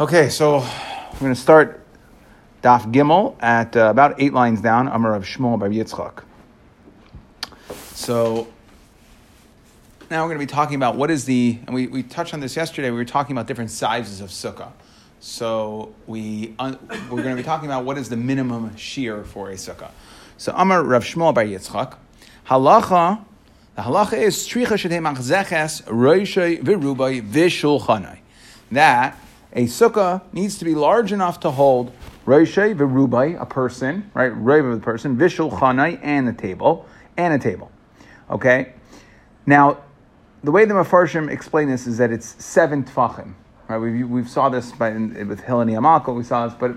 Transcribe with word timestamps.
Okay, 0.00 0.28
so 0.28 0.58
we're 0.58 1.20
going 1.20 1.34
to 1.34 1.40
start 1.40 1.80
Daf 2.64 2.92
Gimel 2.92 3.36
at 3.38 3.76
uh, 3.76 3.90
about 3.90 4.20
eight 4.20 4.32
lines 4.32 4.60
down, 4.60 4.88
Amar 4.88 5.14
of 5.14 5.22
Shmuel 5.22 5.56
by 5.56 5.68
Yitzchak. 5.68 6.24
So 7.92 8.48
now 10.10 10.24
we're 10.24 10.34
going 10.34 10.40
to 10.40 10.46
be 10.46 10.52
talking 10.52 10.74
about 10.74 10.96
what 10.96 11.12
is 11.12 11.26
the, 11.26 11.60
and 11.68 11.76
we, 11.76 11.86
we 11.86 12.02
touched 12.02 12.34
on 12.34 12.40
this 12.40 12.56
yesterday, 12.56 12.90
we 12.90 12.96
were 12.96 13.04
talking 13.04 13.36
about 13.36 13.46
different 13.46 13.70
sizes 13.70 14.20
of 14.20 14.30
sukkah. 14.30 14.72
So 15.20 15.94
we, 16.08 16.56
we're 16.58 17.22
going 17.22 17.30
to 17.30 17.36
be 17.36 17.44
talking 17.44 17.68
about 17.68 17.84
what 17.84 17.96
is 17.96 18.08
the 18.08 18.16
minimum 18.16 18.74
shear 18.74 19.22
for 19.22 19.50
a 19.50 19.54
sukkah. 19.54 19.92
So 20.38 20.52
Amar 20.56 20.82
Rav 20.82 21.04
Shmuel 21.04 21.32
by 21.32 21.46
Yitzchak, 21.46 21.94
halacha, 22.48 23.24
the 23.76 23.82
halacha 23.82 24.14
is 24.14 24.36
stricha 24.38 24.74
shedei 24.74 25.00
machzeches 25.00 25.84
roishay 25.84 26.60
v'rubai 26.64 27.22
v'shulchanai. 27.22 28.18
That 28.72 29.20
a 29.54 29.64
sukkah 29.64 30.22
needs 30.32 30.58
to 30.58 30.64
be 30.64 30.74
large 30.74 31.12
enough 31.12 31.40
to 31.40 31.50
hold 31.50 31.92
Roshe 32.26 32.74
v'rubai, 32.74 33.40
a 33.40 33.46
person, 33.46 34.10
right? 34.14 34.32
Of 34.32 34.74
the 34.74 34.80
person, 34.82 35.16
vishul 35.16 35.52
chanai, 35.52 35.98
and 36.02 36.26
the 36.26 36.32
table, 36.32 36.86
and 37.16 37.34
a 37.34 37.38
table. 37.38 37.70
Okay? 38.30 38.72
Now, 39.46 39.78
the 40.42 40.50
way 40.50 40.64
the 40.64 40.74
Mefarshim 40.74 41.30
explain 41.30 41.68
this 41.68 41.86
is 41.86 41.98
that 41.98 42.10
it's 42.10 42.42
seven 42.42 42.84
tfachim. 42.84 43.34
Right? 43.68 43.78
We've, 43.78 44.08
we've 44.08 44.28
saw 44.28 44.48
this 44.48 44.72
by, 44.72 44.90
with 44.90 45.42
Hilani 45.42 45.72
Amalko, 45.78 46.16
we 46.16 46.24
saw 46.24 46.46
this, 46.46 46.56
but 46.58 46.74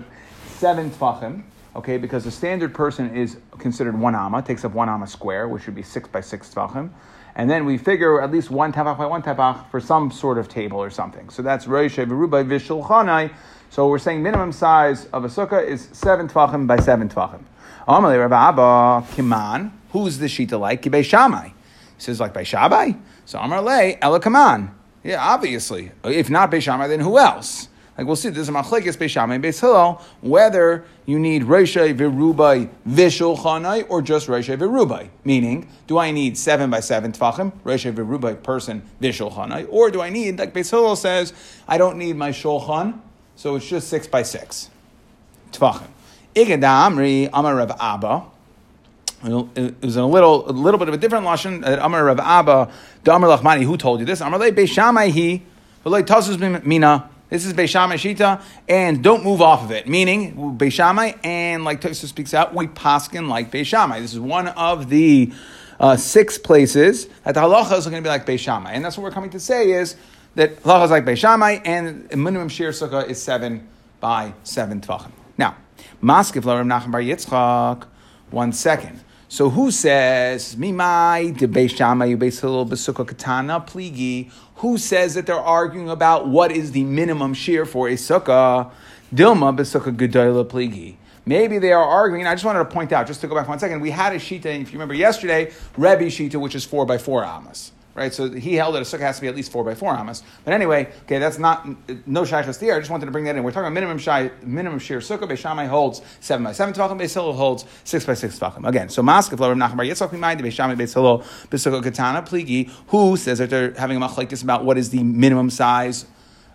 seven 0.56 0.90
tfachim, 0.90 1.42
okay? 1.74 1.98
Because 1.98 2.26
a 2.26 2.30
standard 2.30 2.74
person 2.74 3.14
is 3.16 3.38
considered 3.58 3.98
one 3.98 4.14
amma, 4.14 4.42
takes 4.42 4.64
up 4.64 4.72
one 4.72 4.88
amma 4.88 5.06
square, 5.06 5.48
which 5.48 5.66
would 5.66 5.74
be 5.74 5.82
six 5.82 6.08
by 6.08 6.20
six 6.20 6.52
tfachim. 6.52 6.90
And 7.38 7.48
then 7.48 7.64
we 7.64 7.78
figure 7.78 8.20
at 8.20 8.30
least 8.30 8.50
one 8.50 8.72
tapach 8.72 8.98
by 8.98 9.06
one 9.06 9.22
tapach 9.22 9.70
for 9.70 9.80
some 9.80 10.10
sort 10.10 10.36
of 10.36 10.48
table 10.48 10.78
or 10.78 10.90
something. 10.90 11.30
So 11.30 11.40
that's 11.40 11.64
Roishe 11.66 12.04
Verubai 12.04 12.44
Vishulchanai. 12.44 13.32
So 13.70 13.88
we're 13.88 13.98
saying 13.98 14.22
minimum 14.22 14.52
size 14.52 15.06
of 15.06 15.24
a 15.24 15.28
sukkah 15.28 15.64
is 15.66 15.88
seven 15.92 16.28
tvachim 16.28 16.66
by 16.66 16.80
seven 16.80 17.08
tvachim. 17.08 17.44
Amalei 17.86 18.18
Rabbi 18.18 18.48
Abba 18.48 19.06
Kiman. 19.14 19.70
Who's 19.92 20.18
the 20.18 20.26
shita 20.26 20.58
like? 20.58 20.82
Kibei. 20.82 21.44
He 21.44 21.52
says 21.96 22.20
like 22.20 22.34
by 22.34 22.42
Shabai. 22.42 23.00
So 23.24 23.38
Amar 23.38 23.62
Le 23.62 23.96
Ela 24.02 24.20
Kaman. 24.20 24.74
Yeah, 25.04 25.24
obviously. 25.24 25.92
If 26.04 26.28
not 26.28 26.50
Beishamai, 26.50 26.88
then 26.88 27.00
who 27.00 27.18
else? 27.18 27.68
Like 27.98 28.06
we'll 28.06 28.14
see, 28.14 28.28
there's 28.28 28.48
a 28.48 28.52
machlekes 28.52 28.96
Beishamai 28.96 29.34
and 29.34 29.44
Beis 29.44 29.60
Hillel, 29.60 30.00
whether 30.20 30.84
you 31.04 31.18
need 31.18 31.42
Reishay 31.42 31.98
Virubai 31.98 32.68
Vishulchanai 32.88 33.86
or 33.88 34.02
just 34.02 34.28
Reishay 34.28 34.56
Virubai. 34.56 35.08
Meaning, 35.24 35.68
do 35.88 35.98
I 35.98 36.12
need 36.12 36.38
seven 36.38 36.70
by 36.70 36.78
seven 36.78 37.10
Tvachim, 37.10 37.50
Reishay 37.64 37.92
Virubai 37.92 38.40
person 38.40 38.82
Vishulchanai, 39.02 39.66
or 39.68 39.90
do 39.90 40.00
I 40.00 40.10
need, 40.10 40.38
like 40.38 40.54
Beis 40.54 40.70
Hillel 40.70 40.94
says, 40.94 41.32
I 41.66 41.76
don't 41.76 41.98
need 41.98 42.14
my 42.14 42.30
Shulchan, 42.30 43.00
so 43.34 43.56
it's 43.56 43.66
just 43.66 43.88
six 43.88 44.06
by 44.06 44.22
six. 44.22 44.70
Tvachim. 45.50 45.88
Igada 46.36 46.88
Amri 46.88 47.28
Amar 47.32 47.56
Rav 47.56 47.72
Abba. 47.80 48.22
It 49.24 49.82
was 49.82 49.96
a 49.96 50.04
little, 50.04 50.48
a 50.48 50.52
little 50.52 50.78
bit 50.78 50.86
of 50.86 50.94
a 50.94 50.98
different 50.98 51.26
lashon. 51.26 51.66
Uh, 51.66 51.84
Amar 51.84 52.04
Rav 52.04 52.20
Abba, 52.20 52.70
Damar 53.02 53.36
Lachmani. 53.36 53.64
Who 53.64 53.76
told 53.76 53.98
you 53.98 54.06
this? 54.06 54.20
Amar 54.20 54.38
Le 54.38 54.52
Beishamai 54.52 55.10
He, 55.10 55.42
V'Lei 55.84 56.04
Tasus 56.04 56.64
Mina. 56.64 57.10
This 57.30 57.44
is 57.44 57.52
Beishamai 57.52 57.94
Shita, 57.94 58.42
and 58.68 59.04
don't 59.04 59.22
move 59.22 59.42
off 59.42 59.62
of 59.62 59.70
it. 59.70 59.86
Meaning, 59.86 60.56
Beishamai, 60.56 61.18
and 61.22 61.62
like 61.62 61.82
Tosa 61.82 62.08
speaks 62.08 62.32
out, 62.32 62.54
we 62.54 62.68
paskin 62.68 63.28
like 63.28 63.50
Beishamai. 63.50 64.00
This 64.00 64.14
is 64.14 64.20
one 64.20 64.48
of 64.48 64.88
the 64.88 65.30
uh, 65.78 65.96
six 65.96 66.38
places 66.38 67.06
that 67.24 67.34
the 67.34 67.40
halacha 67.40 67.76
is 67.76 67.84
going 67.84 68.02
to 68.02 68.06
be 68.06 68.08
like 68.08 68.24
Beishamai. 68.24 68.70
And 68.70 68.82
that's 68.82 68.96
what 68.96 69.04
we're 69.04 69.10
coming 69.10 69.28
to 69.30 69.40
say 69.40 69.72
is 69.72 69.96
that 70.36 70.62
halacha 70.62 70.84
is 70.86 70.90
like 70.90 71.04
Beishamai, 71.04 71.60
and 71.66 72.08
minimum 72.10 72.48
shir 72.48 72.70
sukkah 72.70 73.06
is 73.06 73.20
seven 73.20 73.68
by 74.00 74.32
seven 74.42 74.80
tvachim. 74.80 75.12
Now, 75.36 75.56
Maskif 76.02 76.44
Laram 76.44 76.66
Nachem 76.66 76.90
Bar 76.90 77.02
Yitzchak, 77.02 77.86
one 78.30 78.54
second. 78.54 79.00
So 79.30 79.50
who 79.50 79.70
says 79.70 80.56
Mimai 80.56 81.36
de 81.36 81.46
Beishamai 81.46 82.16
Beisil 82.16 82.66
Besukkah 82.66 83.06
Katana 83.06 83.60
Pligi? 83.60 84.30
Who 84.56 84.78
says 84.78 85.14
that 85.14 85.26
they're 85.26 85.36
arguing 85.36 85.90
about 85.90 86.28
what 86.28 86.50
is 86.50 86.72
the 86.72 86.82
minimum 86.84 87.34
shear 87.34 87.66
for 87.66 87.88
a 87.88 87.92
sukkah? 87.92 88.70
Dilma 89.14 89.54
Besukkah 89.54 89.94
Gedola 89.94 90.46
Pligi. 90.46 90.96
Maybe 91.26 91.58
they 91.58 91.72
are 91.72 91.84
arguing. 91.84 92.26
I 92.26 92.34
just 92.34 92.46
wanted 92.46 92.60
to 92.60 92.64
point 92.64 92.90
out, 92.90 93.06
just 93.06 93.20
to 93.20 93.28
go 93.28 93.34
back 93.34 93.46
one 93.46 93.58
second, 93.58 93.82
we 93.82 93.90
had 93.90 94.14
a 94.14 94.16
shita, 94.16 94.46
if 94.46 94.72
you 94.72 94.78
remember 94.78 94.94
yesterday, 94.94 95.52
Rebbe 95.76 96.06
shita, 96.06 96.40
which 96.40 96.54
is 96.54 96.64
four 96.64 96.86
by 96.86 96.96
four 96.96 97.22
amas 97.22 97.72
right? 97.98 98.14
So 98.14 98.30
he 98.30 98.54
held 98.54 98.74
that 98.74 98.82
a 98.82 98.84
sukkah 98.84 99.00
has 99.00 99.16
to 99.16 99.22
be 99.22 99.28
at 99.28 99.36
least 99.36 99.52
four 99.52 99.64
by 99.64 99.74
four 99.74 99.92
amas. 99.92 100.22
But 100.44 100.54
anyway, 100.54 100.90
okay, 101.02 101.18
that's 101.18 101.38
not 101.38 101.66
no 102.06 102.24
shaykhs 102.24 102.58
there. 102.58 102.76
I 102.76 102.78
just 102.78 102.90
wanted 102.90 103.06
to 103.06 103.12
bring 103.12 103.24
that 103.24 103.36
in. 103.36 103.42
We're 103.42 103.52
talking 103.52 103.72
minimum 103.72 103.98
shy, 103.98 104.30
minimum 104.42 104.78
shear 104.78 105.00
sukkah. 105.00 105.28
Beishamai 105.28 105.68
holds 105.68 106.00
seven 106.20 106.44
by 106.44 106.52
seven 106.52 106.72
tvachim. 106.72 106.98
Beis 106.98 107.14
holds 107.14 107.64
six 107.84 108.06
by 108.06 108.14
six 108.14 108.38
tvachim. 108.38 108.66
Again, 108.66 108.88
so 108.88 109.02
maskef 109.02 109.38
lo 109.38 109.48
Rav 109.48 109.58
Nachman 109.58 109.86
Yitzchak 109.86 110.10
Mimayim 110.10 110.40
Beishamai 110.40 110.76
Beis 110.76 110.94
Hillel 110.94 111.18
Besukkah 111.50 111.82
Katana 111.82 112.22
Pligi. 112.22 112.70
Who 112.88 113.16
says 113.16 113.38
that 113.38 113.50
they're 113.50 113.74
having 113.74 113.96
a 113.96 114.00
machlekes 114.00 114.42
about 114.42 114.64
what 114.64 114.78
is 114.78 114.90
the 114.90 115.02
minimum 115.02 115.50
size? 115.50 116.06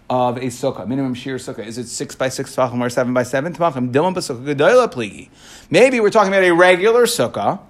Of 0.09 0.35
a 0.37 0.47
sukkah, 0.47 0.85
minimum 0.85 1.13
shear 1.13 1.37
sukkah, 1.37 1.65
is 1.65 1.77
it 1.77 1.87
six 1.87 2.13
by 2.13 2.27
six 2.27 2.53
tvachim 2.53 2.81
or 2.81 2.89
seven 2.89 3.13
by 3.13 3.23
seven 3.23 3.53
tvachim? 3.53 3.91
Dilma 3.91 4.13
b'sukkah 4.13 4.53
gedola 4.53 4.91
pligi. 4.91 5.29
Maybe 5.71 6.01
we're 6.01 6.09
talking 6.11 6.31
about 6.31 6.43
a 6.43 6.51
regular 6.51 7.03
sukkah, 7.03 7.61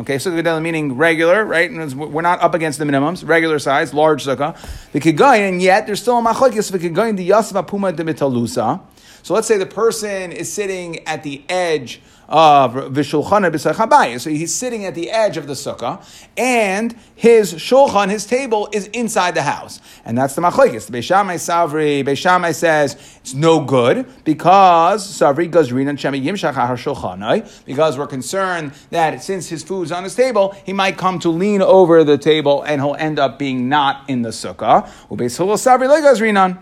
Okay, 0.00 0.16
sukkah 0.16 0.62
meaning 0.62 0.96
regular, 0.96 1.44
right? 1.44 1.70
And 1.70 1.94
we're 1.94 2.22
not 2.22 2.40
up 2.40 2.54
against 2.54 2.78
the 2.78 2.86
minimums, 2.86 3.28
regular 3.28 3.58
size, 3.58 3.92
large 3.92 4.24
sukkah. 4.24 4.56
The 4.92 5.00
kigayin, 5.00 5.50
and 5.50 5.62
yet 5.62 5.86
there's 5.86 6.00
still 6.00 6.18
a 6.18 6.22
machlokes. 6.22 6.72
The 6.72 6.78
kigayin 6.78 7.18
the 7.18 7.28
yasva 7.28 7.66
puma 7.66 7.92
de 7.92 8.02
mitalusa. 8.02 8.80
So 9.22 9.34
let's 9.34 9.46
say 9.46 9.58
the 9.58 9.66
person 9.66 10.32
is 10.32 10.50
sitting 10.50 11.06
at 11.06 11.22
the 11.22 11.44
edge 11.46 12.00
of 12.32 12.72
Vishulchana 12.72 13.52
B'Sachabaya. 13.52 14.18
So 14.18 14.30
he's 14.30 14.54
sitting 14.54 14.86
at 14.86 14.94
the 14.94 15.10
edge 15.10 15.36
of 15.36 15.46
the 15.46 15.52
sukkah, 15.52 16.02
and 16.36 16.96
his 17.14 17.52
shulchan, 17.54 18.08
his 18.08 18.24
table, 18.24 18.70
is 18.72 18.86
inside 18.88 19.34
the 19.34 19.42
house. 19.42 19.80
And 20.04 20.16
that's 20.16 20.34
the 20.34 20.40
machlekes. 20.40 20.86
The 20.86 20.98
Beishamai 20.98 21.34
Savri, 21.34 22.02
Beishamai 22.02 22.54
says 22.54 22.94
it's 23.20 23.34
no 23.34 23.60
good 23.60 24.06
because 24.24 25.06
Savri 25.06 25.50
Gazrin 25.50 25.88
and 25.88 25.98
Shemi 25.98 26.24
Yimshach 26.24 26.54
Shulchanai, 26.54 27.64
because 27.66 27.98
we're 27.98 28.06
concerned 28.06 28.72
that 28.90 29.22
since 29.22 29.48
his 29.48 29.62
food's 29.62 29.92
on 29.92 30.02
his 30.02 30.14
table, 30.14 30.56
he 30.64 30.72
might 30.72 30.96
come 30.96 31.18
to 31.18 31.28
lean 31.28 31.60
over 31.60 32.02
the 32.02 32.16
table 32.16 32.62
and 32.62 32.80
he'll 32.80 32.96
end 32.96 33.18
up 33.18 33.38
being 33.38 33.68
not 33.68 34.08
in 34.08 34.22
the 34.22 34.30
sukkah. 34.30 34.88
Ubeis 35.10 35.36
Savri 35.38 35.86
Legazrinan. 35.86 36.58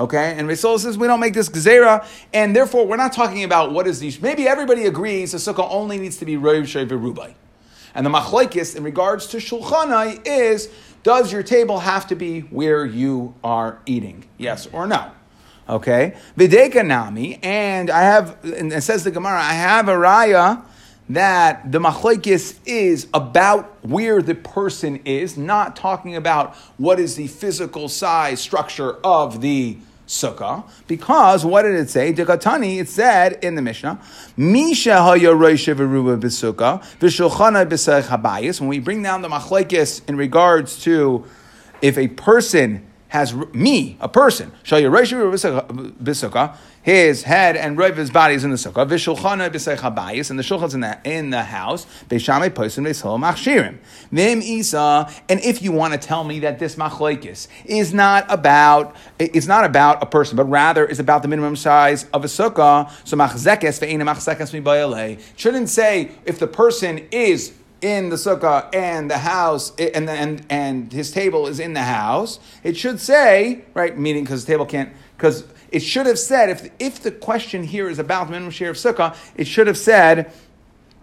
Okay, 0.00 0.34
and 0.38 0.48
Risol 0.48 0.78
says 0.78 0.96
we 0.96 1.06
don't 1.06 1.20
make 1.20 1.34
this 1.34 1.50
gzera, 1.50 2.06
and 2.32 2.56
therefore 2.56 2.86
we're 2.86 2.96
not 2.96 3.12
talking 3.12 3.44
about 3.44 3.72
what 3.72 3.86
is 3.86 4.00
the. 4.00 4.16
Maybe 4.22 4.48
everybody 4.48 4.86
agrees 4.86 5.32
the 5.32 5.38
sukkah 5.38 5.70
only 5.70 5.98
needs 5.98 6.16
to 6.16 6.24
be 6.24 6.36
roiv 6.36 6.88
rubai, 6.88 7.34
and 7.94 8.06
the 8.06 8.10
machlekes 8.10 8.74
in 8.74 8.82
regards 8.82 9.26
to 9.26 9.36
shulchanai 9.36 10.26
is 10.26 10.70
does 11.02 11.30
your 11.30 11.42
table 11.42 11.80
have 11.80 12.06
to 12.06 12.14
be 12.14 12.40
where 12.40 12.86
you 12.86 13.34
are 13.44 13.78
eating? 13.84 14.24
Yes 14.38 14.66
or 14.72 14.86
no? 14.86 15.12
Okay, 15.68 16.14
videka 16.34 16.84
nami, 16.84 17.38
and 17.42 17.90
I 17.90 18.00
have, 18.00 18.42
and 18.42 18.72
it 18.72 18.80
says 18.80 19.04
the 19.04 19.10
Gemara, 19.10 19.38
I 19.38 19.52
have 19.52 19.86
a 19.90 19.96
raya 19.96 20.62
that 21.10 21.70
the 21.70 21.78
machlekes 21.78 22.58
is 22.64 23.06
about 23.12 23.84
where 23.84 24.22
the 24.22 24.34
person 24.34 25.02
is, 25.04 25.36
not 25.36 25.76
talking 25.76 26.16
about 26.16 26.54
what 26.78 26.98
is 26.98 27.16
the 27.16 27.26
physical 27.26 27.86
size 27.90 28.40
structure 28.40 28.92
of 29.04 29.42
the 29.42 29.76
sukkah 30.10 30.68
because 30.88 31.44
what 31.44 31.62
did 31.62 31.76
it 31.76 31.88
say? 31.88 32.12
Dekatani, 32.12 32.80
it 32.80 32.88
said 32.88 33.38
in 33.44 33.54
the 33.54 33.62
Mishnah, 33.62 34.00
Misha 34.36 34.90
hayaroisha 34.90 35.76
v'ruba 35.76 36.20
b'sukkah 36.20 36.82
v'shulchana 36.98 37.64
b'sech 37.66 38.02
habayis. 38.02 38.60
When 38.60 38.68
we 38.68 38.80
bring 38.80 39.02
down 39.02 39.22
the 39.22 39.28
machlekes 39.28 40.06
in 40.08 40.16
regards 40.16 40.82
to 40.82 41.24
if 41.80 41.96
a 41.96 42.08
person 42.08 42.86
has 43.10 43.34
me, 43.34 43.96
a 44.00 44.08
person, 44.08 44.52
his 46.82 47.22
head 47.24 47.56
and 47.56 47.78
of 47.78 47.96
his 47.96 48.10
body 48.10 48.34
is 48.34 48.44
in 48.44 48.50
the 48.50 48.56
sukkah. 48.56 48.82
And 50.30 50.38
the 50.38 50.42
shulchan's 50.42 50.74
in 50.74 50.80
the 50.80 50.98
in 51.04 51.30
the 51.30 51.42
house. 51.42 51.86
And 55.28 55.40
if 55.40 55.62
you 55.62 55.72
want 55.72 55.92
to 55.92 55.98
tell 55.98 56.24
me 56.24 56.38
that 56.38 56.58
this 56.58 56.76
machlekes 56.76 57.48
is 57.64 57.92
not 57.92 58.24
about 58.28 58.96
it's 59.18 59.46
not 59.46 59.64
about 59.64 60.02
a 60.02 60.06
person, 60.06 60.36
but 60.36 60.44
rather 60.44 60.86
is 60.86 60.98
about 60.98 61.22
the 61.22 61.28
minimum 61.28 61.56
size 61.56 62.04
of 62.14 62.24
a 62.24 62.28
sukkah, 62.28 62.90
so 63.04 63.16
Shouldn't 65.36 65.68
say 65.68 66.10
if 66.24 66.38
the 66.38 66.46
person 66.46 67.06
is 67.10 67.52
in 67.82 68.08
the 68.08 68.16
sukkah 68.16 68.74
and 68.74 69.10
the 69.10 69.18
house 69.18 69.74
and 69.76 70.08
and 70.08 70.44
and 70.50 70.92
his 70.92 71.10
table 71.10 71.46
is 71.46 71.60
in 71.60 71.72
the 71.72 71.82
house. 71.82 72.40
It 72.62 72.76
should 72.76 73.00
say 73.00 73.62
right, 73.74 73.96
meaning 73.96 74.24
because 74.24 74.44
the 74.44 74.52
table 74.52 74.66
can't 74.66 74.92
because 75.16 75.44
it 75.70 75.80
should 75.80 76.06
have 76.06 76.18
said, 76.18 76.50
if, 76.50 76.70
if 76.78 77.02
the 77.02 77.10
question 77.10 77.62
here 77.62 77.88
is 77.88 77.98
about 77.98 78.26
the 78.26 78.32
minimum 78.32 78.50
share 78.50 78.70
of 78.70 78.76
sukkah, 78.76 79.16
it 79.36 79.46
should 79.46 79.66
have 79.66 79.78
said, 79.78 80.32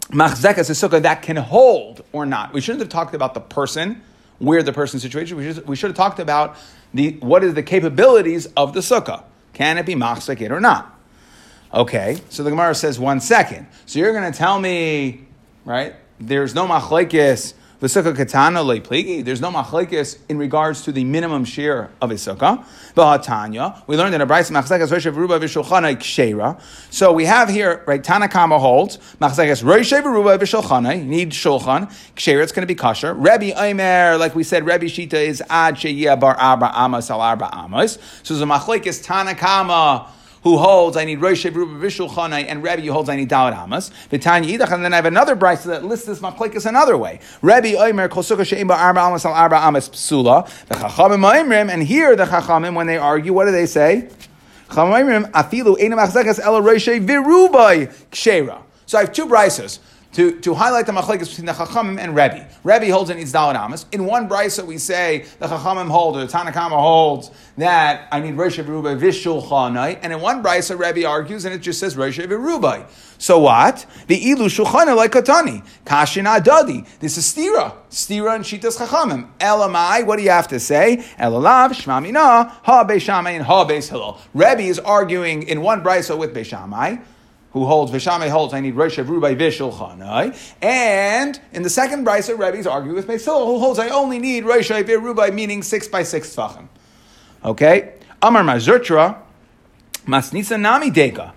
machzekas 0.09 0.69
is 0.69 0.81
sukkah 0.81 1.01
that 1.01 1.21
can 1.21 1.37
hold 1.37 2.03
or 2.11 2.25
not. 2.25 2.53
We 2.53 2.61
shouldn't 2.61 2.81
have 2.81 2.89
talked 2.89 3.15
about 3.15 3.33
the 3.33 3.39
person, 3.39 4.01
where 4.39 4.63
the 4.63 4.73
person's 4.73 5.03
situation. 5.03 5.37
We 5.37 5.53
should, 5.53 5.67
we 5.67 5.75
should 5.75 5.89
have 5.89 5.97
talked 5.97 6.19
about 6.19 6.57
the, 6.93 7.13
what 7.21 7.43
is 7.43 7.53
the 7.53 7.63
capabilities 7.63 8.47
of 8.57 8.73
the 8.73 8.81
sukkah. 8.81 9.23
Can 9.53 9.77
it 9.77 9.85
be 9.85 9.95
machzik 9.95 10.41
it 10.41 10.51
or 10.51 10.59
not? 10.59 10.93
Okay, 11.73 12.19
so 12.29 12.43
the 12.43 12.49
Gemara 12.49 12.75
says 12.75 12.99
one 12.99 13.19
second. 13.19 13.67
So 13.85 13.99
you're 13.99 14.13
going 14.13 14.31
to 14.31 14.37
tell 14.37 14.59
me, 14.59 15.25
right? 15.65 15.95
There's 16.19 16.55
no 16.55 16.67
machlekes 16.67 17.53
v'sukkah 17.79 18.15
katana 18.15 18.61
pligi. 18.81 19.23
There's 19.23 19.39
no 19.39 19.51
machlekes 19.51 20.17
in 20.27 20.39
regards 20.39 20.81
to 20.83 20.91
the 20.91 21.03
minimum 21.03 21.45
share 21.45 21.91
of 22.01 22.09
a 22.09 22.15
sukkah. 22.15 22.65
V'hatanya. 22.95 23.83
We 23.85 23.97
learned 23.97 24.15
in 24.15 24.21
a 24.21 24.25
brayse 24.25 24.49
machlekes 24.49 24.91
rosh 24.91 25.05
v'ruba 25.05 25.39
v'shulchana 25.39 25.95
kshera. 25.95 26.59
So 26.89 27.13
we 27.13 27.25
have 27.25 27.49
here 27.49 27.83
right. 27.85 28.03
Tanakama 28.03 28.59
holds 28.59 28.97
machlekes 29.21 29.63
rosh 29.63 29.93
v'ruba 29.93 30.39
v'shulchana. 30.39 31.05
Need 31.05 31.33
shulchan 31.33 31.91
kshera. 32.15 32.41
It's 32.41 32.51
going 32.51 32.63
to 32.63 32.67
be 32.67 32.73
kosher. 32.73 33.13
Rebbe 33.13 33.53
Aimer, 33.55 34.17
like 34.17 34.33
we 34.33 34.43
said, 34.43 34.65
Rebbe 34.65 34.85
Shita 34.85 35.13
is 35.13 35.43
ad 35.47 35.75
sheyia 35.75 36.19
bar 36.19 36.35
abra 36.39 36.71
amas 36.73 37.11
al 37.11 37.21
arba 37.21 37.47
amas. 37.55 37.99
So 38.23 38.33
the 38.33 38.45
machlekes 38.45 39.05
Tanakama 39.05 40.09
who 40.47 40.57
holds 40.57 40.95
I 40.95 41.03
need 41.03 41.19
Rosh 41.19 41.43
Ruba 41.43 41.85
Vishul 41.85 42.09
Chanai, 42.09 42.45
and 42.47 42.63
Rebbe 42.63 42.81
who 42.81 42.93
holds 42.93 43.09
I 43.09 43.17
need 43.17 43.29
Dalit 43.29 43.53
Hamas. 43.53 43.91
And 44.71 44.85
then 44.85 44.93
I 44.93 44.95
have 44.95 45.05
another 45.05 45.35
brisa 45.35 45.65
that 45.65 45.83
lists 45.83 46.05
this 46.05 46.19
machlekes 46.19 46.65
another 46.65 46.95
way. 46.97 47.19
Rebbe 47.41 47.77
Omer 47.77 48.07
Kol 48.07 48.23
Sukkah 48.23 48.45
She'im 48.45 48.71
Arba 48.71 49.01
Amas 49.01 49.25
Al 49.25 49.33
Arba 49.33 49.57
Amas 49.57 49.89
Psula. 49.89 50.47
The 50.67 50.75
Chachamim 50.75 51.29
Oimrim, 51.29 51.69
and 51.69 51.83
here 51.83 52.15
the 52.15 52.23
Chachamim 52.23 52.75
when 52.75 52.87
they 52.87 52.97
argue, 52.97 53.33
what 53.33 53.45
do 53.45 53.51
they 53.51 53.65
say? 53.65 54.09
Chachamim 54.69 55.29
Afilu 55.31 55.77
Einam 55.77 55.99
Achzekas 56.05 56.39
Ela 56.39 56.61
Rosh 56.61 56.87
Virubai 56.87 57.93
Kshera. 58.11 58.61
So 58.85 58.97
I 58.97 59.01
have 59.01 59.11
two 59.11 59.25
brises 59.25 59.79
to, 60.17 60.31
to 60.39 60.55
highlight 60.55 60.87
the 60.87 60.91
machlekes 60.91 61.29
between 61.29 61.45
the 61.45 61.51
Chachamim 61.51 61.99
and 61.99 62.15
Rebbe. 62.15 62.49
Rebbe 62.63 62.91
holds 62.91 63.11
needs 63.11 63.31
Dalit 63.31 63.53
Amas. 63.53 63.85
In 63.91 64.05
one 64.05 64.27
brisa 64.27 64.65
we 64.65 64.79
say 64.79 65.25
the 65.37 65.45
Chachamim 65.45 65.89
hold, 65.89 66.17
or 66.17 66.25
the 66.25 66.25
Tanakama 66.25 66.71
holds 66.71 67.29
that 67.55 68.07
I 68.11 68.19
need 68.19 68.33
Rosh 68.33 68.57
Vishul 68.57 69.43
Chanai, 69.47 69.99
and 70.01 70.11
in 70.11 70.19
one 70.19 70.41
brisa 70.41 70.75
Rebbe 70.75 71.07
argues 71.07 71.45
and 71.45 71.53
it 71.53 71.59
just 71.59 71.79
says 71.79 71.95
Rosh 71.95 72.17
Rubai. 72.17 72.87
So 73.19 73.37
what? 73.37 73.85
The 74.07 74.19
Ilu 74.19 74.47
Shulchana 74.47 74.95
like 74.95 75.11
Katani. 75.11 75.63
Kashin 75.85 76.25
Adadi. 76.25 76.87
This 76.97 77.19
is 77.19 77.31
Stira. 77.31 77.75
Stira 77.91 78.33
and 78.33 78.43
Shitas 78.43 78.79
Chachamim. 78.79 79.29
Elamai, 79.37 80.03
what 80.03 80.17
do 80.17 80.23
you 80.23 80.31
have 80.31 80.47
to 80.47 80.59
say? 80.59 80.97
Elalav, 81.19 81.73
Shmamina, 81.73 82.49
Ha 82.63 82.85
Beishamai, 82.85 83.35
and 83.35 83.43
Ha 83.43 83.67
Beis 83.67 83.89
Hillel. 83.89 84.19
Rebbe 84.33 84.61
is 84.61 84.79
arguing 84.79 85.43
in 85.43 85.61
one 85.61 85.83
brisa 85.83 86.17
with 86.17 86.33
Beishamai 86.33 87.03
who 87.51 87.65
holds 87.65 87.91
Vishame 87.91 88.29
holds 88.29 88.53
I 88.53 88.59
need 88.59 88.75
Rosh 88.75 88.99
Rubai 88.99 89.37
Vishulchanai. 89.37 90.55
And 90.61 91.39
in 91.53 91.63
the 91.63 91.69
second 91.69 92.05
brisa, 92.05 92.37
Rebbe's 92.37 92.67
argue 92.67 92.93
with 92.93 93.07
Mesil, 93.07 93.45
who 93.45 93.59
holds 93.59 93.79
I 93.79 93.89
only 93.89 94.19
need 94.19 94.45
Rosh 94.45 94.69
Rubai, 94.69 95.33
meaning 95.33 95.63
six 95.63 95.87
by 95.87 96.03
six 96.03 96.35
tfachim. 96.35 96.67
Okay? 97.43 97.93
Amar 98.21 98.43
Mazurtra, 98.43 99.17
Masnisa 100.05 100.59
Nami 100.59 100.91
Deka. 100.91 101.33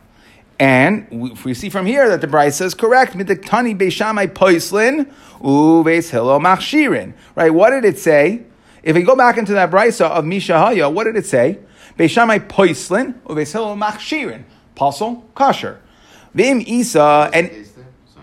And 0.58 1.06
if 1.10 1.46
we 1.46 1.54
see 1.54 1.70
from 1.70 1.86
here 1.86 2.08
that 2.10 2.20
the 2.20 2.26
brisa 2.26 2.62
is 2.62 2.74
correct, 2.74 3.14
Midiktani 3.14 3.78
Beishamai 3.78 4.28
Poislin, 4.28 5.10
Uves 5.40 6.10
Hilo 6.10 6.38
Machshirin. 6.38 7.14
Right? 7.34 7.48
What 7.48 7.70
did 7.70 7.86
it 7.86 7.98
say? 7.98 8.42
If 8.82 8.94
we 8.94 9.02
go 9.02 9.16
back 9.16 9.38
into 9.38 9.54
that 9.54 9.70
brisa 9.70 10.10
of 10.10 10.24
Mishahaya, 10.26 10.92
what 10.92 11.04
did 11.04 11.16
it 11.16 11.24
say? 11.24 11.60
Beishamai 11.98 12.46
Poislin, 12.46 13.18
Uves 13.22 13.52
Hilo 13.52 13.74
Machshirin. 13.74 14.44
Pasul, 14.76 15.22
kosher. 15.34 15.80
Vim 16.34 16.60
Isa 16.60 17.30
and 17.32 17.50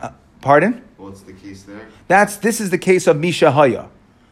uh, 0.02 0.10
pardon. 0.42 0.84
What's 0.98 1.22
the 1.22 1.34
case 1.34 1.64
there? 1.64 1.88
That's 2.08 2.38
this 2.38 2.62
is 2.62 2.70
the 2.70 2.78
case 2.78 3.08
of 3.08 3.18
Misha 3.18 3.52
Haya. 3.52 3.90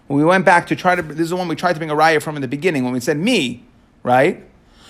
When 0.08 0.20
we 0.20 0.26
went 0.26 0.46
back 0.46 0.68
to 0.68 0.76
try 0.76 0.96
to 0.96 1.02
this 1.02 1.20
is 1.20 1.30
the 1.32 1.36
one 1.36 1.48
we 1.48 1.56
tried 1.56 1.74
to 1.74 1.80
bring 1.80 1.90
a 1.90 1.96
raya 1.96 2.22
from 2.22 2.36
in 2.36 2.42
the 2.42 2.48
beginning 2.48 2.84
when 2.84 2.94
we 2.94 3.00
said 3.00 3.18
me, 3.18 3.64
right? 4.04 4.44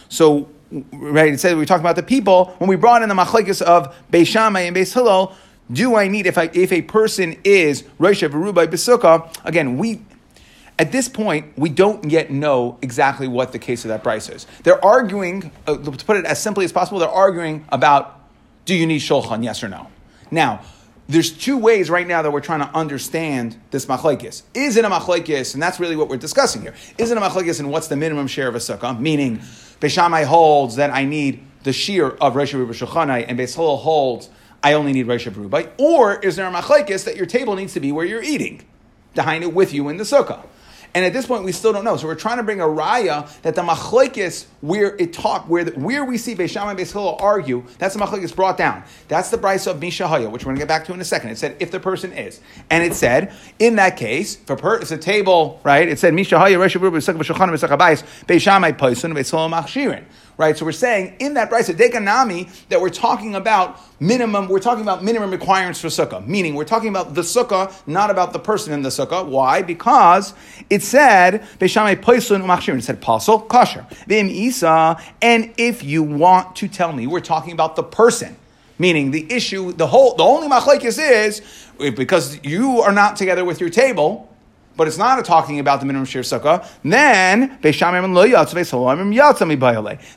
So 0.09 0.49
right, 0.91 1.33
it 1.33 1.39
said 1.39 1.57
we 1.57 1.65
talked 1.65 1.81
about 1.81 1.95
the 1.95 2.03
people 2.03 2.53
when 2.57 2.69
we 2.69 2.75
brought 2.75 3.01
in 3.01 3.09
the 3.09 3.15
machlekes 3.15 3.61
of 3.61 3.95
Beishamai 4.11 4.67
and 4.67 4.75
Beis 4.75 4.93
Hillel. 4.93 5.35
Do 5.71 5.95
I 5.95 6.07
need 6.07 6.27
if 6.27 6.37
I 6.37 6.49
if 6.53 6.71
a 6.71 6.83
person 6.83 7.39
is 7.43 7.83
Rosh 7.97 8.23
Rubai 8.23 8.67
Besukkah? 8.67 9.35
Again, 9.45 9.77
we 9.77 10.01
at 10.77 10.91
this 10.91 11.07
point, 11.07 11.57
we 11.57 11.69
don't 11.69 12.11
yet 12.11 12.31
know 12.31 12.77
exactly 12.81 13.27
what 13.29 13.53
the 13.53 13.59
case 13.59 13.85
of 13.85 13.89
that 13.89 14.03
price 14.03 14.27
is. 14.27 14.45
They're 14.63 14.83
arguing, 14.83 15.51
uh, 15.67 15.77
to 15.77 15.91
put 16.05 16.17
it 16.17 16.25
as 16.25 16.41
simply 16.41 16.65
as 16.65 16.73
possible, 16.73 16.99
they're 16.99 17.07
arguing 17.07 17.65
about 17.69 18.24
do 18.65 18.75
you 18.75 18.85
need 18.85 19.01
shulchan? 19.01 19.43
Yes 19.43 19.63
or 19.63 19.69
no? 19.69 19.87
Now, 20.31 20.61
there's 21.07 21.31
two 21.31 21.57
ways 21.57 21.89
right 21.89 22.07
now 22.07 22.23
that 22.23 22.31
we're 22.31 22.41
trying 22.41 22.61
to 22.61 22.75
understand 22.75 23.57
this 23.71 23.85
machlekes. 23.85 24.41
Is 24.55 24.75
it 24.75 24.85
a 24.85 24.89
machlekes, 24.89 25.53
and 25.53 25.61
that's 25.61 25.79
really 25.79 25.95
what 25.95 26.09
we're 26.09 26.17
discussing 26.17 26.63
here. 26.63 26.73
Is 26.97 27.11
it 27.11 27.17
a 27.17 27.21
machlekes, 27.21 27.59
and 27.59 27.71
what's 27.71 27.87
the 27.87 27.95
minimum 27.95 28.27
share 28.27 28.47
of 28.47 28.55
a 28.55 28.59
sukkah? 28.59 28.99
Meaning, 28.99 29.37
Beishamai 29.79 30.25
holds 30.25 30.77
that 30.77 30.89
I 30.89 31.05
need 31.05 31.45
the 31.63 31.73
shear 31.73 32.09
of 32.09 32.35
Rosh 32.35 32.53
Ruba 32.53 32.73
Shulchanai, 32.73 33.25
and 33.27 33.37
Beis 33.37 33.55
holds 33.55 34.29
I 34.63 34.73
only 34.73 34.93
need 34.93 35.07
Rosh 35.07 35.27
Rubai. 35.27 35.69
Or 35.77 36.15
is 36.15 36.37
there 36.37 36.47
a 36.47 36.51
machlekes 36.51 37.05
that 37.05 37.15
your 37.15 37.27
table 37.27 37.55
needs 37.55 37.73
to 37.73 37.79
be 37.79 37.91
where 37.91 38.05
you're 38.05 38.23
eating, 38.23 38.63
it 39.43 39.53
with 39.53 39.73
you 39.75 39.89
in 39.89 39.97
the 39.97 40.03
sukkah? 40.03 40.43
And 40.95 41.03
at 41.03 41.11
this 41.11 41.27
point, 41.27 41.43
we 41.43 41.51
still 41.51 41.73
don't 41.73 41.83
know. 41.83 41.97
So 41.97 42.07
we're 42.07 42.15
trying 42.15 42.37
to 42.37 42.43
bring 42.43 42.61
a 42.61 42.65
raya 42.65 43.29
that 43.41 43.53
the 43.53 43.61
machlekes 43.61 44.45
where 44.61 44.95
it 44.95 45.11
talk 45.11 45.47
where 45.49 45.65
the, 45.65 45.77
where 45.77 46.05
we 46.05 46.17
see 46.17 46.35
Beisham 46.35 46.69
and 46.69 46.79
Beis 46.79 47.21
argue. 47.21 47.65
That's 47.77 47.95
the 47.95 47.99
machlekes 47.99 48.33
brought 48.33 48.57
down. 48.57 48.81
That's 49.09 49.29
the 49.29 49.37
price 49.37 49.67
of 49.67 49.81
Mishahaya, 49.81 50.31
which 50.31 50.43
we're 50.45 50.51
going 50.51 50.55
to 50.55 50.61
get 50.61 50.69
back 50.69 50.85
to 50.85 50.93
in 50.93 51.01
a 51.01 51.05
second. 51.05 51.31
It 51.31 51.37
said 51.37 51.57
if 51.59 51.69
the 51.69 51.81
person 51.81 52.13
is, 52.13 52.39
and 52.69 52.81
it 52.81 52.95
said 52.95 53.33
in 53.59 53.75
that 53.75 53.97
case, 53.97 54.37
for 54.37 54.55
per, 54.55 54.77
it's 54.77 54.91
a 54.91 54.97
table, 54.97 55.59
right? 55.65 55.85
It 55.85 55.99
said 55.99 56.13
Mishahaya 56.13 56.57
Reshav 56.57 56.79
B'Sakh 56.79 57.17
B'Shulchan 57.17 57.49
B'Sakh 57.49 57.77
Abayis 57.77 58.03
Beishamai 58.25 58.77
Paisun 58.77 59.13
Beis 59.13 59.31
Machshirin 59.49 60.05
right? 60.37 60.57
So 60.57 60.65
we're 60.65 60.71
saying 60.71 61.15
in 61.19 61.35
that 61.35 61.49
brisa 61.49 61.73
dekanami 61.75 62.49
that 62.69 62.81
we're 62.81 62.89
talking 62.89 63.35
about 63.35 63.79
minimum. 63.99 64.49
We're 64.49 64.59
talking 64.59 64.81
about 64.81 65.03
minimum 65.03 65.31
requirements 65.31 65.79
for 65.79 65.87
sukkah, 65.87 66.25
meaning 66.25 66.55
we're 66.55 66.65
talking 66.65 66.89
about 66.89 67.13
the 67.13 67.21
sukkah, 67.21 67.73
not 67.87 68.09
about 68.09 68.33
the 68.33 68.39
person 68.39 68.73
in 68.73 68.81
the 68.81 68.89
sukkah. 68.89 69.25
Why? 69.25 69.61
Because 69.61 70.33
it 70.69 70.81
said 70.81 71.41
beishamei 71.59 71.95
poisun 71.95 72.43
umachshir. 72.43 72.77
It 72.77 72.83
said 72.83 73.01
pasul 73.01 73.47
kosher 73.47 73.85
vim 74.07 74.27
isa. 74.29 75.01
And 75.21 75.53
if 75.57 75.83
you 75.83 76.03
want 76.03 76.55
to 76.57 76.67
tell 76.67 76.91
me, 76.91 77.07
we're 77.07 77.19
talking 77.21 77.53
about 77.53 77.75
the 77.75 77.83
person. 77.83 78.37
Meaning 78.77 79.11
the 79.11 79.31
issue, 79.31 79.71
the 79.71 79.87
whole, 79.87 80.15
the 80.15 80.23
only 80.23 80.49
machlekes 80.49 80.99
is 80.99 81.41
because 81.77 82.43
you 82.43 82.81
are 82.81 82.91
not 82.91 83.15
together 83.15 83.45
with 83.45 83.61
your 83.61 83.69
table, 83.69 84.34
but 84.77 84.87
it's 84.87 84.97
not 84.97 85.19
a 85.19 85.23
talking 85.23 85.59
about 85.59 85.79
the 85.79 85.85
minimum 85.85 86.05
share 86.05 86.21
sukkah, 86.21 86.67
then 86.83 87.57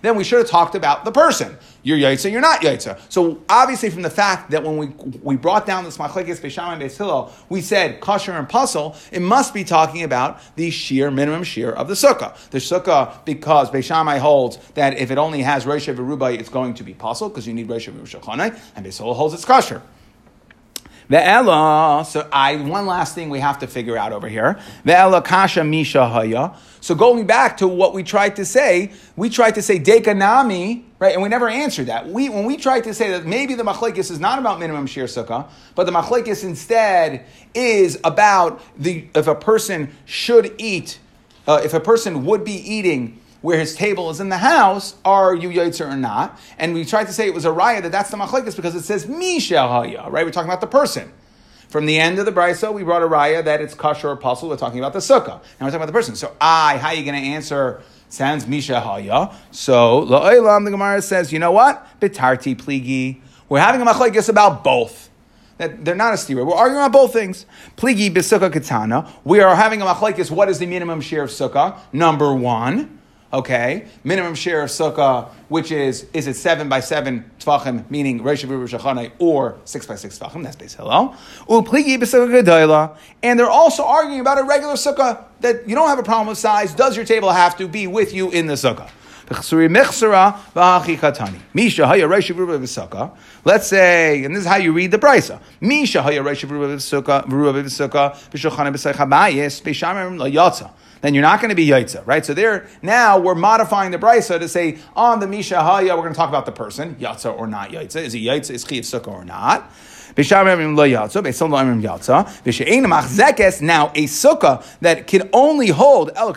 then 0.02 0.16
we 0.16 0.24
should 0.24 0.38
have 0.38 0.48
talked 0.48 0.74
about 0.74 1.04
the 1.04 1.12
person. 1.12 1.56
You're 1.82 1.98
yaitza, 1.98 2.30
you're 2.30 2.40
not 2.40 2.60
yaitza. 2.60 3.00
So 3.08 3.42
obviously, 3.48 3.90
from 3.90 4.02
the 4.02 4.10
fact 4.10 4.50
that 4.50 4.64
when 4.64 4.76
we 4.76 4.86
we 5.22 5.36
brought 5.36 5.64
down 5.64 5.84
this 5.84 5.96
machlekes 5.96 6.40
beisham 6.40 6.72
and 6.72 6.82
beis 6.82 7.32
we 7.48 7.60
said 7.60 8.00
kosher 8.00 8.32
and 8.32 8.48
puzzle, 8.48 8.96
it 9.12 9.22
must 9.22 9.54
be 9.54 9.64
talking 9.64 10.02
about 10.02 10.40
the 10.56 10.70
sheer 10.70 11.10
minimum 11.10 11.44
shear 11.44 11.70
of 11.70 11.88
the 11.88 11.94
sukkah. 11.94 12.36
The 12.50 12.58
sukkah 12.58 13.24
because 13.24 13.70
beishamai 13.70 14.18
holds 14.18 14.58
that 14.74 14.98
if 14.98 15.10
it 15.10 15.18
only 15.18 15.42
has 15.42 15.64
rubai, 15.64 16.38
it's 16.38 16.48
going 16.48 16.74
to 16.74 16.82
be 16.82 16.94
puzzle 16.94 17.28
because 17.28 17.46
you 17.46 17.54
need 17.54 17.68
rosh 17.68 17.86
and 17.86 17.98
beis 17.98 18.98
holds 18.98 19.34
it's 19.34 19.44
kosher. 19.44 19.80
The 21.08 21.26
Ella, 21.26 22.04
so 22.06 22.28
I 22.30 22.56
one 22.56 22.84
last 22.84 23.14
thing 23.14 23.30
we 23.30 23.40
have 23.40 23.60
to 23.60 23.66
figure 23.66 23.96
out 23.96 24.12
over 24.12 24.28
here. 24.28 24.58
The 24.84 24.94
Ella 24.94 25.22
kasha 25.22 25.64
misha 25.64 26.06
haya. 26.06 26.54
So 26.82 26.94
going 26.94 27.26
back 27.26 27.56
to 27.58 27.68
what 27.68 27.94
we 27.94 28.02
tried 28.02 28.36
to 28.36 28.44
say, 28.44 28.92
we 29.16 29.30
tried 29.30 29.54
to 29.54 29.62
say 29.62 29.78
dekanami, 29.78 30.84
right? 30.98 31.14
And 31.14 31.22
we 31.22 31.30
never 31.30 31.48
answered 31.48 31.86
that. 31.86 32.08
We 32.08 32.28
when 32.28 32.44
we 32.44 32.58
tried 32.58 32.84
to 32.84 32.92
say 32.92 33.10
that 33.12 33.24
maybe 33.24 33.54
the 33.54 33.62
machlekes 33.62 34.10
is 34.10 34.20
not 34.20 34.38
about 34.38 34.60
minimum 34.60 34.86
shir 34.86 35.04
sukkah, 35.04 35.48
but 35.74 35.84
the 35.84 35.92
machlekes 35.92 36.44
instead 36.44 37.24
is 37.54 37.98
about 38.04 38.60
the 38.76 39.06
if 39.14 39.26
a 39.28 39.34
person 39.34 39.90
should 40.04 40.54
eat, 40.58 40.98
uh, 41.46 41.62
if 41.64 41.72
a 41.72 41.80
person 41.80 42.26
would 42.26 42.44
be 42.44 42.52
eating 42.52 43.18
where 43.40 43.58
his 43.58 43.74
table 43.74 44.10
is 44.10 44.20
in 44.20 44.28
the 44.28 44.38
house, 44.38 44.96
are 45.04 45.34
you 45.34 45.48
yaitzer 45.48 45.90
or 45.90 45.96
not? 45.96 46.38
And 46.58 46.74
we 46.74 46.84
tried 46.84 47.06
to 47.06 47.12
say 47.12 47.26
it 47.26 47.34
was 47.34 47.44
a 47.44 47.50
raya 47.50 47.82
that 47.82 47.92
that's 47.92 48.10
the 48.10 48.16
machlekes 48.16 48.56
because 48.56 48.74
it 48.74 48.82
says 48.82 49.06
mishel 49.06 49.68
haya, 49.68 50.10
right? 50.10 50.24
We're 50.24 50.32
talking 50.32 50.50
about 50.50 50.60
the 50.60 50.66
person. 50.66 51.12
From 51.68 51.86
the 51.86 51.98
end 51.98 52.18
of 52.18 52.24
the 52.24 52.32
brisa, 52.32 52.72
we 52.72 52.82
brought 52.82 53.02
a 53.02 53.06
raya 53.06 53.44
that 53.44 53.60
it's 53.60 53.74
kasher 53.74 54.04
or. 54.04 54.48
We're 54.48 54.56
talking 54.56 54.78
about 54.78 54.94
the 54.94 55.00
sukkah. 55.00 55.26
Now 55.26 55.40
we're 55.60 55.66
talking 55.66 55.76
about 55.76 55.86
the 55.86 55.92
person. 55.92 56.16
So 56.16 56.34
I, 56.40 56.78
how 56.78 56.88
are 56.88 56.94
you 56.94 57.04
going 57.04 57.20
to 57.22 57.28
answer? 57.28 57.82
Sounds 58.08 58.46
misha 58.46 58.80
haya. 58.80 59.34
So 59.50 60.06
la'olam, 60.06 60.64
the 60.64 60.70
Gemara 60.70 61.02
says, 61.02 61.32
you 61.32 61.38
know 61.38 61.52
what? 61.52 61.86
Bitarti 62.00 62.56
pligi. 62.56 63.20
We're 63.48 63.60
having 63.60 63.82
a 63.82 63.84
machlekes 63.84 64.28
about 64.28 64.64
both. 64.64 65.10
That 65.58 65.84
they're 65.84 65.94
not 65.94 66.14
a 66.14 66.16
stira. 66.16 66.46
We're 66.46 66.54
arguing 66.54 66.82
about 66.82 66.92
both 66.92 67.12
things. 67.12 67.44
Pligi 67.76 68.10
b'sukkah 68.10 68.52
katana. 68.52 69.12
We 69.24 69.40
are 69.40 69.54
having 69.54 69.82
a 69.82 69.84
machlekes. 69.84 70.30
What 70.30 70.48
is 70.48 70.58
the 70.58 70.66
minimum 70.66 71.00
share 71.00 71.24
of 71.24 71.30
sukkah? 71.30 71.78
Number 71.92 72.32
one. 72.32 72.97
Okay, 73.30 73.86
minimum 74.04 74.34
share 74.34 74.62
of 74.62 74.70
sukkah, 74.70 75.28
which 75.48 75.70
is 75.70 76.06
is 76.14 76.26
it 76.26 76.34
seven 76.34 76.70
by 76.70 76.80
seven 76.80 77.30
tvachim, 77.38 77.84
meaning 77.90 78.22
Rosh 78.22 78.42
Hashanah, 78.42 79.12
or 79.18 79.58
six 79.66 79.84
by 79.84 79.96
six 79.96 80.18
tvachim. 80.18 80.42
That's 80.42 80.56
Beis 80.56 80.74
Hillel. 80.74 81.14
And 83.22 83.38
they're 83.38 83.50
also 83.50 83.84
arguing 83.84 84.20
about 84.20 84.38
a 84.38 84.44
regular 84.44 84.74
sukkah 84.74 85.24
that 85.40 85.68
you 85.68 85.74
don't 85.74 85.88
have 85.88 85.98
a 85.98 86.02
problem 86.02 86.28
with 86.28 86.38
size. 86.38 86.74
Does 86.74 86.96
your 86.96 87.04
table 87.04 87.30
have 87.30 87.58
to 87.58 87.68
be 87.68 87.86
with 87.86 88.14
you 88.14 88.30
in 88.30 88.46
the 88.46 88.54
sukkah? 88.54 88.88
Let's 89.30 89.46
say, 93.66 94.24
and 94.24 94.34
this 94.34 94.40
is 94.40 94.46
how 94.46 94.56
you 94.56 94.72
read 94.72 94.90
the 94.90 94.98
brisa. 94.98 95.38
Misha 95.60 96.02
haya 96.02 96.22
reish 96.22 96.46
v'ruba 96.46 96.78
v'sukkah, 100.98 100.98
v'ruba 100.98 100.98
v'sukkah, 100.98 100.98
v'shochana 100.98 100.98
b'saycha 100.98 100.98
bayis, 100.98 100.98
b'shamim 100.98 100.98
la 100.98 101.00
then 101.00 101.14
you're 101.14 101.22
not 101.22 101.40
going 101.40 101.50
to 101.50 101.54
be 101.54 101.66
yaitza, 101.66 102.06
right? 102.06 102.24
So 102.24 102.34
there, 102.34 102.68
now 102.82 103.18
we're 103.18 103.34
modifying 103.34 103.90
the 103.90 103.98
brisa 103.98 104.38
to 104.38 104.48
say 104.48 104.78
on 104.96 105.20
the 105.20 105.26
misha 105.26 105.62
haya, 105.62 105.96
we're 105.96 106.02
going 106.02 106.12
to 106.12 106.16
talk 106.16 106.28
about 106.28 106.46
the 106.46 106.52
person, 106.52 106.96
yatza 106.96 107.36
or 107.36 107.46
not 107.46 107.70
yaitza. 107.70 107.96
Is 107.96 108.12
he 108.12 108.26
yaitza, 108.26 108.50
is 108.50 108.64
chiv 108.64 108.84
sukkah 108.84 109.08
or 109.08 109.24
not? 109.24 109.70
Now, 110.18 110.24
a 110.24 110.26
sukkah 114.06 114.64
that 114.80 115.06
can 115.06 115.30
only 115.32 115.68
hold 115.68 116.12
bilvad. 116.14 116.30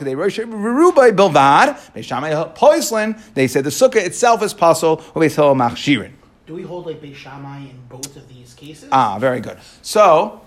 they 3.34 3.48
said 3.48 3.64
the 3.64 3.72
sukkah 3.72 3.96
itself 3.96 4.44
is 4.44 4.54
puzzle. 4.54 4.98
Do 4.98 6.56
we 6.56 6.64
hold 6.64 6.86
like 6.86 7.02
Beishamai 7.02 7.72
in 7.72 7.80
both 7.90 8.16
of 8.16 8.30
these 8.30 8.54
cases? 8.54 8.90
Ah, 8.92 9.18
very 9.18 9.40
good. 9.40 9.58
So, 9.82 10.42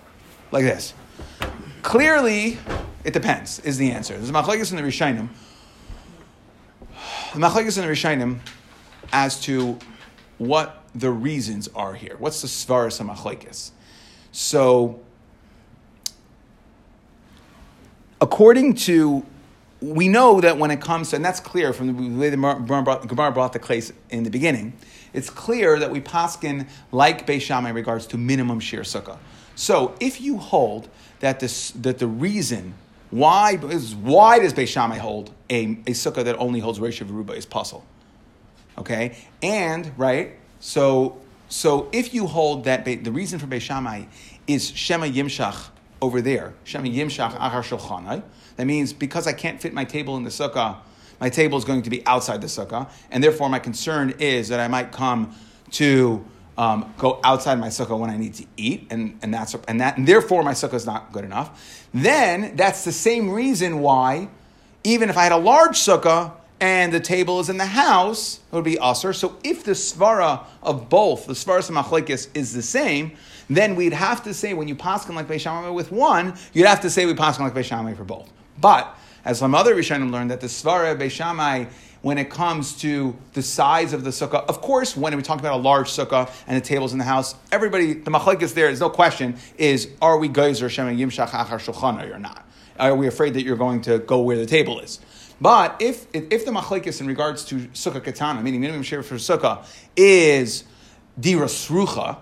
like 0.52 0.64
this. 0.64 0.94
Clearly, 1.84 2.56
it 3.04 3.12
depends, 3.12 3.60
is 3.60 3.76
the 3.76 3.90
answer. 3.90 4.16
There's 4.16 4.30
a 4.30 4.32
machlekes 4.32 4.70
in 4.70 4.78
the 4.78 4.82
Rishainim. 4.82 5.28
The 7.34 7.38
machlekes 7.38 7.76
in 7.76 7.86
the 7.86 7.92
Rishainim 7.92 8.38
as 9.12 9.38
to 9.42 9.78
what 10.38 10.82
the 10.94 11.10
reasons 11.10 11.68
are 11.74 11.92
here. 11.92 12.16
What's 12.18 12.40
the 12.40 12.48
svaras 12.48 13.00
of 13.00 13.06
machlekes? 13.06 13.70
So, 14.32 14.98
according 18.18 18.74
to, 18.76 19.24
we 19.82 20.08
know 20.08 20.40
that 20.40 20.56
when 20.56 20.70
it 20.70 20.80
comes 20.80 21.10
to, 21.10 21.16
and 21.16 21.24
that's 21.24 21.38
clear 21.38 21.74
from 21.74 21.88
the 21.88 22.18
way 22.18 22.30
the 22.30 22.36
Gemara 23.06 23.30
brought 23.30 23.52
the 23.52 23.58
case 23.58 23.92
in 24.08 24.24
the 24.24 24.30
beginning, 24.30 24.72
it's 25.12 25.28
clear 25.28 25.78
that 25.78 25.90
we 25.90 26.00
paskin 26.00 26.66
like 26.92 27.26
Beisham 27.26 27.68
in 27.68 27.74
regards 27.74 28.06
to 28.06 28.16
minimum 28.16 28.58
shir 28.58 28.80
sukkah. 28.80 29.18
So, 29.56 29.94
if 30.00 30.20
you 30.20 30.38
hold 30.38 30.88
that, 31.20 31.40
this, 31.40 31.70
that 31.72 31.98
the 31.98 32.06
reason 32.06 32.74
why, 33.10 33.56
why 33.56 34.40
does 34.40 34.52
Beishamai 34.52 34.98
hold 34.98 35.30
a, 35.48 35.64
a 35.64 35.92
sukkah 35.92 36.24
that 36.24 36.36
only 36.38 36.60
holds 36.60 36.80
Rosh 36.80 37.00
Ruba 37.00 37.34
is 37.34 37.46
puzzle? 37.46 37.84
Okay? 38.76 39.16
And, 39.42 39.92
right, 39.96 40.32
so, 40.58 41.20
so 41.48 41.88
if 41.92 42.12
you 42.12 42.26
hold 42.26 42.64
that 42.64 42.84
the 42.84 43.12
reason 43.12 43.38
for 43.38 43.46
Beishamai 43.46 44.08
is 44.46 44.70
Shema 44.70 45.06
Yimshach 45.06 45.68
over 46.02 46.20
there, 46.20 46.54
Shema 46.64 46.86
Yimshach 46.86 47.38
Achar 47.38 47.62
Shulchanai, 47.62 48.22
that 48.56 48.66
means 48.66 48.92
because 48.92 49.26
I 49.26 49.32
can't 49.32 49.60
fit 49.60 49.72
my 49.72 49.84
table 49.84 50.16
in 50.16 50.24
the 50.24 50.30
sukkah, 50.30 50.78
my 51.20 51.28
table 51.28 51.56
is 51.56 51.64
going 51.64 51.82
to 51.82 51.90
be 51.90 52.04
outside 52.06 52.40
the 52.40 52.48
sukkah, 52.48 52.90
and 53.10 53.22
therefore 53.22 53.48
my 53.48 53.58
concern 53.58 54.14
is 54.18 54.48
that 54.48 54.58
I 54.58 54.68
might 54.68 54.90
come 54.90 55.34
to 55.72 56.24
um, 56.56 56.94
go 56.98 57.20
outside 57.24 57.58
my 57.58 57.68
sukkah 57.68 57.98
when 57.98 58.10
I 58.10 58.16
need 58.16 58.34
to 58.34 58.46
eat, 58.56 58.86
and, 58.90 59.18
and 59.22 59.34
that's 59.34 59.54
and 59.66 59.80
that 59.80 59.96
and 59.96 60.06
therefore 60.06 60.42
my 60.42 60.52
sukkah 60.52 60.74
is 60.74 60.86
not 60.86 61.12
good 61.12 61.24
enough. 61.24 61.88
Then 61.92 62.56
that's 62.56 62.84
the 62.84 62.92
same 62.92 63.30
reason 63.30 63.80
why, 63.80 64.28
even 64.84 65.10
if 65.10 65.16
I 65.16 65.24
had 65.24 65.32
a 65.32 65.36
large 65.36 65.76
sukkah 65.76 66.32
and 66.60 66.92
the 66.92 67.00
table 67.00 67.40
is 67.40 67.48
in 67.48 67.56
the 67.58 67.66
house, 67.66 68.38
it 68.38 68.54
would 68.54 68.64
be 68.64 68.78
usher. 68.78 69.12
So 69.12 69.36
if 69.42 69.64
the 69.64 69.72
svara 69.72 70.44
of 70.62 70.88
both, 70.88 71.26
the 71.26 71.32
svara 71.32 71.60
machlekes, 71.70 72.28
is 72.34 72.52
the 72.52 72.62
same, 72.62 73.12
then 73.50 73.76
we'd 73.76 73.92
have 73.92 74.22
to 74.24 74.32
say 74.32 74.54
when 74.54 74.68
you 74.68 74.74
paskin 74.74 75.14
like 75.14 75.28
Beishamai 75.28 75.74
with 75.74 75.92
one, 75.92 76.34
you'd 76.52 76.66
have 76.66 76.80
to 76.80 76.90
say 76.90 77.06
we 77.06 77.14
paskin 77.14 77.40
like 77.40 77.54
Beishamai 77.54 77.96
for 77.96 78.04
both. 78.04 78.32
But 78.60 78.96
as 79.24 79.38
some 79.38 79.54
other 79.54 79.74
Rishonim 79.74 80.10
learned 80.10 80.30
that 80.30 80.40
the 80.40 80.46
svara 80.46 80.96
Beishamai 80.98 81.68
when 82.04 82.18
it 82.18 82.28
comes 82.28 82.74
to 82.74 83.16
the 83.32 83.40
size 83.40 83.94
of 83.94 84.04
the 84.04 84.10
sukkah. 84.10 84.44
Of 84.44 84.60
course, 84.60 84.94
when 84.94 85.16
we 85.16 85.22
talk 85.22 85.40
about 85.40 85.54
a 85.54 85.62
large 85.62 85.88
sukkah 85.88 86.30
and 86.46 86.54
the 86.54 86.60
tables 86.60 86.92
in 86.92 86.98
the 86.98 87.04
house, 87.04 87.34
everybody, 87.50 87.94
the 87.94 88.10
machlek 88.10 88.42
is 88.42 88.52
there, 88.52 88.66
there's 88.66 88.78
no 88.78 88.90
question, 88.90 89.38
is 89.56 89.88
are 90.02 90.18
we 90.18 90.28
geyser 90.28 90.68
shem 90.68 90.94
yimshach 90.94 91.28
achar 91.28 91.58
shulchan 91.58 92.14
or 92.14 92.18
not? 92.18 92.46
Are 92.78 92.94
we 92.94 93.06
afraid 93.06 93.32
that 93.34 93.42
you're 93.42 93.56
going 93.56 93.80
to 93.82 94.00
go 94.00 94.20
where 94.20 94.36
the 94.36 94.44
table 94.44 94.80
is? 94.80 95.00
But 95.40 95.76
if, 95.80 96.06
if 96.12 96.44
the 96.44 96.50
machlekes 96.50 97.00
in 97.00 97.06
regards 97.06 97.42
to 97.46 97.54
sukkah 97.68 98.04
katana, 98.04 98.42
meaning 98.42 98.60
minimum 98.60 98.82
share 98.82 99.02
for 99.02 99.14
sukkah, 99.14 99.64
is 99.96 100.64
dirasrucha, 101.18 102.18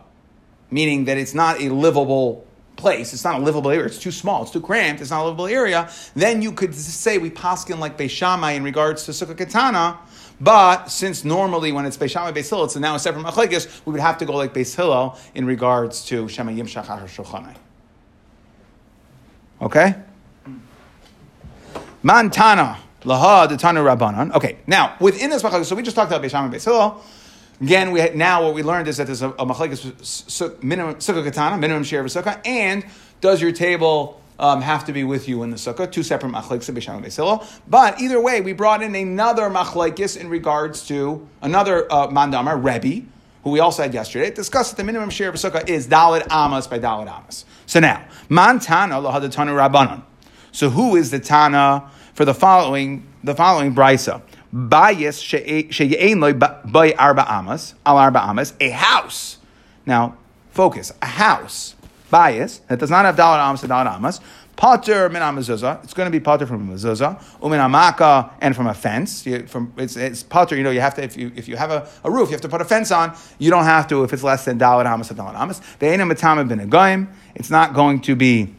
meaning 0.70 1.06
that 1.06 1.18
it's 1.18 1.34
not 1.34 1.60
a 1.60 1.70
livable 1.70 2.46
place, 2.82 3.14
it's 3.14 3.24
not 3.24 3.40
a 3.40 3.42
livable 3.42 3.70
area, 3.70 3.86
it's 3.86 3.98
too 3.98 4.10
small, 4.10 4.42
it's 4.42 4.50
too 4.50 4.60
cramped, 4.60 5.00
it's 5.00 5.10
not 5.10 5.22
a 5.22 5.24
livable 5.24 5.46
area, 5.46 5.88
then 6.14 6.42
you 6.42 6.52
could 6.52 6.74
say 6.74 7.16
we 7.16 7.30
paskin 7.30 7.78
like 7.78 7.96
Beishamai 7.96 8.56
in 8.56 8.64
regards 8.64 9.04
to 9.04 9.12
Sukkah 9.12 9.38
Katana, 9.38 9.98
but 10.40 10.88
since 10.88 11.24
normally 11.24 11.70
when 11.72 11.86
it's 11.86 11.96
Beishamai 11.96 12.34
Beis 12.34 12.50
Hillel, 12.50 12.64
it's 12.64 12.76
now 12.76 12.96
a 12.96 12.98
separate 12.98 13.24
machlekes, 13.24 13.64
we 13.86 13.92
would 13.92 14.00
have 14.00 14.18
to 14.18 14.26
go 14.26 14.34
like 14.34 14.52
Beis 14.52 14.74
Hillel 14.74 15.16
in 15.34 15.46
regards 15.46 16.04
to 16.06 16.28
Shema 16.28 16.50
Yim 16.50 16.66
Shachar 16.66 17.04
Shulchanai. 17.04 17.54
Okay? 19.62 19.94
Mantana. 22.02 22.78
Laha 23.04 23.48
the 23.48 23.56
Tanu 23.56 23.82
Rabbanan. 23.82 24.32
Okay, 24.34 24.58
now 24.66 24.96
within 25.00 25.30
this 25.30 25.42
machlekes, 25.42 25.66
so 25.66 25.74
we 25.74 25.82
just 25.82 25.96
talked 25.96 26.12
about 26.12 26.22
Beisham 26.22 26.44
and 26.44 26.54
Beis 26.54 26.64
Hillel. 26.64 27.02
Again, 27.60 27.92
we 27.92 28.10
now 28.10 28.44
what 28.44 28.54
we 28.54 28.62
learned 28.62 28.88
is 28.88 28.96
that 28.96 29.06
there's 29.06 29.22
a, 29.22 29.30
a 29.30 29.46
machlekes 29.46 30.62
minimum 30.62 30.96
sukkah 30.96 31.24
katana, 31.24 31.56
minimum 31.58 31.84
share 31.84 32.00
of 32.00 32.06
a 32.06 32.08
sukkah, 32.08 32.40
and 32.44 32.84
does 33.20 33.40
your 33.40 33.52
table 33.52 34.20
um, 34.38 34.60
have 34.60 34.84
to 34.86 34.92
be 34.92 35.04
with 35.04 35.28
you 35.28 35.42
in 35.44 35.50
the 35.50 35.56
sukkah? 35.56 35.90
Two 35.90 36.02
separate 36.02 36.32
machlekes 36.32 36.70
b'sham 36.70 37.04
and 37.04 37.48
But 37.68 38.00
either 38.00 38.20
way, 38.20 38.40
we 38.40 38.52
brought 38.52 38.82
in 38.82 38.94
another 38.94 39.48
machlekes 39.48 40.16
in 40.16 40.28
regards 40.28 40.86
to 40.88 41.26
another 41.40 41.90
uh, 41.92 42.08
mandamar 42.08 42.58
Rebbe, 42.58 43.06
who 43.44 43.50
we 43.50 43.60
also 43.60 43.82
had 43.82 43.94
yesterday. 43.94 44.30
Discussed 44.30 44.72
that 44.72 44.76
the 44.78 44.84
minimum 44.84 45.10
share 45.10 45.28
of 45.28 45.36
a 45.36 45.38
sukkah 45.38 45.68
is 45.68 45.86
dalad 45.86 46.26
amas 46.30 46.66
by 46.66 46.78
dalad 46.80 47.08
amas. 47.08 47.44
So 47.66 47.78
now, 47.78 48.04
mantana 48.28 49.00
lahadatanu 49.00 49.54
rabbanon. 49.56 50.02
So 50.50 50.70
who 50.70 50.96
is 50.96 51.10
the 51.10 51.20
tana 51.20 51.90
for 52.14 52.24
the 52.24 52.34
following 52.34 53.06
the 53.22 53.34
following 53.34 53.74
brisa? 53.74 54.22
Loy 54.52 56.32
by 56.34 56.92
arba 56.98 57.32
amas 57.32 57.74
al 57.86 57.96
arba 57.96 58.20
amas 58.20 58.54
a 58.60 58.70
house. 58.70 59.38
Now 59.86 60.16
focus 60.50 60.92
a 61.00 61.06
house 61.06 61.74
bias 62.10 62.58
that 62.68 62.78
does 62.78 62.90
not 62.90 63.04
have 63.06 63.16
dollar 63.16 63.38
amas 63.38 63.62
and 63.62 63.70
dollar 63.70 63.88
amas. 63.88 64.20
Potter 64.54 65.08
min 65.08 65.22
amazuzah. 65.22 65.82
It's 65.82 65.94
going 65.94 66.06
to 66.06 66.10
be 66.10 66.20
potter 66.20 66.46
from 66.46 66.68
a 66.68 66.74
mezuzah. 66.74 67.20
Umin 67.40 67.58
amaka 67.58 68.30
and 68.40 68.54
from 68.54 68.66
a 68.66 68.74
fence. 68.74 69.26
You, 69.26 69.46
from 69.46 69.72
it's, 69.78 69.96
it's 69.96 70.22
potter. 70.22 70.54
You 70.54 70.62
know 70.62 70.70
you 70.70 70.82
have 70.82 70.94
to 70.96 71.02
if 71.02 71.16
you 71.16 71.32
if 71.34 71.48
you 71.48 71.56
have 71.56 71.70
a, 71.70 71.88
a 72.04 72.10
roof 72.10 72.28
you 72.28 72.32
have 72.32 72.42
to 72.42 72.48
put 72.48 72.60
a 72.60 72.66
fence 72.66 72.92
on. 72.92 73.16
You 73.38 73.50
don't 73.50 73.64
have 73.64 73.88
to 73.88 74.04
if 74.04 74.12
it's 74.12 74.22
less 74.22 74.44
than 74.44 74.58
dollar 74.58 74.86
amas 74.86 75.08
and 75.08 75.16
dollar 75.16 75.34
amas. 75.34 75.60
Ve'ena 75.80 76.10
matame 76.10 76.46
bin 76.46 77.08
It's 77.34 77.50
not 77.50 77.72
going 77.72 78.02
to 78.02 78.14
be. 78.14 78.54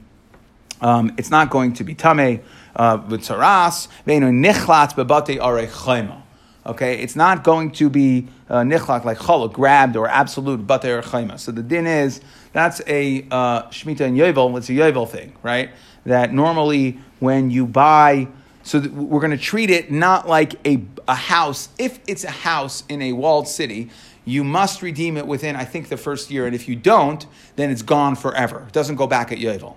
Um, 0.81 1.13
it's 1.17 1.29
not 1.29 1.49
going 1.49 1.73
to 1.73 1.83
be 1.85 1.95
tame 1.95 2.41
uh, 2.75 2.97
ve'enu 2.97 4.31
nichlat 4.31 4.95
bebate 4.95 5.37
arechayma. 5.39 6.21
Okay, 6.65 6.99
it's 6.99 7.15
not 7.15 7.43
going 7.43 7.71
to 7.71 7.89
be 7.89 8.27
uh, 8.49 8.63
like 8.63 9.17
chalak, 9.17 9.53
grabbed 9.53 9.97
or 9.97 10.07
absolute 10.07 10.65
bate 10.65 10.83
arechayma. 10.83 11.39
So 11.39 11.51
the 11.51 11.63
din 11.63 11.87
is 11.87 12.21
that's 12.53 12.81
a 12.87 13.25
uh, 13.29 13.63
shmita 13.63 14.01
and 14.01 14.17
yovel. 14.17 14.57
It's 14.57 14.69
a 14.69 14.73
yovel 14.73 15.09
thing, 15.09 15.35
right? 15.43 15.71
That 16.05 16.33
normally 16.33 16.99
when 17.19 17.51
you 17.51 17.65
buy. 17.65 18.27
So 18.65 18.79
we're 18.79 19.19
going 19.19 19.31
to 19.31 19.37
treat 19.37 19.69
it 19.69 19.91
not 19.91 20.25
like 20.25 20.55
a, 20.65 20.81
a 21.05 21.15
house. 21.15 21.67
If 21.77 21.99
it's 22.07 22.23
a 22.23 22.31
house 22.31 22.85
in 22.87 23.01
a 23.01 23.11
walled 23.11 23.49
city, 23.49 23.89
you 24.23 24.45
must 24.45 24.81
redeem 24.81 25.17
it 25.17 25.27
within, 25.27 25.57
I 25.57 25.65
think, 25.65 25.89
the 25.89 25.97
first 25.97 26.31
year. 26.31 26.45
And 26.45 26.55
if 26.55 26.69
you 26.69 26.77
don't, 26.77 27.25
then 27.57 27.71
it's 27.71 27.81
gone 27.81 28.15
forever. 28.15 28.63
It 28.65 28.71
doesn't 28.71 28.95
go 28.95 29.05
back 29.05 29.33
at 29.33 29.37
Yovel 29.37 29.75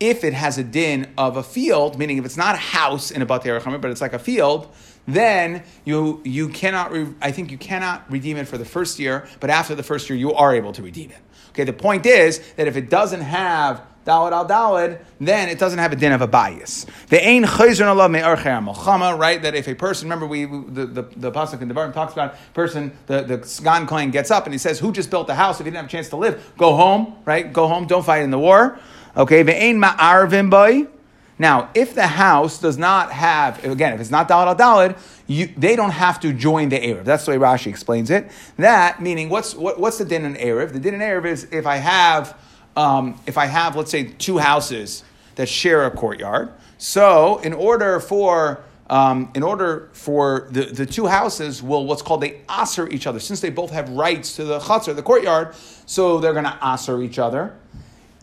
if 0.00 0.24
it 0.24 0.34
has 0.34 0.58
a 0.58 0.64
din 0.64 1.08
of 1.16 1.36
a 1.36 1.42
field, 1.42 1.98
meaning 1.98 2.18
if 2.18 2.24
it's 2.24 2.36
not 2.36 2.54
a 2.54 2.58
house 2.58 3.10
in 3.10 3.22
a 3.22 3.26
Batei 3.26 3.80
but 3.80 3.90
it's 3.90 4.00
like 4.00 4.12
a 4.12 4.18
field, 4.18 4.72
then 5.06 5.62
you 5.84 6.20
you 6.24 6.48
cannot. 6.48 6.92
Re, 6.92 7.06
I 7.20 7.30
think 7.32 7.50
you 7.50 7.58
cannot 7.58 8.10
redeem 8.10 8.36
it 8.36 8.48
for 8.48 8.58
the 8.58 8.64
first 8.64 8.98
year, 8.98 9.26
but 9.40 9.50
after 9.50 9.74
the 9.74 9.82
first 9.82 10.10
year, 10.10 10.18
you 10.18 10.32
are 10.34 10.54
able 10.54 10.72
to 10.72 10.82
redeem 10.82 11.10
it. 11.10 11.18
Okay, 11.50 11.64
the 11.64 11.72
point 11.72 12.04
is 12.06 12.40
that 12.56 12.66
if 12.66 12.76
it 12.76 12.90
doesn't 12.90 13.22
have 13.22 13.82
Dalad 14.04 14.32
al 14.32 14.46
Dalad, 14.46 15.00
then 15.20 15.48
it 15.48 15.58
doesn't 15.58 15.78
have 15.78 15.92
a 15.92 15.96
din 15.96 16.12
of 16.12 16.22
a 16.22 16.26
bias. 16.26 16.86
The 17.08 17.24
ain 17.24 17.44
chayzron 17.44 17.86
alav 17.86 18.10
me'archer 18.10 18.50
malchama, 18.50 19.18
right? 19.18 19.40
That 19.40 19.54
if 19.54 19.68
a 19.68 19.74
person, 19.74 20.06
remember 20.06 20.26
we 20.26 20.44
the 20.44 20.86
the, 20.86 21.02
the 21.16 21.32
pasuk 21.32 21.62
in 21.62 21.68
Devarim 21.68 21.92
talks 21.92 22.12
about 22.12 22.36
person, 22.52 22.96
the 23.06 23.22
the 23.22 23.38
Sgan 23.38 23.86
Kohen 23.86 24.10
gets 24.10 24.30
up 24.30 24.44
and 24.44 24.54
he 24.54 24.58
says, 24.58 24.78
"Who 24.80 24.92
just 24.92 25.10
built 25.10 25.28
the 25.28 25.34
house? 25.34 25.60
If 25.60 25.66
he 25.66 25.70
didn't 25.70 25.82
have 25.82 25.86
a 25.86 25.88
chance 25.88 26.08
to 26.10 26.16
live, 26.16 26.52
go 26.58 26.74
home, 26.74 27.16
right? 27.24 27.52
Go 27.52 27.68
home. 27.68 27.86
Don't 27.86 28.04
fight 28.04 28.22
in 28.22 28.30
the 28.30 28.38
war." 28.38 28.78
Okay, 29.16 29.42
ve'ein 29.42 29.82
ma'arvim 29.82 30.50
boy. 30.50 30.88
Now, 31.38 31.70
if 31.74 31.94
the 31.94 32.06
house 32.06 32.58
does 32.58 32.78
not 32.78 33.12
have, 33.12 33.62
again, 33.64 33.92
if 33.92 34.00
it's 34.00 34.10
not 34.10 34.28
dalad 34.28 34.46
al 34.46 34.56
dalad, 34.56 35.54
they 35.56 35.76
don't 35.76 35.90
have 35.90 36.20
to 36.20 36.32
join 36.32 36.70
the 36.70 36.78
Erev. 36.78 37.04
That's 37.04 37.26
the 37.26 37.32
way 37.32 37.36
Rashi 37.38 37.66
explains 37.66 38.10
it. 38.10 38.30
That 38.56 39.02
meaning, 39.02 39.28
what's 39.28 39.54
what, 39.54 39.78
what's 39.78 39.98
the 39.98 40.04
din 40.04 40.24
in 40.24 40.34
Erev? 40.34 40.72
The 40.72 40.80
din 40.80 40.94
in 40.94 41.00
Erev 41.00 41.26
is 41.26 41.44
if 41.52 41.66
I 41.66 41.76
have, 41.76 42.38
um, 42.74 43.20
if 43.26 43.36
I 43.36 43.46
have, 43.46 43.76
let's 43.76 43.90
say, 43.90 44.04
two 44.04 44.38
houses 44.38 45.04
that 45.34 45.48
share 45.48 45.84
a 45.84 45.90
courtyard. 45.90 46.52
So, 46.78 47.38
in 47.38 47.52
order 47.52 48.00
for 48.00 48.62
um, 48.88 49.30
in 49.34 49.42
order 49.42 49.90
for 49.92 50.48
the, 50.50 50.66
the 50.66 50.86
two 50.86 51.06
houses 51.06 51.62
will 51.62 51.86
what's 51.86 52.02
called 52.02 52.20
they 52.20 52.40
aser 52.50 52.88
each 52.88 53.06
other 53.06 53.18
since 53.18 53.40
they 53.40 53.50
both 53.50 53.70
have 53.70 53.88
rights 53.90 54.36
to 54.36 54.44
the 54.44 54.58
chutzner, 54.60 54.94
the 54.94 55.02
courtyard. 55.02 55.54
So 55.86 56.18
they're 56.18 56.32
going 56.32 56.44
to 56.44 56.58
aser 56.62 57.02
each 57.02 57.18
other. 57.18 57.56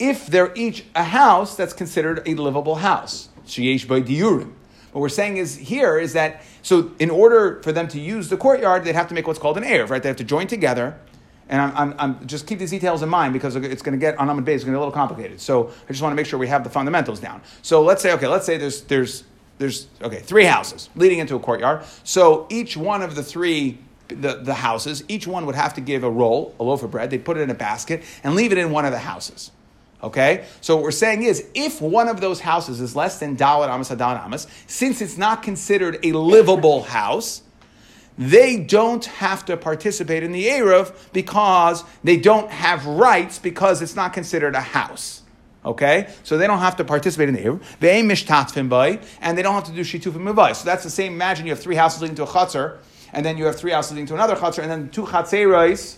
If 0.04 0.28
they're 0.28 0.52
each 0.54 0.84
a 0.96 1.06
house, 1.06 1.56
that's 1.56 1.72
considered 1.72 2.28
a 2.28 2.36
livable 2.36 2.76
house. 2.76 3.30
Sheyesh 3.48 3.88
by 3.88 4.02
diurim. 4.02 4.52
What 4.92 5.00
we're 5.00 5.08
saying 5.08 5.38
is 5.38 5.56
here 5.56 5.98
is 5.98 6.12
that 6.12 6.44
so 6.62 6.92
in 7.00 7.10
order 7.10 7.62
for 7.64 7.72
them 7.72 7.88
to 7.88 8.02
use 8.02 8.28
the 8.28 8.36
courtyard, 8.36 8.84
they'd 8.84 8.96
have 8.96 9.08
to 9.08 9.14
make 9.14 9.28
what's 9.28 9.40
called 9.40 9.56
an 9.58 9.64
erev, 9.64 9.90
right? 9.90 10.04
They 10.04 10.10
have 10.10 10.18
to 10.18 10.26
join 10.26 10.48
together. 10.48 11.00
And 11.48 11.62
I'm, 11.62 11.78
I'm, 11.78 11.96
I'm 12.00 12.28
just 12.28 12.48
keep 12.48 12.60
these 12.60 12.72
details 12.72 13.02
in 13.02 13.08
mind 13.08 13.32
because 13.32 13.56
it's 13.56 13.82
going 13.82 13.98
to 13.98 13.98
get 13.98 14.18
on 14.18 14.28
Amud 14.28 14.44
Bay. 14.44 14.56
It's 14.56 14.66
going 14.66 14.74
to 14.74 14.78
get 14.78 14.84
a 14.84 14.86
little 14.86 14.92
complicated. 14.92 15.40
So 15.40 15.70
I 15.70 15.88
just 15.88 16.02
want 16.02 16.12
to 16.12 16.18
make 16.18 16.26
sure 16.26 16.38
we 16.38 16.50
have 16.50 16.66
the 16.66 16.70
fundamentals 16.70 17.22
down. 17.22 17.42
So 17.62 17.82
let's 17.82 18.02
say 18.02 18.12
okay, 18.12 18.28
let's 18.28 18.46
say 18.46 18.58
there's 18.58 18.82
there's 18.82 19.24
there's 19.58 19.88
okay 20.02 20.20
three 20.20 20.44
houses 20.44 20.90
leading 20.98 21.20
into 21.20 21.36
a 21.38 21.40
courtyard. 21.40 21.86
So 22.04 22.46
each 22.50 22.76
one 22.76 23.02
of 23.02 23.16
the 23.16 23.24
three 23.24 23.78
the, 24.10 24.42
the 24.44 24.56
houses, 24.56 25.06
each 25.08 25.28
one 25.28 25.46
would 25.46 25.56
have 25.56 25.74
to 25.76 25.82
give 25.82 26.04
a 26.04 26.10
roll, 26.10 26.54
a 26.60 26.64
loaf 26.64 26.84
of 26.84 26.92
bread. 26.92 27.10
They'd 27.10 27.24
put 27.24 27.38
it 27.38 27.42
in 27.42 27.50
a 27.50 27.56
basket 27.56 28.04
and 28.22 28.36
leave 28.36 28.52
it 28.52 28.58
in 28.58 28.70
one 28.70 28.84
of 28.84 28.92
the 28.92 29.00
houses. 29.00 29.52
Okay? 30.04 30.46
So 30.60 30.76
what 30.76 30.84
we're 30.84 30.92
saying 30.92 31.24
is, 31.24 31.48
if 31.54 31.82
one 31.82 32.10
of 32.10 32.20
those 32.20 32.42
houses 32.42 32.82
is 32.82 32.96
less 32.96 33.20
than 33.20 33.38
Dalit 33.38 33.70
Amas 33.70 33.90
Dalit 33.90 34.22
Amas, 34.24 34.48
since 34.68 35.02
it's 35.02 35.18
not 35.18 35.42
considered 35.42 35.98
a 36.04 36.12
livable 36.12 36.84
house, 36.84 37.42
they 38.18 38.58
don't 38.58 39.06
have 39.06 39.46
to 39.46 39.58
participate 39.58 40.22
in 40.22 40.34
the 40.34 40.46
Erev 40.46 40.94
because 41.14 41.84
they 42.04 42.18
don't 42.18 42.52
have 42.52 42.86
rights 42.86 43.40
because 43.40 43.82
it's 43.82 43.96
not 43.96 44.14
considered 44.14 44.56
a 44.56 44.62
house. 44.62 45.22
Okay? 45.66 46.10
So 46.24 46.38
they 46.38 46.46
don't 46.46 46.60
have 46.60 46.76
to 46.76 46.84
participate 46.84 47.30
in 47.30 47.36
the 47.36 47.42
Erev. 47.42 47.64
They 47.80 48.04
mishtatfim 48.04 48.68
by, 48.68 49.00
and 49.22 49.38
they 49.38 49.42
don't 49.42 49.56
have 49.56 49.64
to 49.64 49.72
do 49.72 49.82
shitufim 49.82 50.22
mivai. 50.22 50.54
So 50.56 50.66
that's 50.66 50.84
the 50.84 50.90
same. 50.90 51.14
Imagine 51.14 51.48
you 51.48 51.54
have 51.54 51.62
three 51.62 51.76
houses 51.76 52.02
leading 52.02 52.18
to 52.18 52.24
a 52.24 52.28
chutzner, 52.28 52.78
and 53.14 53.26
then 53.26 53.38
you 53.38 53.46
have 53.46 53.56
three 53.56 53.72
houses 53.72 53.94
leading 53.94 54.08
to 54.08 54.16
another 54.16 54.36
chutzner, 54.36 54.64
and 54.64 54.72
then 54.72 54.90
two 54.90 55.04
chatzeros, 55.04 55.96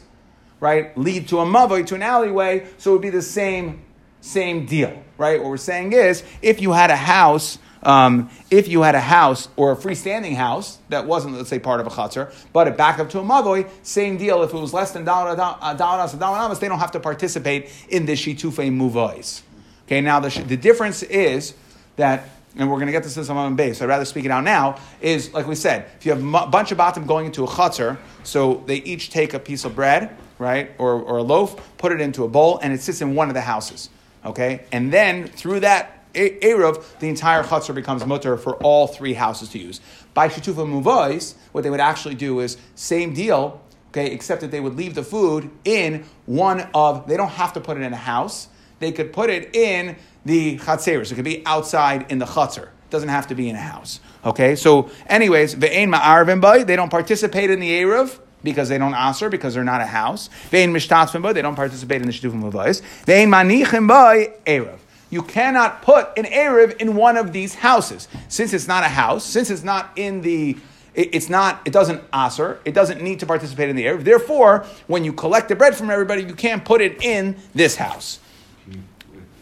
right, 0.59 0.95
lead 0.97 1.27
to 1.29 1.39
a 1.39 1.45
mavoi, 1.45 1.85
to 1.88 1.95
an 1.95 2.03
alleyway. 2.03 2.67
So 2.77 2.91
it 2.91 2.93
would 2.93 3.01
be 3.01 3.09
the 3.09 3.24
same 3.24 3.81
same 4.25 4.65
deal, 4.65 5.03
right? 5.17 5.39
What 5.39 5.50
we're 5.50 5.58
saying 5.58 5.94
is, 5.94 6.24
if 6.41 6.62
you 6.62 6.72
had 6.72 6.89
a 6.89 6.96
house, 6.96 7.60
um, 7.84 8.32
if 8.50 8.67
you 8.67 8.82
had 8.82 8.96
a 8.96 9.00
house 9.00 9.48
or 9.55 9.72
a 9.72 9.75
freestanding 9.75 10.36
house 10.36 10.79
that 10.89 11.05
wasn't, 11.05 11.36
let's 11.36 11.50
say, 11.50 11.60
part 11.60 11.79
of 11.79 11.86
a 11.86 11.91
chatzar, 11.91 12.34
but 12.51 12.67
it 12.67 12.75
back 12.75 12.98
up 13.00 13.10
to 13.12 13.20
a 13.20 13.24
mavoi, 13.24 13.70
same 13.84 14.17
deal. 14.17 14.41
If 14.41 14.53
it 14.53 14.58
was 14.58 14.74
less 14.74 14.91
than 14.91 15.05
dollar 15.05 15.36
dollar 15.36 16.55
they 16.55 16.67
don't 16.67 16.79
have 16.79 16.91
to 16.91 17.00
participate 17.00 17.72
in 17.89 18.05
the 18.08 18.13
shitufei 18.13 18.72
muvois. 18.72 19.44
Okay, 19.86 20.01
now 20.01 20.20
the, 20.20 20.29
the 20.48 20.58
difference 20.58 21.03
is 21.03 21.53
that 21.96 22.27
and 22.58 22.70
we're 22.70 22.77
going 22.77 22.88
to 22.88 22.94
get 22.94 23.03
this 23.03 23.17
in 23.17 23.24
some 23.25 23.55
base. 23.55 23.79
So 23.79 23.86
I'd 23.86 23.89
rather 23.89 24.05
speak 24.05 24.25
it 24.25 24.32
out 24.32 24.44
now. 24.44 24.79
Is 25.01 25.34
like 25.34 25.46
we 25.46 25.55
said, 25.55 25.88
if 25.98 26.05
you 26.05 26.13
have 26.13 26.24
a 26.24 26.48
bunch 26.48 26.72
of 26.72 26.77
batim 26.77 27.05
going 27.05 27.25
into 27.25 27.44
a 27.44 27.48
chutzner, 27.48 27.98
so 28.24 28.63
they 28.65 28.77
each 28.77 29.10
take 29.10 29.34
a 29.34 29.39
piece 29.39 29.65
of 29.65 29.75
bread, 29.75 30.15
right, 30.39 30.72
or, 30.77 30.94
or 30.94 31.17
a 31.17 31.24
loaf, 31.24 31.77
put 31.77 31.91
it 31.91 32.01
into 32.01 32.24
a 32.24 32.27
bowl, 32.27 32.60
and 32.63 32.74
it 32.74 32.82
sits 32.82 33.01
in 33.01 33.13
one 33.13 33.27
of 33.27 33.34
the 33.34 33.41
houses. 33.41 33.89
Okay? 34.25 34.65
And 34.72 34.91
then 34.91 35.27
through 35.27 35.62
that 35.62 35.96
Erev, 36.15 36.84
the 37.00 37.10
entire 37.10 37.44
chutzner 37.44 37.75
becomes 37.75 38.05
mutter 38.05 38.38
for 38.38 38.55
all 38.58 38.88
three 38.88 39.13
houses 39.13 39.50
to 39.50 39.60
use. 39.60 39.82
By 40.13 40.29
Shitufa 40.29 40.65
Muvois, 40.65 41.36
what 41.51 41.63
they 41.63 41.70
would 41.70 41.82
actually 41.82 42.15
do 42.15 42.39
is 42.39 42.58
same 42.75 43.13
deal, 43.13 43.62
okay, 43.89 44.12
except 44.12 44.41
that 44.41 44.51
they 44.51 44.60
would 44.60 44.75
leave 44.75 44.96
the 44.96 45.03
food 45.03 45.50
in 45.65 46.05
one 46.25 46.70
of, 46.74 47.08
they 47.08 47.17
don't 47.17 47.32
have 47.32 47.53
to 47.53 47.62
put 47.62 47.77
it 47.77 47.84
in 47.84 47.94
a 47.94 47.98
house, 47.98 48.48
they 48.79 48.91
could 48.91 49.13
put 49.13 49.29
it 49.29 49.55
in 49.55 49.96
the 50.25 50.58
chatzeris. 50.58 51.12
It 51.12 51.15
could 51.15 51.25
be 51.25 51.46
outside 51.46 52.12
in 52.12 52.20
the 52.20 52.25
chutzner. 52.25 52.67
It 52.67 52.89
doesn't 52.89 53.10
have 53.10 53.27
to 53.27 53.36
be 53.36 53.50
in 53.50 53.55
a 53.55 53.62
house. 53.62 54.00
Okay, 54.24 54.55
so 54.55 54.89
anyways, 55.08 55.55
ve'ein 55.55 55.94
ma'arvim 55.94 56.65
they 56.65 56.75
don't 56.75 56.89
participate 56.89 57.50
in 57.51 57.60
the 57.60 57.72
Erev, 57.72 58.20
because 58.45 58.69
they 58.69 58.77
don't 58.77 58.95
aser 58.95 59.29
because 59.29 59.53
they're 59.55 59.65
not 59.65 59.81
a 59.81 59.85
house. 59.85 60.29
Vein 60.49 60.71
they 60.71 61.41
don't 61.41 61.55
participate 61.55 62.01
in 62.01 62.07
the 62.07 62.13
shitufim 62.13 62.50
avos. 62.50 62.81
Vein 63.03 63.29
manichim 63.29 63.87
by 63.87 64.31
erev. 64.46 64.77
You 65.09 65.22
cannot 65.22 65.81
put 65.81 66.17
an 66.17 66.25
erev 66.25 66.77
in 66.77 66.96
one 66.96 67.17
of 67.17 67.33
these 67.33 67.55
houses 67.55 68.07
since 68.29 68.53
it's 68.53 68.67
not 68.67 68.83
a 68.83 68.87
house. 68.87 69.25
Since 69.25 69.50
it's 69.50 69.63
not 69.63 69.91
in 69.98 70.22
the 70.22 70.57
it's 70.96 71.29
not, 71.29 71.61
it 71.65 71.74
doesn't 71.74 72.01
aser, 72.13 72.61
it 72.63 72.74
doesn't 72.74 73.01
need 73.01 73.20
to 73.20 73.25
participate 73.25 73.70
in 73.70 73.75
the 73.75 73.85
erev. 73.85 74.05
Therefore, 74.05 74.65
when 74.87 75.03
you 75.03 75.11
collect 75.11 75.50
the 75.50 75.55
bread 75.55 75.75
from 75.75 75.89
everybody, 75.89 76.24
you 76.24 76.33
can't 76.33 76.63
put 76.63 76.79
it 76.79 77.03
in 77.03 77.35
this 77.53 77.75
house. 77.75 78.20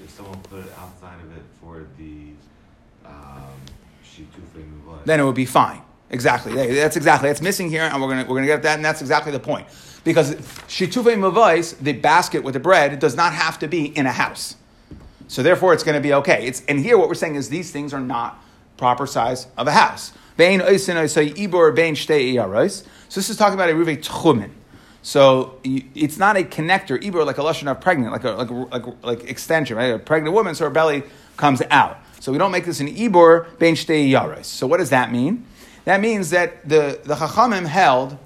If 0.04 0.10
someone 0.10 0.40
put 0.50 0.62
it 0.62 0.72
outside 0.80 1.20
of 1.22 1.38
it 1.38 1.44
for 1.62 1.86
the 2.00 2.32
um, 3.06 3.54
then 5.06 5.20
it 5.20 5.24
would 5.24 5.36
be 5.36 5.46
fine. 5.46 5.82
Exactly. 6.14 6.54
That's 6.54 6.96
exactly. 6.96 7.28
That's 7.28 7.42
missing 7.42 7.70
here, 7.70 7.84
and 7.84 8.02
we're 8.02 8.08
gonna 8.08 8.26
we're 8.30 8.36
gonna 8.36 8.48
get 8.48 8.64
that, 8.64 8.76
and 8.76 8.86
that's 8.86 9.02
exactly 9.02 9.32
the 9.32 9.40
point. 9.40 9.68
Because 10.04 10.36
shituve 10.68 11.16
mavais, 11.16 11.78
the 11.80 11.94
basket 11.94 12.44
with 12.44 12.54
the 12.54 12.60
bread, 12.60 13.00
does 13.00 13.16
not 13.16 13.34
have 13.34 13.60
to 13.60 13.68
be 13.68 13.86
in 13.86 14.06
a 14.06 14.12
house. 14.12 14.56
So 15.28 15.42
therefore, 15.42 15.74
it's 15.74 15.84
going 15.84 15.96
to 15.96 16.02
be 16.02 16.14
okay. 16.14 16.46
It's, 16.46 16.64
and 16.66 16.80
here, 16.80 16.98
what 16.98 17.08
we're 17.08 17.16
saying 17.16 17.36
is 17.36 17.50
these 17.50 17.72
things 17.72 17.94
are 17.94 18.00
not 18.00 18.40
proper 18.78 19.08
size 19.08 19.48
of 19.58 19.68
a 19.68 19.72
house. 19.72 20.12
So 20.36 20.44
this 23.20 23.30
is 23.30 23.38
talking 23.38 23.54
about 23.54 23.70
a 23.70 23.76
ruve 23.76 23.88
tchumen. 24.00 24.52
So 25.02 25.60
it's 25.64 26.18
not 26.18 26.38
a 26.38 26.44
connector, 26.44 27.02
ibor 27.02 27.26
like 27.26 27.38
a 27.38 27.42
lashon 27.42 27.70
of 27.70 27.82
pregnant, 27.82 28.12
like 28.12 28.24
a, 28.24 28.32
like 28.32 28.50
like, 28.72 29.04
like 29.04 29.30
extension, 29.30 29.76
right? 29.76 29.96
A 29.96 30.00
pregnant 30.00 30.34
woman, 30.34 30.56
so 30.56 30.66
her 30.66 30.70
belly 30.70 31.04
comes 31.36 31.62
out. 31.70 31.98
So 32.20 32.32
we 32.32 32.38
don't 32.38 32.52
make 32.52 32.66
this 32.66 32.80
an 32.80 32.88
ibor 32.88 33.48
ben 33.60 33.76
shtei 33.76 34.10
yaros. 34.10 34.46
So 34.46 34.66
what 34.68 34.78
does 34.78 34.92
that 34.92 35.12
mean? 35.12 35.46
That 35.86 36.00
means 36.00 36.30
that 36.30 36.68
the, 36.68 37.00
the 37.04 37.16
Chachamim 37.16 37.66
held, 37.66 38.18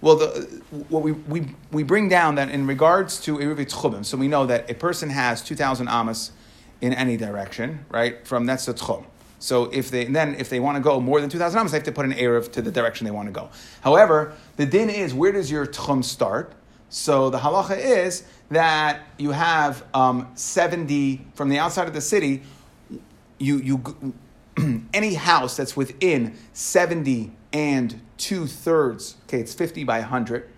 well, 0.00 0.16
the, 0.16 0.62
what 0.88 1.02
we, 1.02 1.12
we, 1.12 1.46
we 1.70 1.82
bring 1.82 2.08
down 2.08 2.34
that 2.36 2.50
in 2.50 2.66
regards 2.66 3.20
to 3.22 3.38
Eruvit 3.38 3.70
Tchumim, 3.70 4.04
so 4.04 4.16
we 4.16 4.28
know 4.28 4.46
that 4.46 4.70
a 4.70 4.74
person 4.74 5.10
has 5.10 5.42
2,000 5.42 5.88
amas 5.88 6.32
in 6.80 6.92
any 6.92 7.16
direction, 7.16 7.84
right? 7.90 8.26
From 8.26 8.46
that's 8.46 8.66
the 8.66 8.74
Tchum. 8.74 9.04
So 9.38 9.64
if 9.66 9.90
they 9.90 10.06
then 10.06 10.36
if 10.36 10.48
they 10.48 10.58
want 10.58 10.76
to 10.76 10.82
go 10.82 11.00
more 11.00 11.20
than 11.20 11.28
2,000 11.28 11.58
amas, 11.58 11.72
they 11.72 11.76
have 11.78 11.84
to 11.84 11.92
put 11.92 12.06
an 12.06 12.12
Erev 12.12 12.50
to 12.52 12.62
the 12.62 12.70
direction 12.70 13.04
they 13.04 13.10
want 13.10 13.28
to 13.28 13.32
go. 13.32 13.50
However, 13.82 14.32
the 14.56 14.64
din 14.64 14.88
is, 14.88 15.12
where 15.12 15.32
does 15.32 15.50
your 15.50 15.66
Tchum 15.66 16.02
start? 16.02 16.52
So 16.88 17.28
the 17.28 17.38
halacha 17.38 17.76
is 17.76 18.24
that 18.50 19.02
you 19.18 19.32
have 19.32 19.84
um, 19.94 20.30
70 20.34 21.26
from 21.34 21.48
the 21.48 21.58
outside 21.58 21.88
of 21.88 21.94
the 21.94 22.00
city, 22.00 22.42
you, 23.38 23.58
you 23.58 24.14
any 24.94 25.14
house 25.14 25.56
that's 25.56 25.76
within 25.76 26.36
70 26.52 27.32
and 27.52 28.00
two 28.16 28.46
thirds, 28.46 29.16
okay, 29.24 29.40
it's 29.40 29.54
50 29.54 29.84
by 29.84 30.00
100 30.00 30.48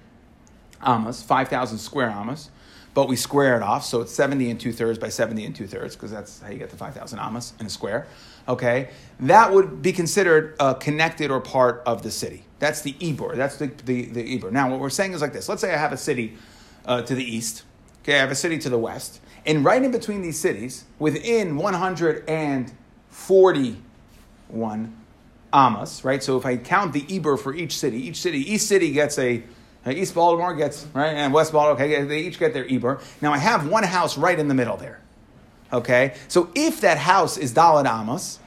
amas, 0.82 1.22
5,000 1.22 1.78
square 1.78 2.10
amas, 2.10 2.50
but 2.94 3.08
we 3.08 3.16
square 3.16 3.56
it 3.56 3.62
off, 3.62 3.84
so 3.84 4.00
it's 4.00 4.12
70 4.12 4.50
and 4.50 4.58
two 4.58 4.72
thirds 4.72 4.98
by 4.98 5.10
70 5.10 5.44
and 5.44 5.54
two 5.54 5.66
thirds, 5.66 5.94
because 5.94 6.10
that's 6.10 6.40
how 6.40 6.48
you 6.48 6.58
get 6.58 6.70
the 6.70 6.76
5,000 6.76 7.18
amas 7.18 7.52
in 7.60 7.66
a 7.66 7.70
square, 7.70 8.06
okay? 8.48 8.88
That 9.20 9.52
would 9.52 9.82
be 9.82 9.92
considered 9.92 10.56
uh, 10.58 10.74
connected 10.74 11.30
or 11.30 11.40
part 11.40 11.82
of 11.84 12.02
the 12.02 12.10
city. 12.10 12.44
That's 12.58 12.80
the 12.80 12.94
Ebor, 13.00 13.36
that's 13.36 13.56
the, 13.56 13.66
the, 13.84 14.06
the 14.06 14.34
Ebor. 14.34 14.50
Now, 14.50 14.70
what 14.70 14.80
we're 14.80 14.88
saying 14.88 15.12
is 15.12 15.20
like 15.20 15.34
this 15.34 15.48
let's 15.48 15.60
say 15.60 15.74
I 15.74 15.76
have 15.76 15.92
a 15.92 15.98
city 15.98 16.36
uh, 16.86 17.02
to 17.02 17.14
the 17.14 17.24
east, 17.24 17.64
okay, 18.02 18.14
I 18.14 18.20
have 18.20 18.30
a 18.30 18.36
city 18.36 18.58
to 18.58 18.70
the 18.70 18.78
west, 18.78 19.20
and 19.44 19.64
right 19.64 19.82
in 19.82 19.90
between 19.90 20.22
these 20.22 20.38
cities, 20.38 20.84
within 20.98 21.56
100 21.56 22.28
and 22.28 22.72
41 23.16 24.94
amas, 25.52 26.04
right? 26.04 26.22
So 26.22 26.36
if 26.36 26.46
I 26.46 26.56
count 26.58 26.92
the 26.92 27.04
Eber 27.08 27.36
for 27.36 27.54
each 27.54 27.76
city, 27.76 28.06
each 28.06 28.18
city, 28.18 28.52
East 28.52 28.68
City 28.68 28.92
gets 28.92 29.18
a 29.18 29.42
uh, 29.84 29.90
East 29.90 30.14
Baltimore 30.14 30.54
gets, 30.54 30.86
right, 30.92 31.14
and 31.14 31.32
West 31.32 31.52
Baltimore, 31.52 31.74
okay, 31.74 32.02
they 32.02 32.20
each 32.20 32.38
get 32.38 32.52
their 32.52 32.66
Eber. 32.70 33.00
Now 33.20 33.32
I 33.32 33.38
have 33.38 33.68
one 33.68 33.84
house 33.84 34.18
right 34.18 34.38
in 34.38 34.48
the 34.48 34.54
middle 34.54 34.76
there. 34.76 35.00
Okay? 35.72 36.14
So 36.28 36.50
if 36.54 36.80
that 36.82 36.98
house 36.98 37.36
is 37.36 37.54
dalad 37.54 37.86
amas, 37.86 38.38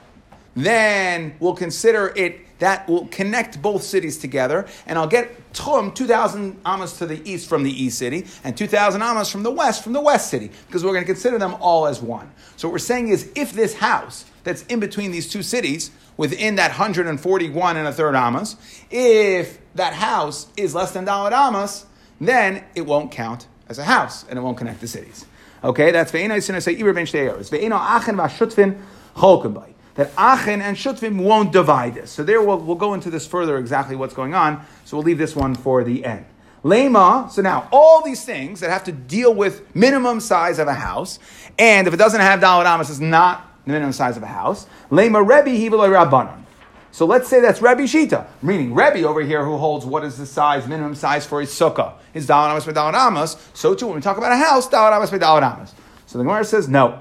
then 0.55 1.35
we'll 1.39 1.55
consider 1.55 2.13
it 2.15 2.59
that 2.59 2.87
will 2.87 3.07
connect 3.07 3.61
both 3.61 3.83
cities 3.83 4.17
together, 4.17 4.67
and 4.85 4.99
I'll 4.99 5.07
get 5.07 5.53
Tchum 5.53 5.95
2,000 5.95 6.59
amas 6.65 6.97
to 6.97 7.05
the 7.05 7.27
east 7.29 7.49
from 7.49 7.63
the 7.63 7.71
east 7.71 7.97
city, 7.97 8.27
and 8.43 8.55
2,000 8.55 9.01
amas 9.01 9.29
from 9.31 9.43
the 9.43 9.51
west 9.51 9.83
from 9.83 9.93
the 9.93 10.01
west 10.01 10.29
city, 10.29 10.51
because 10.67 10.83
we're 10.83 10.91
going 10.91 11.03
to 11.03 11.11
consider 11.11 11.37
them 11.37 11.55
all 11.59 11.87
as 11.87 12.01
one. 12.01 12.29
So 12.55 12.67
what 12.67 12.73
we're 12.73 12.79
saying 12.79 13.09
is 13.09 13.31
if 13.35 13.53
this 13.53 13.73
house 13.75 14.25
that's 14.49 14.63
in 14.63 14.79
between 14.79 15.11
these 15.11 15.29
two 15.29 15.43
cities, 15.43 15.91
within 16.17 16.55
that 16.55 16.71
141 16.71 17.77
and 17.77 17.87
a 17.87 17.93
third 17.93 18.15
amas, 18.15 18.55
if 18.89 19.59
that 19.75 19.93
house 19.93 20.47
is 20.57 20.73
less 20.73 20.91
than 20.91 21.05
Dalit 21.05 21.31
amas, 21.31 21.85
then 22.19 22.63
it 22.75 22.81
won't 22.81 23.11
count 23.11 23.47
as 23.67 23.77
a 23.77 23.83
house 23.83 24.25
and 24.27 24.37
it 24.37 24.41
won't 24.41 24.57
connect 24.57 24.81
the 24.81 24.87
cities. 24.87 25.25
Okay, 25.63 25.91
that's 25.91 26.11
ve'ena 26.11 26.41
sinna 26.41 26.61
say 26.61 26.75
iber 26.75 26.95
ben 26.95 27.05
shteyos. 27.05 27.49
Ve'ena 27.49 27.79
achen 27.79 28.15
v'shutvin 28.15 28.81
cholken 29.15 29.73
That 29.95 30.11
achen 30.17 30.61
and 30.61 30.75
shutvim 30.75 31.23
won't 31.23 31.51
divide 31.51 31.93
this. 31.93 32.11
So 32.11 32.23
there 32.23 32.41
we'll, 32.41 32.57
we'll 32.57 32.75
go 32.75 32.95
into 32.95 33.09
this 33.09 33.27
further 33.27 33.57
exactly 33.57 33.95
what's 33.95 34.15
going 34.15 34.33
on. 34.33 34.65
So 34.85 34.97
we'll 34.97 35.05
leave 35.05 35.19
this 35.19 35.35
one 35.35 35.53
for 35.53 35.83
the 35.83 36.03
end. 36.05 36.25
Lema, 36.63 37.31
so 37.31 37.41
now 37.41 37.69
all 37.71 38.03
these 38.03 38.25
things 38.25 38.59
that 38.59 38.69
have 38.69 38.83
to 38.85 38.91
deal 38.91 39.33
with 39.33 39.73
minimum 39.75 40.19
size 40.19 40.59
of 40.59 40.67
a 40.67 40.73
house, 40.73 41.19
and 41.57 41.87
if 41.87 41.93
it 41.93 41.97
doesn't 41.97 42.19
have 42.19 42.41
Dalit 42.41 42.65
Amas, 42.65 42.89
it's 42.89 42.99
not 42.99 43.48
the 43.69 43.73
minimum 43.73 43.93
size 43.93 44.17
of 44.17 44.23
a 44.23 44.27
house. 44.27 44.67
Lema 44.91 45.21
Rebbe 45.21 45.51
Rabbanon. 45.75 46.43
So 46.91 47.05
let's 47.05 47.29
say 47.29 47.39
that's 47.39 47.61
Rebbe 47.61 47.83
Shita, 47.83 48.25
meaning 48.41 48.73
Rebbe 48.73 49.07
over 49.07 49.21
here 49.21 49.45
who 49.45 49.57
holds 49.57 49.85
what 49.85 50.03
is 50.03 50.17
the 50.17 50.25
size, 50.25 50.67
minimum 50.67 50.95
size 50.95 51.25
for 51.25 51.39
his 51.39 51.51
sukkah, 51.51 51.93
is 52.15 52.27
Dalad 52.27 52.49
Amos 52.49 52.65
by 52.65 52.71
Dalad 52.71 52.95
Amos. 52.95 53.37
So 53.53 53.75
too, 53.75 53.85
when 53.85 53.95
we 53.95 54.01
talk 54.01 54.17
about 54.17 54.31
a 54.31 54.37
house, 54.37 54.67
Dalad 54.67 54.95
Amos 54.95 55.11
by 55.11 55.19
Dalad 55.19 55.55
Amos. 55.55 55.73
So 56.07 56.17
the 56.17 56.23
Gemara 56.23 56.43
says 56.43 56.67
no. 56.67 56.99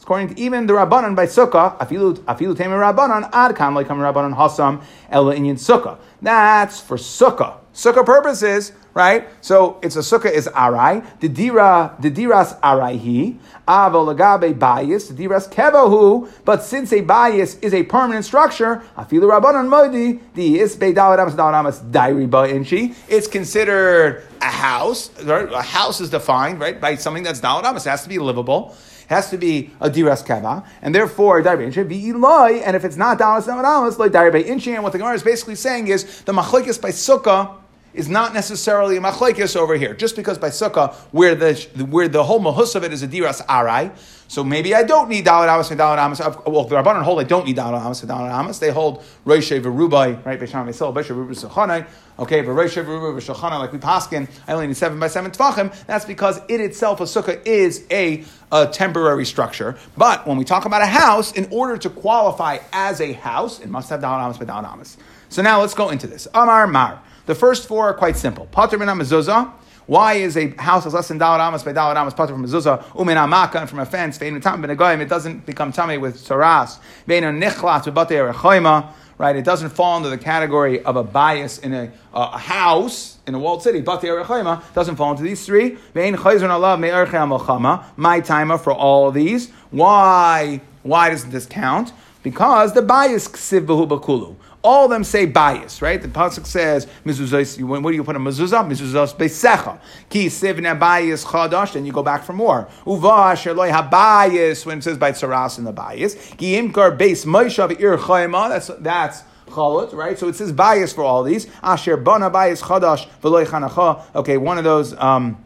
According 0.00 0.36
to 0.36 0.40
even 0.40 0.68
the 0.68 0.74
Rabbanon 0.74 1.16
by 1.16 1.26
Sukkah, 1.26 1.76
afilu 1.78 2.14
afilu 2.20 2.54
Rabbanon 2.54 3.28
ad 3.32 3.56
kam 3.56 3.74
like 3.74 3.88
Rabbanon 3.88 4.36
hasam 4.36 4.84
ela 5.10 5.34
inyan 5.34 5.54
Sukkah. 5.54 5.98
That's 6.22 6.80
for 6.80 6.96
Sukkah. 6.96 7.56
Sukkah 7.76 8.06
purposes, 8.06 8.72
right? 8.94 9.28
So 9.42 9.78
it's 9.82 9.96
a 9.96 9.98
Sukkah 9.98 10.32
is 10.32 10.48
arai. 10.48 11.04
The 11.20 11.28
dira 11.28 11.94
the 12.00 12.10
diras 12.10 12.58
araihi 12.60 13.36
avolagabe 13.68 14.58
bias 14.58 15.08
the 15.08 15.28
diras 15.28 15.46
kevahu. 15.46 16.26
But 16.46 16.64
since 16.64 16.90
a 16.94 17.02
bias 17.02 17.58
is 17.58 17.74
a 17.74 17.82
permanent 17.82 18.24
structure, 18.24 18.82
afilu 18.96 19.28
Rabbanon 19.30 19.68
modi 19.68 20.22
the 20.32 20.58
is 20.58 20.74
beidalamas 20.74 21.36
dalamas 21.36 21.90
dairi 21.90 22.50
inchi. 22.50 22.94
It's 23.08 23.26
considered 23.26 24.26
a 24.40 24.46
house. 24.46 25.10
Right? 25.22 25.52
A 25.52 25.60
house 25.60 26.00
is 26.00 26.08
defined 26.08 26.58
right 26.58 26.80
by 26.80 26.94
something 26.94 27.24
that's 27.24 27.42
daladamas. 27.42 27.86
It 27.86 27.90
has 27.90 28.04
to 28.04 28.08
be 28.08 28.18
livable 28.18 28.74
has 29.08 29.30
to 29.30 29.38
be 29.38 29.70
a 29.80 29.88
diras 29.88 30.26
kava, 30.26 30.64
and 30.82 30.92
therefore 30.92 31.40
darbe 31.40 31.62
inchi 31.62 31.82
be 31.84 32.12
loy. 32.12 32.54
And 32.54 32.74
if 32.74 32.84
it's 32.84 32.96
not 32.96 33.18
dalas 33.18 33.46
namadalas, 33.46 33.98
like 33.98 34.12
darbe 34.12 34.44
inchi. 34.44 34.72
And 34.72 34.82
what 34.82 34.92
the 34.92 34.98
Gemara 34.98 35.14
is 35.14 35.22
basically 35.22 35.54
saying 35.54 35.88
is 35.88 36.22
the 36.22 36.32
machlekes 36.32 36.80
by 36.80 36.88
sukkah 36.88 37.58
is 37.96 38.08
not 38.08 38.34
necessarily 38.34 38.96
a 38.96 39.00
machlekes 39.00 39.56
over 39.56 39.74
here. 39.74 39.94
Just 39.94 40.14
because 40.16 40.38
by 40.38 40.50
sukkah, 40.50 40.94
where 41.10 41.34
the 41.34 41.54
where 41.90 42.08
the 42.08 42.22
whole 42.22 42.40
mahus 42.40 42.76
of 42.76 42.84
it 42.84 42.92
is 42.92 43.02
a 43.02 43.08
diras 43.08 43.44
arai, 43.46 43.90
so 44.28 44.42
maybe 44.42 44.74
I 44.74 44.82
don't 44.82 45.08
need 45.08 45.24
dalad 45.24 45.48
amas 45.48 45.70
and 45.70 45.80
dalad 45.80 45.98
amas. 45.98 46.20
Well, 46.46 46.64
the 46.64 46.76
rabbanon 46.76 47.02
hold 47.02 47.20
I 47.20 47.24
don't 47.24 47.46
need 47.46 47.56
dalad 47.56 47.80
amas 47.80 48.02
and 48.02 48.10
dalad 48.10 48.30
amas. 48.30 48.58
They 48.58 48.70
hold 48.70 49.02
roishe 49.24 49.60
v'rubai 49.60 50.24
right 50.24 50.38
b'sham 50.38 50.66
v'sil 50.66 50.92
b'she 50.92 51.14
v'rubai 51.14 51.86
Okay, 52.18 52.42
but 52.42 52.50
roishe 52.50 52.84
v'rubai 52.84 53.18
v'shachanai 53.18 53.58
like 53.58 53.72
we 53.72 53.78
paskin. 53.78 54.28
I 54.46 54.52
only 54.52 54.66
need 54.66 54.76
seven 54.76 54.98
by 54.98 55.08
seven 55.08 55.30
tvachim. 55.30 55.72
That's 55.86 56.04
because 56.04 56.40
it 56.48 56.60
itself 56.60 57.00
a 57.00 57.04
sukkah 57.04 57.44
is 57.46 57.86
a, 57.90 58.24
a 58.50 58.66
temporary 58.66 59.24
structure. 59.24 59.76
But 59.96 60.26
when 60.26 60.36
we 60.36 60.44
talk 60.44 60.64
about 60.64 60.82
a 60.82 60.86
house, 60.86 61.32
in 61.32 61.46
order 61.50 61.76
to 61.78 61.88
qualify 61.88 62.58
as 62.72 63.00
a 63.00 63.12
house, 63.12 63.60
it 63.60 63.68
must 63.68 63.90
have 63.90 64.00
dalad 64.00 64.20
amas 64.20 64.38
and 64.38 64.48
dalad 64.48 64.64
amas. 64.64 64.96
So 65.28 65.42
now 65.42 65.60
let's 65.60 65.74
go 65.74 65.90
into 65.90 66.06
this. 66.06 66.26
Amar 66.34 66.66
mar. 66.66 67.02
The 67.26 67.34
first 67.34 67.66
four 67.66 67.88
are 67.88 67.94
quite 67.94 68.16
simple. 68.16 68.46
Pater 68.46 68.78
min 68.78 68.88
mezuzah. 68.88 69.52
Why 69.86 70.14
is 70.14 70.36
a 70.36 70.48
house 70.56 70.82
that's 70.84 70.94
less 70.94 71.08
than 71.08 71.18
dalad 71.18 71.40
amas 71.40 71.62
by 71.62 71.72
dalad 71.72 71.96
amas 71.96 72.14
pater 72.14 72.32
from 72.32 72.46
mezuzah 72.46 72.82
umin 72.94 73.16
amaka 73.16 73.60
and 73.60 73.68
from 73.68 73.80
a 73.80 73.86
fence 73.86 74.16
vein 74.16 74.40
tam 74.40 74.62
ben 74.62 75.00
It 75.00 75.08
doesn't 75.08 75.44
become 75.44 75.72
tummy 75.72 75.98
with 75.98 76.16
saras 76.16 76.78
vein 77.06 77.24
nichlat 77.24 77.84
b'batei 77.84 78.32
rechoima. 78.32 78.92
Right, 79.18 79.34
it 79.34 79.46
doesn't 79.46 79.70
fall 79.70 79.96
into 79.96 80.10
the 80.10 80.18
category 80.18 80.84
of 80.84 80.96
a 80.96 81.02
bias 81.02 81.58
in 81.60 81.72
a, 81.72 81.90
a 82.12 82.36
house 82.36 83.16
in 83.26 83.34
a 83.34 83.38
walled 83.38 83.62
city. 83.62 83.80
Batei 83.80 84.22
rechoima 84.22 84.62
doesn't 84.74 84.96
fall 84.96 85.10
into 85.12 85.22
these 85.22 85.44
three. 85.46 85.78
Vein 85.94 86.14
chayzon 86.16 86.50
alav 86.50 86.78
me'erchei 86.78 87.84
My 87.96 88.20
timer 88.20 88.58
for 88.58 88.74
all 88.74 89.08
of 89.08 89.14
these. 89.14 89.50
Why? 89.70 90.60
Why 90.82 91.10
doesn't 91.10 91.30
this 91.30 91.46
count? 91.46 91.92
Because 92.22 92.74
the 92.74 92.82
bias 92.82 93.26
ksiv 93.26 93.66
bakulu. 93.66 94.36
All 94.66 94.86
of 94.86 94.90
them 94.90 95.04
say 95.04 95.26
bias, 95.26 95.80
right? 95.80 96.02
The 96.02 96.08
pasuk 96.08 96.44
says 96.44 96.88
mezuzah. 97.04 97.62
What 97.62 97.88
do 97.88 97.94
you 97.94 98.02
put 98.02 98.16
a 98.16 98.18
mezuzah? 98.18 98.66
Mezuzah 98.68 99.16
beisecha. 99.16 99.78
Ki 100.10 100.26
sivne 100.26 100.76
bias 100.76 101.24
chadash. 101.24 101.74
Then 101.74 101.86
you 101.86 101.92
go 101.92 102.02
back 102.02 102.24
for 102.24 102.32
more. 102.32 102.66
Uva 102.84 103.06
asher 103.06 103.54
loy 103.54 103.70
habayis 103.70 104.66
when 104.66 104.78
it 104.78 104.82
says 104.82 104.98
by 104.98 105.12
tzaras 105.12 105.58
in 105.58 105.64
the 105.64 105.72
bias. 105.72 106.16
Ki 106.32 106.56
imkar 106.56 106.98
beis 106.98 107.24
moishav 107.24 107.80
ir 107.80 107.96
chayma. 107.96 108.48
That's 108.48 108.66
that's 108.80 109.22
chalot, 109.46 109.94
right? 109.94 110.18
So 110.18 110.26
it 110.26 110.34
says 110.34 110.50
bias 110.50 110.92
for 110.92 111.04
all 111.04 111.22
these. 111.22 111.46
Asher 111.62 111.96
bana 111.96 112.28
bias 112.28 112.60
chadash 112.60 113.06
v'loy 113.22 113.46
chanacha. 113.46 114.02
Okay, 114.16 114.36
one 114.36 114.58
of 114.58 114.64
those. 114.64 114.94
Um, 114.94 115.44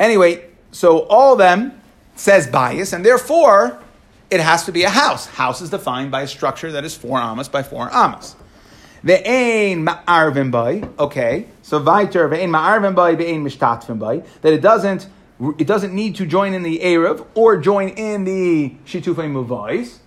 anyway, 0.00 0.50
so 0.72 1.06
all 1.06 1.34
of 1.34 1.38
them 1.38 1.80
says 2.16 2.48
bias, 2.48 2.92
and 2.92 3.06
therefore 3.06 3.80
it 4.30 4.40
has 4.40 4.64
to 4.64 4.72
be 4.72 4.82
a 4.84 4.90
house. 4.90 5.26
House 5.26 5.60
is 5.60 5.70
defined 5.70 6.10
by 6.10 6.22
a 6.22 6.26
structure 6.26 6.72
that 6.72 6.84
is 6.84 6.96
four 6.96 7.18
amas 7.18 7.48
by 7.48 7.62
four 7.62 7.92
amas. 7.92 8.36
The 9.02 9.20
ein 9.28 9.84
ma'arvin 9.84 10.50
by, 10.50 10.88
okay, 10.98 11.46
so 11.60 11.82
weiter, 11.82 12.26
ve'ein 12.28 12.48
ma'arvin 12.48 12.94
by, 12.94 13.14
ve'ein 13.14 13.42
mishtatvin 13.42 13.98
by, 13.98 14.22
that 14.40 14.52
it 14.54 14.62
doesn't, 14.62 15.08
it 15.58 15.66
doesn't 15.66 15.94
need 15.94 16.14
to 16.16 16.26
join 16.26 16.54
in 16.54 16.62
the 16.62 16.78
Erev 16.78 17.26
or 17.34 17.58
join 17.58 17.90
in 17.90 18.24
the 18.24 18.70
Shitufei 18.86 19.30
Muvais, 19.30 19.98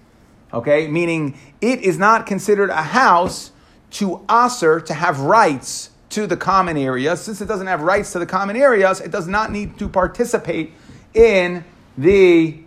okay, 0.52 0.88
meaning 0.88 1.38
it 1.62 1.82
is 1.82 2.00
not 2.00 2.26
considered 2.26 2.72
a 2.72 2.82
house 2.82 3.52
to 3.92 4.26
Aser 4.30 4.80
to 4.80 4.94
have 4.96 5.20
rights 5.20 5.92
to 6.10 6.26
the 6.26 6.38
common 6.38 6.76
areas. 6.76 7.22
Since 7.22 7.42
it 7.42 7.48
doesn't 7.48 7.68
have 7.68 7.82
rights 7.82 8.14
to 8.14 8.20
the 8.20 8.26
common 8.26 8.56
areas, 8.56 9.00
it 9.00 9.12
does 9.12 9.28
not 9.28 9.52
need 9.52 9.78
to 9.78 9.88
participate 9.88 10.74
in 11.14 11.64
the 11.98 12.64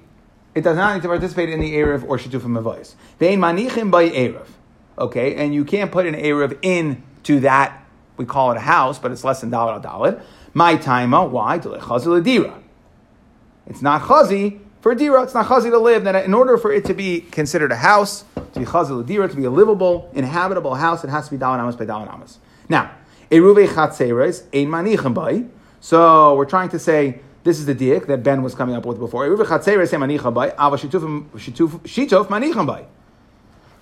it 0.54 0.62
does 0.62 0.76
not 0.76 0.94
need 0.94 1.02
to 1.02 1.08
participate 1.08 1.48
in 1.48 1.60
the 1.60 1.72
Erev 1.74 2.04
or 2.08 2.18
Shetufim 2.18 2.60
Mavais. 2.60 2.94
Vein 3.18 3.38
manichim 3.38 3.90
by 3.90 4.08
Erev. 4.08 4.46
Okay, 4.98 5.34
and 5.36 5.54
you 5.54 5.64
can't 5.64 5.90
put 5.92 6.06
an 6.06 6.14
Erev 6.14 6.58
into 6.62 7.40
that, 7.40 7.84
we 8.16 8.24
call 8.24 8.50
it 8.50 8.56
a 8.56 8.60
house, 8.60 8.98
but 8.98 9.12
it's 9.12 9.24
less 9.24 9.40
than 9.40 9.50
Dalad 9.50 9.82
Dalad. 9.82 10.22
My 10.52 10.76
taima, 10.76 11.24
uh, 11.24 11.28
why? 11.28 11.58
Dira. 11.58 12.60
It's 13.66 13.82
not 13.82 14.02
chazi 14.02 14.58
for 14.80 14.94
dira. 14.94 15.22
It's 15.22 15.34
not 15.34 15.46
chazi 15.46 15.70
to 15.70 15.78
live. 15.78 16.04
Then, 16.04 16.16
in 16.16 16.34
order 16.34 16.58
for 16.58 16.72
it 16.72 16.84
to 16.86 16.94
be 16.94 17.20
considered 17.20 17.70
a 17.70 17.76
house, 17.76 18.24
to 18.52 18.60
be 18.60 18.66
chazi 18.66 19.06
dira, 19.06 19.28
to 19.28 19.36
be 19.36 19.44
a 19.44 19.50
livable, 19.50 20.10
inhabitable 20.12 20.74
house, 20.74 21.04
it 21.04 21.10
has 21.10 21.26
to 21.26 21.30
be 21.30 21.38
dalad 21.38 21.60
amas 21.60 21.76
by 21.76 21.86
dalad 21.86 22.12
amas. 22.12 22.38
Now, 22.68 22.90
eruve 23.30 23.68
chatzeres 23.68 24.42
ein 24.52 24.66
manichem 24.68 25.14
by. 25.14 25.44
So 25.80 26.34
we're 26.34 26.46
trying 26.46 26.70
to 26.70 26.78
say 26.78 27.20
this 27.44 27.58
is 27.58 27.66
the 27.66 27.74
diak 27.74 28.06
that 28.06 28.22
Ben 28.22 28.42
was 28.42 28.54
coming 28.54 28.74
up 28.74 28.84
with 28.86 28.98
before. 28.98 29.26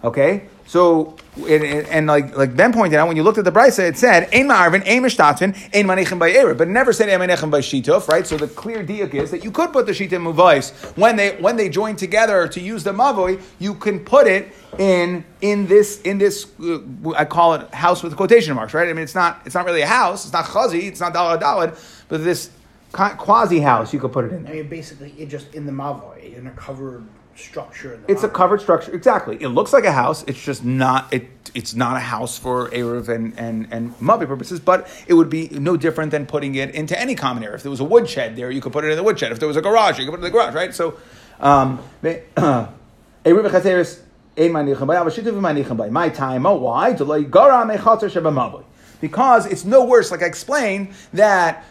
Okay, 0.04 0.46
so 0.64 1.16
and, 1.36 1.64
and, 1.64 2.06
like 2.06 2.36
like 2.36 2.54
Ben 2.54 2.72
pointed 2.72 2.98
out, 2.98 3.08
when 3.08 3.16
you 3.16 3.24
looked 3.24 3.38
at 3.38 3.44
the 3.44 3.50
brisa, 3.50 3.80
it 3.80 3.98
said 3.98 4.28
"Ein 4.32 4.46
ma'arvin, 4.46 4.86
ein 4.86 5.02
mishtatzin, 5.02 5.56
ein 5.74 5.86
manichem 5.86 6.20
by 6.20 6.30
but 6.54 6.68
it 6.68 6.70
never 6.70 6.92
said 6.92 7.08
"Ein 7.08 7.18
by 7.50 7.58
shituf." 7.58 8.06
Right. 8.06 8.24
So 8.24 8.36
the 8.36 8.46
clear 8.46 8.84
diak 8.84 9.12
is 9.14 9.32
that 9.32 9.42
you 9.42 9.50
could 9.50 9.72
put 9.72 9.86
the 9.86 9.92
shita 9.92 10.12
in 10.12 10.22
muvais 10.22 10.96
when 10.96 11.16
they 11.16 11.36
when 11.40 11.56
they 11.56 11.68
join 11.68 11.96
together 11.96 12.46
to 12.46 12.60
use 12.60 12.84
the 12.84 12.92
mavoi. 12.92 13.42
You 13.58 13.74
can 13.74 13.98
put 13.98 14.28
it 14.28 14.54
in 14.78 15.24
in 15.40 15.66
this 15.66 16.00
in 16.02 16.18
this 16.18 16.46
uh, 16.60 16.78
I 17.16 17.24
call 17.24 17.54
it 17.54 17.74
house 17.74 18.04
with 18.04 18.14
quotation 18.14 18.54
marks. 18.54 18.74
Right. 18.74 18.88
I 18.88 18.92
mean, 18.92 19.02
it's 19.02 19.16
not 19.16 19.40
it's 19.46 19.56
not 19.56 19.64
really 19.64 19.82
a 19.82 19.86
house. 19.88 20.26
It's 20.26 20.32
not 20.32 20.44
chazi. 20.44 20.84
It's 20.84 21.00
not 21.00 21.12
dalad 21.12 21.40
dalad. 21.40 22.04
But 22.08 22.22
this 22.22 22.50
quasi 22.92 23.60
house, 23.60 23.92
you 23.92 24.00
could 24.00 24.12
put 24.12 24.24
it 24.24 24.32
in. 24.32 24.46
I 24.46 24.52
mean, 24.52 24.68
basically, 24.68 25.14
it 25.18 25.26
just 25.28 25.54
in 25.54 25.66
the 25.66 25.72
mavoy 25.72 26.36
in 26.36 26.46
a 26.46 26.50
covered 26.52 27.06
structure. 27.36 28.00
it's 28.08 28.24
a 28.24 28.28
covered 28.28 28.60
structure, 28.60 28.92
exactly. 28.92 29.36
It 29.40 29.48
looks 29.48 29.72
like 29.72 29.84
a 29.84 29.92
house. 29.92 30.24
It's 30.26 30.42
just 30.42 30.64
not. 30.64 31.12
It 31.12 31.28
it's 31.54 31.74
not 31.74 31.96
a 31.96 32.00
house 32.00 32.38
for 32.38 32.68
eruv 32.70 33.08
and 33.08 33.38
and 33.38 33.68
and 33.70 33.94
mavi 33.98 34.26
purposes, 34.26 34.60
but 34.60 34.88
it 35.06 35.14
would 35.14 35.30
be 35.30 35.48
no 35.48 35.76
different 35.76 36.10
than 36.10 36.26
putting 36.26 36.54
it 36.54 36.74
into 36.74 36.98
any 36.98 37.14
common 37.14 37.42
area. 37.44 37.56
If 37.56 37.62
there 37.62 37.70
was 37.70 37.80
a 37.80 37.84
woodshed 37.84 38.36
there, 38.36 38.50
you 38.50 38.60
could 38.60 38.72
put 38.72 38.84
it 38.84 38.90
in 38.90 38.96
the 38.96 39.02
woodshed. 39.02 39.32
If 39.32 39.38
there 39.38 39.48
was 39.48 39.56
a 39.56 39.62
garage, 39.62 39.98
you 39.98 40.04
could 40.04 40.12
put 40.12 40.20
it 40.20 40.26
in 40.26 40.32
the 40.32 40.38
garage, 40.38 40.54
right? 40.54 40.74
So, 40.74 40.98
um. 41.40 41.80
My 45.90 46.08
time, 46.08 46.46
oh, 46.46 46.54
why? 46.54 46.92
Because 49.00 49.46
it's 49.46 49.64
no 49.64 49.84
worse, 49.84 50.10
like 50.10 50.22
I 50.22 50.26
explained, 50.26 50.88
that 51.12 51.64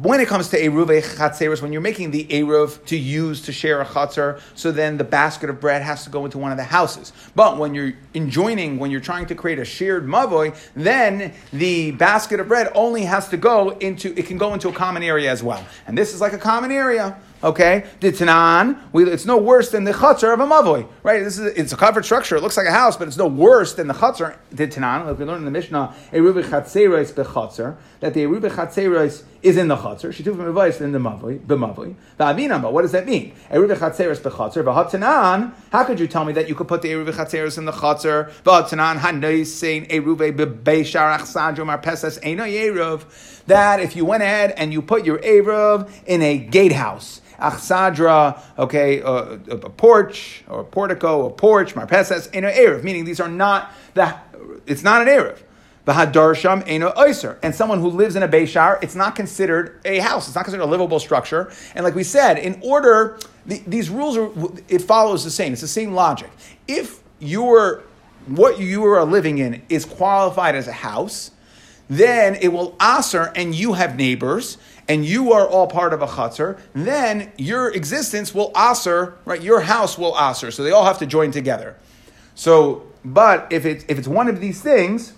when 0.00 0.20
it 0.20 0.28
comes 0.28 0.48
to 0.50 0.58
Eruv 0.60 0.86
Chatzeros, 1.16 1.62
when 1.62 1.72
you're 1.72 1.80
making 1.80 2.10
the 2.10 2.24
Eruv 2.24 2.84
to 2.86 2.96
use 2.96 3.42
to 3.42 3.52
share 3.52 3.80
a 3.80 3.84
Chatzer, 3.84 4.40
so 4.54 4.70
then 4.70 4.96
the 4.96 5.04
basket 5.04 5.50
of 5.50 5.60
bread 5.60 5.82
has 5.82 6.04
to 6.04 6.10
go 6.10 6.24
into 6.24 6.38
one 6.38 6.50
of 6.50 6.58
the 6.58 6.64
houses. 6.64 7.12
But 7.34 7.58
when 7.58 7.74
you're 7.74 7.94
enjoining, 8.14 8.78
when 8.78 8.90
you're 8.90 9.00
trying 9.00 9.26
to 9.26 9.34
create 9.34 9.58
a 9.58 9.64
shared 9.64 10.06
Mavoy, 10.06 10.56
then 10.74 11.32
the 11.52 11.92
basket 11.92 12.40
of 12.40 12.48
bread 12.48 12.70
only 12.74 13.02
has 13.02 13.28
to 13.28 13.36
go 13.36 13.70
into, 13.78 14.16
it 14.18 14.26
can 14.26 14.38
go 14.38 14.54
into 14.54 14.68
a 14.68 14.72
common 14.72 15.02
area 15.02 15.30
as 15.30 15.42
well. 15.42 15.64
And 15.86 15.96
this 15.96 16.14
is 16.14 16.20
like 16.20 16.32
a 16.32 16.38
common 16.38 16.70
area. 16.70 17.18
Okay, 17.40 17.84
Ditanan, 18.00 18.80
it's 18.92 19.24
no 19.24 19.36
worse 19.36 19.70
than 19.70 19.84
the 19.84 19.92
chutzner 19.92 20.34
of 20.34 20.40
a 20.40 20.46
mavoi, 20.46 20.88
right? 21.04 21.22
This 21.22 21.38
is 21.38 21.46
it's 21.56 21.72
a 21.72 21.76
covered 21.76 22.04
structure. 22.04 22.34
It 22.34 22.42
looks 22.42 22.56
like 22.56 22.66
a 22.66 22.72
house, 22.72 22.96
but 22.96 23.06
it's 23.06 23.16
no 23.16 23.28
worse 23.28 23.74
than 23.74 23.86
the 23.86 23.94
chutzner. 23.94 24.36
Ditanan, 24.52 25.06
like 25.06 25.20
we 25.20 25.24
learned 25.24 25.38
in 25.38 25.44
the 25.44 25.52
Mishnah, 25.52 25.94
eruvi 26.10 26.42
chatzeres 26.42 27.12
bechutzner, 27.12 27.76
that 28.00 28.14
the 28.14 28.24
eruvi 28.24 28.50
chatzeres 28.50 29.22
is 29.42 29.56
in 29.56 29.68
the 29.68 29.76
chutzner. 29.76 30.12
Shituf 30.12 30.34
mavoi 30.34 30.80
in 30.80 30.92
the 30.92 30.98
mavoi, 30.98 31.38
b'mavoi. 31.38 31.94
Va'avinam, 32.18 32.62
but 32.62 32.72
what 32.72 32.82
does 32.82 32.92
that 32.92 33.06
mean? 33.06 33.34
Eruvi 33.50 33.76
chatzeres 33.76 34.20
bechutzner, 34.20 34.64
v'hatanan. 34.64 35.52
How 35.70 35.84
could 35.84 36.00
you 36.00 36.06
tell 36.06 36.24
me 36.24 36.32
that 36.34 36.48
you 36.48 36.54
could 36.54 36.68
put 36.68 36.82
the 36.82 36.90
eruvi 36.90 37.12
chatzeres 37.12 37.58
in 37.58 37.64
the 37.64 37.72
chutzner? 37.72 38.30
V'hatanan 38.42 38.98
hanoisein 38.98 39.88
eruvi 39.88 40.36
bebeisharach 40.36 41.22
sadro 41.22 41.64
marpesas 41.64 42.20
eino 42.22 42.46
yeruv. 42.46 43.44
That 43.46 43.80
if 43.80 43.96
you 43.96 44.04
went 44.04 44.22
ahead 44.22 44.52
and 44.56 44.72
you 44.72 44.82
put 44.82 45.04
your 45.04 45.18
eruv 45.18 45.90
in 46.06 46.22
a 46.22 46.38
gatehouse 46.38 47.20
achsadra, 47.38 48.40
okay, 48.58 49.00
a, 49.00 49.38
porch 49.70 50.42
or 50.48 50.60
a 50.60 50.64
portico, 50.64 51.26
a 51.26 51.30
porch, 51.30 51.74
marpeses, 51.74 52.28
eno 52.32 52.50
erev, 52.50 52.82
meaning 52.82 53.04
these 53.04 53.20
are 53.20 53.28
not 53.28 53.72
the, 53.94 54.14
it's 54.66 54.82
not 54.82 55.02
an 55.02 55.08
erev. 55.08 55.38
V'hadarsham 55.88 56.64
eno 56.66 56.90
oiser. 56.92 57.38
And 57.42 57.54
someone 57.54 57.80
who 57.80 57.88
lives 57.88 58.14
in 58.14 58.22
a 58.22 58.28
Beishar, 58.28 58.82
it's 58.82 58.94
not 58.94 59.16
considered 59.16 59.80
a 59.86 60.00
house. 60.00 60.26
It's 60.26 60.36
not 60.36 60.44
considered 60.44 60.64
a 60.64 60.66
livable 60.66 61.00
structure. 61.00 61.50
And 61.74 61.82
like 61.82 61.94
we 61.94 62.04
said, 62.04 62.38
in 62.38 62.60
order, 62.62 63.18
the, 63.46 63.62
these 63.66 63.88
rules 63.88 64.18
are, 64.18 64.30
it 64.68 64.82
follows 64.82 65.24
the 65.24 65.30
same. 65.30 65.52
It's 65.52 65.62
the 65.62 65.68
same 65.68 65.94
logic. 65.94 66.30
If 66.66 67.00
your, 67.20 67.84
what 68.26 68.60
you 68.60 68.84
are 68.84 69.02
living 69.06 69.38
in 69.38 69.62
is 69.70 69.86
qualified 69.86 70.54
as 70.54 70.68
a 70.68 70.72
house, 70.72 71.30
then 71.88 72.34
it 72.34 72.48
will 72.48 72.76
aser 72.82 73.32
and 73.34 73.54
you 73.54 73.72
have 73.72 73.96
neighbors 73.96 74.58
and 74.88 75.06
you 75.06 75.32
are 75.32 75.48
all 75.48 75.66
part 75.66 75.94
of 75.94 76.02
a 76.02 76.06
chutzner, 76.06 76.58
then 76.74 77.32
your 77.38 77.70
existence 77.74 78.34
will 78.34 78.52
aser, 78.54 79.16
right? 79.24 79.40
Your 79.40 79.60
house 79.60 79.96
will 79.96 80.14
aser. 80.18 80.50
So 80.50 80.62
they 80.62 80.70
all 80.70 80.84
have 80.84 80.98
to 80.98 81.06
join 81.06 81.30
together. 81.30 81.76
So, 82.34 82.86
but 83.04 83.50
if 83.50 83.64
it's, 83.64 83.86
if 83.88 83.98
it's 83.98 84.08
one 84.08 84.28
of 84.28 84.40
these 84.40 84.60
things, 84.60 85.14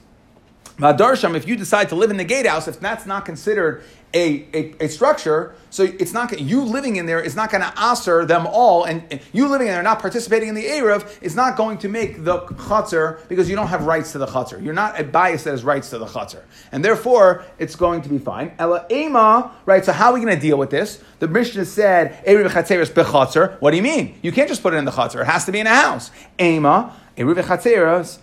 Madarsham, 0.81 1.37
if 1.37 1.47
you 1.47 1.57
decide 1.57 1.91
to 1.91 1.95
live 1.95 2.11
in 2.11 2.17
the 2.17 2.25
gatehouse, 2.25 2.67
if 2.67 2.81
that's 2.81 3.05
not 3.05 3.27
considered 3.27 3.85
a, 4.15 4.47
a, 4.55 4.85
a, 4.85 4.89
structure, 4.89 5.55
so 5.69 5.85
it's 5.85 6.13
not 6.13 6.41
you 6.41 6.63
living 6.63 6.97
in 6.97 7.07
there 7.07 7.21
is 7.21 7.37
not 7.37 7.51
going 7.53 7.63
to 7.63 7.73
aser 7.79 8.25
them 8.25 8.47
all, 8.47 8.85
and 8.85 9.21
you 9.33 9.47
living 9.47 9.69
in 9.69 9.75
there 9.75 9.83
not 9.83 10.01
participating 10.01 10.49
in 10.49 10.55
the 10.55 10.65
Erev 10.65 11.23
is 11.23 11.37
not 11.37 11.57
going 11.57 11.79
to 11.79 11.89
make 11.89 12.25
the 12.25 12.41
chutzner 12.41 13.21
because 13.29 13.49
you 13.49 13.55
don't 13.55 13.69
have 13.69 13.85
rights 13.85 14.11
to 14.13 14.19
the 14.19 14.27
chutzner. 14.27 14.63
You're 14.65 14.75
not 14.75 14.99
a 14.99 15.05
bias 15.05 15.45
that 15.45 15.51
has 15.51 15.63
rights 15.63 15.91
to 15.91 15.99
the 15.99 16.07
chutzner, 16.07 16.43
and 16.73 16.85
therefore 16.85 17.45
it's 17.59 17.77
going 17.77 18.03
to 18.03 18.09
be 18.09 18.19
fine. 18.19 18.53
Ela 18.59 18.87
ema, 18.91 19.53
right? 19.67 19.85
So 19.85 19.93
how 19.93 20.11
are 20.11 20.15
we 20.15 20.21
going 20.21 20.35
to 20.35 20.41
deal 20.41 20.57
with 20.57 20.71
this? 20.71 21.05
The 21.21 21.29
Mishnah 21.29 21.67
said 21.67 22.25
Erev 22.25 22.51
bechatzer. 22.51 23.61
What 23.61 23.71
do 23.71 23.77
you 23.77 23.83
mean? 23.83 24.19
You 24.23 24.33
can't 24.33 24.49
just 24.49 24.63
put 24.63 24.75
it 24.75 24.79
in 24.79 24.87
the 24.87 24.91
chutzner. 24.91 25.21
It 25.21 25.27
has 25.27 25.45
to 25.45 25.53
be 25.53 25.61
in 25.61 25.67
a 25.69 25.75
house. 25.75 26.11
Ema 26.41 26.97
Erev 27.21 27.43
chatzeres 27.45 28.19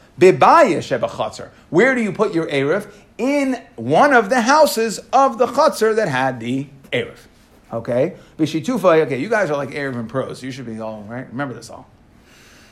where 1.70 1.94
do 1.94 2.02
you 2.02 2.12
put 2.12 2.34
your 2.34 2.48
Erev? 2.48 2.92
In 3.20 3.62
one 3.76 4.14
of 4.14 4.30
the 4.30 4.42
houses 4.42 5.00
of 5.14 5.38
the 5.38 5.46
Chatzar 5.46 5.96
that 5.96 6.08
had 6.08 6.40
the 6.40 6.68
Erev. 6.92 7.18
Okay? 7.72 8.16
Bishitufay, 8.38 9.06
okay, 9.06 9.20
you 9.20 9.30
guys 9.30 9.52
are 9.52 9.58
like 9.58 9.70
Erev 9.70 9.96
and 9.96 10.10
pros. 10.10 10.42
You 10.42 10.50
should 10.52 10.66
be 10.66 10.80
all, 10.80 11.04
right? 11.04 11.28
Remember 11.28 11.54
this 11.54 11.70
all. 11.70 11.88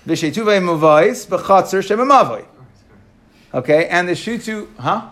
Bishitufay 0.08 0.60
muvais, 0.62 1.28
b'chatzar 1.28 1.84
shemamavai. 1.84 2.46
Okay, 3.54 3.88
and 3.88 4.08
the 4.08 4.14
shutu, 4.14 4.68
huh? 4.80 5.10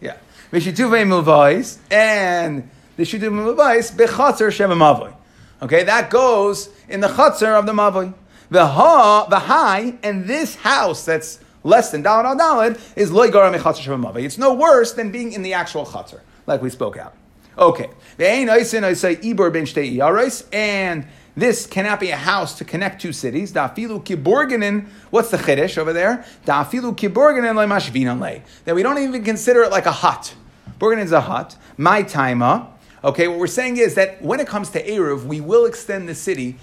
Yeah. 0.00 0.16
Bishitufay 0.52 1.04
muvais, 1.04 1.78
and 1.90 2.70
the 2.96 3.02
shutu 3.02 3.28
muvais, 3.30 3.92
b'chatzar 3.92 4.50
shemamavai. 4.50 5.14
Okay, 5.62 5.82
that 5.82 6.10
goes 6.10 6.68
in 6.88 7.00
the 7.00 7.08
chatzar 7.08 7.58
of 7.58 7.66
the 7.66 7.72
mavai. 7.72 8.14
The 8.50 8.66
ha, 8.66 9.26
the 9.26 9.40
high, 9.40 9.94
and 10.02 10.26
this 10.26 10.56
house 10.56 11.04
that's 11.04 11.40
less 11.62 11.90
than 11.90 12.02
dalad 12.04 12.24
al 12.24 12.36
dalad 12.36 12.80
is 12.96 13.10
loy 13.10 13.28
garam 13.28 14.24
It's 14.24 14.38
no 14.38 14.52
worse 14.52 14.92
than 14.92 15.10
being 15.10 15.32
in 15.32 15.42
the 15.42 15.54
actual 15.54 15.86
chatzar, 15.86 16.20
like 16.46 16.62
we 16.62 16.70
spoke 16.70 16.96
out. 16.96 17.14
Okay, 17.56 17.88
the 18.16 18.26
ain 18.26 18.48
oisin 18.48 18.84
I 18.84 18.94
say 18.94 19.16
ibor 19.16 19.52
ben 19.52 19.64
yarais 19.64 20.46
and 20.52 21.06
this 21.36 21.66
cannot 21.66 21.98
be 21.98 22.10
a 22.10 22.16
house 22.16 22.58
to 22.58 22.64
connect 22.64 23.02
two 23.02 23.12
cities. 23.12 23.52
Dafilu 23.52 24.04
kiborganin. 24.04 24.86
What's 25.10 25.30
the 25.30 25.36
chiddush 25.36 25.76
over 25.78 25.92
there? 25.92 26.24
Dafilu 26.46 26.96
kiborganin 26.96 27.56
le 27.56 28.42
That 28.64 28.74
we 28.74 28.82
don't 28.82 28.98
even 28.98 29.24
consider 29.24 29.62
it 29.62 29.70
like 29.70 29.86
a 29.86 29.92
hut. 29.92 30.34
Borganin 30.78 31.02
is 31.02 31.12
a 31.12 31.22
hut. 31.22 31.56
My 31.76 32.04
taima. 32.04 32.68
Okay, 33.02 33.28
what 33.28 33.38
we're 33.38 33.46
saying 33.48 33.76
is 33.78 33.96
that 33.96 34.22
when 34.22 34.40
it 34.40 34.46
comes 34.46 34.70
to 34.70 34.86
eruv, 34.86 35.24
we 35.24 35.40
will 35.40 35.66
extend 35.66 36.08
the 36.08 36.14
city 36.14 36.56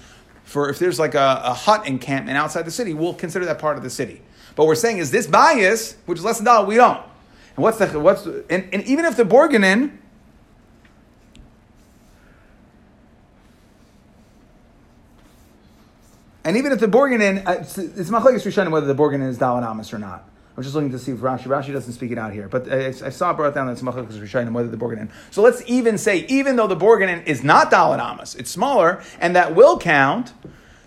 for 0.52 0.68
if 0.68 0.78
there's 0.78 0.98
like 0.98 1.14
a, 1.14 1.40
a 1.44 1.54
hut 1.54 1.86
encampment 1.86 2.36
outside 2.36 2.62
the 2.62 2.70
city, 2.70 2.92
we'll 2.92 3.14
consider 3.14 3.46
that 3.46 3.58
part 3.58 3.78
of 3.78 3.82
the 3.82 3.90
city. 3.90 4.20
But 4.54 4.66
we're 4.66 4.74
saying 4.74 4.98
is 4.98 5.10
this 5.10 5.26
bias, 5.26 5.96
which 6.04 6.18
is 6.18 6.24
less 6.24 6.36
than 6.36 6.44
dollar, 6.44 6.66
we 6.66 6.76
don't. 6.76 7.02
And 7.56 7.62
what's 7.62 7.78
the 7.78 7.98
what's 7.98 8.26
and, 8.26 8.68
and 8.72 8.84
even 8.84 9.06
if 9.06 9.16
the 9.16 9.24
Borganin 9.24 9.98
And 16.44 16.56
even 16.56 16.72
if 16.72 16.80
the 16.80 16.88
Borganin, 16.88 17.46
uh, 17.46 17.58
it's, 17.60 17.78
it's 17.78 18.10
Machlekes 18.10 18.44
Rishonim 18.44 18.72
whether 18.72 18.86
the 18.86 18.96
Borganin 18.96 19.28
is 19.28 19.40
Amos 19.40 19.92
or 19.92 19.98
not. 19.98 20.28
I'm 20.56 20.62
just 20.62 20.74
looking 20.74 20.90
to 20.90 20.98
see 20.98 21.12
if 21.12 21.18
Rashi, 21.18 21.44
Rashi 21.44 21.72
doesn't 21.72 21.94
speak 21.94 22.10
it 22.10 22.18
out 22.18 22.32
here, 22.32 22.46
but 22.46 22.70
I, 22.70 22.88
I 22.88 23.10
saw 23.10 23.30
it 23.30 23.36
brought 23.38 23.54
down 23.54 23.66
that 23.66 23.72
it's 23.72 23.82
Machlekes 23.82 24.18
Rishonim 24.18 24.52
whether 24.52 24.68
the 24.68 24.76
Borganin. 24.76 25.08
So 25.30 25.40
let's 25.40 25.62
even 25.66 25.96
say, 25.96 26.26
even 26.28 26.56
though 26.56 26.66
the 26.66 26.76
Borganin 26.76 27.26
is 27.26 27.42
not 27.42 27.70
Dalan 27.70 27.98
Amos, 27.98 28.34
it's 28.34 28.50
smaller, 28.50 29.02
and 29.18 29.34
that 29.34 29.54
will 29.54 29.78
count, 29.78 30.34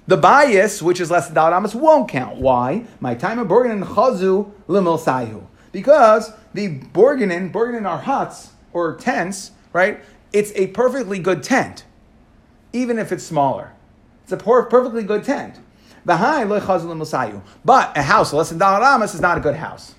the 0.07 0.17
bias, 0.17 0.83
which 0.83 0.99
is 0.99 1.09
less 1.09 1.29
than 1.29 1.81
won't 1.81 2.09
count. 2.09 2.37
Why? 2.37 2.85
My 2.99 3.15
time 3.15 3.39
of 3.39 3.47
Borganin 3.47 3.83
Chazu 3.83 4.51
Limil 4.67 4.99
Saihu. 4.99 5.47
Because 5.71 6.31
the 6.53 6.79
Borganin, 6.79 7.51
Borganin 7.51 7.89
are 7.89 7.97
huts 7.97 8.51
or 8.71 8.95
tents, 8.95 9.51
right? 9.73 9.99
It's 10.31 10.51
a 10.55 10.67
perfectly 10.67 11.17
good 11.17 11.41
tent, 11.41 11.85
even 12.71 12.99
if 12.99 13.11
it's 13.11 13.23
smaller. 13.23 13.73
It's 14.23 14.31
a 14.31 14.37
perfectly 14.37 15.03
good 15.03 15.23
tent. 15.23 15.59
Behind, 16.05 16.49
but 16.49 17.97
a 17.97 18.01
house 18.03 18.31
less 18.31 18.49
than 18.49 18.59
dollar 18.59 18.83
amas 18.83 19.15
is 19.15 19.21
not 19.21 19.37
a 19.39 19.41
good 19.41 19.55
house. 19.55 19.95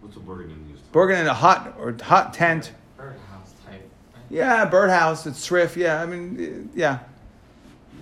What's 0.00 0.16
a 0.16 0.20
Bergen 0.20 0.66
used? 0.70 0.92
Bergen 0.92 1.20
in 1.20 1.26
a 1.26 1.34
hut 1.34 1.74
or 1.78 1.96
hut 2.02 2.34
tent. 2.34 2.72
Birdhouse 2.98 3.54
type. 3.66 3.88
Yeah, 4.28 4.66
birdhouse. 4.66 5.26
It's 5.26 5.46
thrift. 5.46 5.76
Yeah, 5.76 6.02
I 6.02 6.06
mean, 6.06 6.70
yeah, 6.74 6.98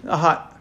a 0.04 0.16
hut. 0.16 0.52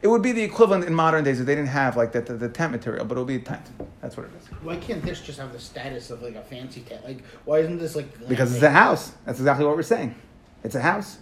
It 0.00 0.06
would 0.06 0.22
be 0.22 0.30
the 0.30 0.42
equivalent 0.42 0.84
in 0.84 0.94
modern 0.94 1.24
days 1.24 1.40
if 1.40 1.46
they 1.46 1.56
didn't 1.56 1.70
have 1.70 1.96
like 1.96 2.12
the, 2.12 2.20
the, 2.20 2.34
the 2.34 2.48
tent 2.48 2.70
material, 2.70 3.04
but 3.04 3.14
it'll 3.14 3.24
be 3.24 3.34
a 3.34 3.40
tent. 3.40 3.66
That's 4.00 4.16
what 4.16 4.26
it 4.26 4.32
is. 4.40 4.46
Why 4.62 4.76
can't 4.76 5.02
this 5.02 5.20
just 5.20 5.40
have 5.40 5.52
the 5.52 5.58
status 5.58 6.10
of 6.10 6.22
like 6.22 6.36
a 6.36 6.42
fancy 6.42 6.82
tent? 6.82 7.04
Like, 7.04 7.24
why 7.44 7.58
isn't 7.58 7.78
this 7.78 7.96
like? 7.96 8.28
Because 8.28 8.54
it's 8.54 8.62
a 8.62 8.70
house. 8.70 9.12
That's 9.24 9.40
exactly 9.40 9.66
what 9.66 9.74
we're 9.74 9.82
saying. 9.82 10.14
It's 10.62 10.76
a 10.76 10.80
house. 10.80 11.18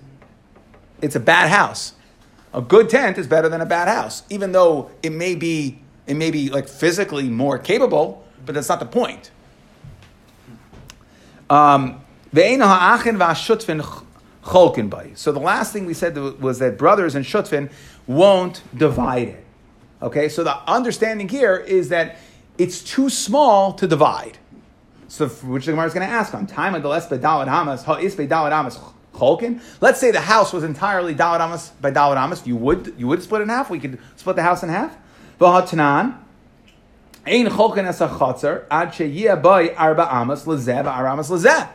It's 1.00 1.16
a 1.16 1.20
bad 1.20 1.48
house. 1.50 1.94
A 2.56 2.62
good 2.62 2.88
tent 2.88 3.18
is 3.18 3.26
better 3.26 3.50
than 3.50 3.60
a 3.60 3.66
bad 3.66 3.86
house, 3.86 4.22
even 4.30 4.52
though 4.52 4.90
it 5.02 5.10
may 5.10 5.34
be 5.34 5.78
it 6.06 6.14
may 6.14 6.30
be 6.30 6.48
like 6.48 6.68
physically 6.68 7.28
more 7.28 7.58
capable, 7.58 8.24
but 8.44 8.54
that's 8.54 8.68
not 8.68 8.80
the 8.80 8.86
point. 8.86 9.30
Um, 11.50 12.00
so 12.32 12.40
the 15.32 15.40
last 15.40 15.72
thing 15.72 15.86
we 15.86 15.94
said 15.94 16.16
was 16.40 16.58
that 16.60 16.78
brothers 16.78 17.14
and 17.14 17.24
shutfin 17.24 17.70
won't 18.06 18.62
divide 18.76 19.28
it. 19.28 19.44
Okay, 20.00 20.28
so 20.28 20.44
the 20.44 20.56
understanding 20.70 21.28
here 21.28 21.56
is 21.56 21.88
that 21.88 22.16
it's 22.58 22.82
too 22.82 23.10
small 23.10 23.72
to 23.74 23.86
divide. 23.86 24.38
So, 25.08 25.28
which 25.28 25.66
the 25.66 25.72
Gemara 25.72 25.86
is 25.86 25.94
going 25.94 26.06
to 26.06 26.12
ask 26.12 26.34
on 26.34 26.46
time 26.46 26.74
of 26.74 26.82
the 26.82 26.88
less 26.88 27.08
hamas 27.08 27.84
ha 27.84 27.94
is 27.94 28.14
hamas 28.14 28.95
Cholkin. 29.16 29.60
Let's 29.80 29.98
say 29.98 30.10
the 30.10 30.20
house 30.20 30.52
was 30.52 30.62
entirely 30.62 31.14
Dalad 31.14 31.44
Amos 31.44 31.70
by 31.80 31.90
Dalad 31.90 32.22
Amos. 32.22 32.46
You 32.46 32.56
would 32.56 32.94
you 32.96 33.06
would 33.06 33.22
split 33.22 33.42
in 33.42 33.48
half. 33.48 33.70
We 33.70 33.78
could 33.78 33.98
split 34.16 34.36
the 34.36 34.42
house 34.42 34.62
in 34.62 34.68
half. 34.68 34.96
V'hatanan. 35.40 36.18
Ein 37.26 37.46
cholkin 37.46 37.86
es 37.86 38.00
a 38.00 38.06
chotzer 38.06 38.66
ad 38.70 38.90
sheyia 38.90 39.34
arba 39.76 40.14
amas 40.14 40.44
lezeh 40.44 40.84
arba 40.84 41.10
amas 41.10 41.28
lezeh. 41.28 41.68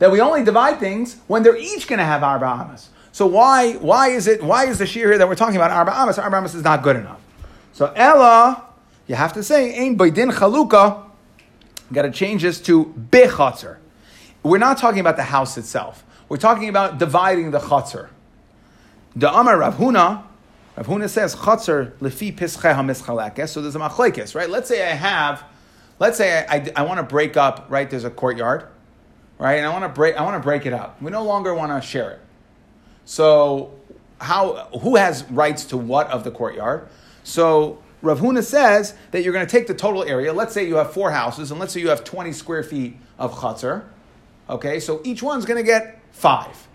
That 0.00 0.10
we 0.10 0.20
only 0.20 0.42
divide 0.42 0.80
things 0.80 1.16
when 1.28 1.42
they're 1.42 1.56
each 1.56 1.86
going 1.86 2.00
to 2.00 2.04
have 2.04 2.24
arba 2.24 2.46
amas. 2.46 2.90
So 3.12 3.26
why 3.26 3.74
why 3.74 4.08
is 4.08 4.26
it 4.26 4.42
why 4.42 4.66
is 4.66 4.78
the 4.78 4.86
shear 4.86 5.08
here 5.08 5.18
that 5.18 5.28
we're 5.28 5.36
talking 5.36 5.56
about 5.56 5.70
arba 5.70 5.96
amas? 5.96 6.18
Arba 6.18 6.36
amas 6.36 6.54
is 6.54 6.64
not 6.64 6.82
good 6.82 6.96
enough. 6.96 7.20
So 7.72 7.92
Ella, 7.94 8.64
you 9.06 9.14
have 9.14 9.32
to 9.34 9.42
say 9.42 9.78
ein 9.78 9.96
boydin 9.96 10.32
chaluka. 10.32 11.04
Got 11.92 12.02
to 12.02 12.10
change 12.10 12.42
this 12.42 12.60
to 12.62 12.86
bechotzer. 13.10 13.76
We're 14.42 14.58
not 14.58 14.78
talking 14.78 15.00
about 15.00 15.16
the 15.16 15.22
house 15.22 15.56
itself. 15.56 16.04
We're 16.28 16.36
talking 16.38 16.68
about 16.68 16.98
dividing 16.98 17.52
the 17.52 17.60
chatzar. 17.60 18.08
The 19.14 19.32
Amar 19.32 19.58
Rav 19.58 19.76
Huna, 19.76 20.24
Rav 20.76 20.86
Huna 20.86 21.08
says 21.08 21.36
chatzar 21.36 21.92
lefi 21.98 22.34
pischeha 22.34 22.74
mischalekes. 22.84 23.50
So 23.50 23.62
there's 23.62 23.76
a 23.76 23.78
machlekes, 23.78 24.34
right? 24.34 24.50
Let's 24.50 24.68
say 24.68 24.82
I 24.82 24.94
have, 24.94 25.44
let's 25.98 26.18
say 26.18 26.44
I, 26.46 26.56
I, 26.56 26.72
I 26.76 26.82
want 26.82 26.98
to 26.98 27.04
break 27.04 27.36
up, 27.36 27.66
right? 27.68 27.88
There's 27.88 28.04
a 28.04 28.10
courtyard, 28.10 28.66
right? 29.38 29.54
And 29.54 29.66
I 29.66 29.70
want 29.70 29.84
to 29.84 29.88
break, 29.88 30.16
I 30.16 30.22
want 30.22 30.34
to 30.34 30.44
break 30.44 30.66
it 30.66 30.72
up. 30.72 31.00
We 31.00 31.10
no 31.12 31.22
longer 31.22 31.54
want 31.54 31.80
to 31.80 31.86
share 31.86 32.10
it. 32.10 32.20
So 33.04 33.72
how, 34.20 34.68
who 34.80 34.96
has 34.96 35.24
rights 35.30 35.64
to 35.66 35.76
what 35.76 36.10
of 36.10 36.24
the 36.24 36.32
courtyard? 36.32 36.88
So 37.22 37.78
Rav 38.02 38.18
Huna 38.18 38.42
says 38.42 38.94
that 39.12 39.22
you're 39.22 39.32
going 39.32 39.46
to 39.46 39.50
take 39.50 39.68
the 39.68 39.74
total 39.74 40.02
area. 40.02 40.32
Let's 40.32 40.52
say 40.52 40.66
you 40.66 40.76
have 40.76 40.92
four 40.92 41.12
houses, 41.12 41.52
and 41.52 41.60
let's 41.60 41.72
say 41.72 41.80
you 41.80 41.88
have 41.88 42.02
20 42.02 42.32
square 42.32 42.64
feet 42.64 42.96
of 43.16 43.32
chatzar. 43.34 43.84
Okay, 44.50 44.78
so 44.80 45.00
each 45.04 45.22
one's 45.22 45.44
going 45.44 45.56
to 45.56 45.66
get 45.66 45.95
five. 46.16 46.66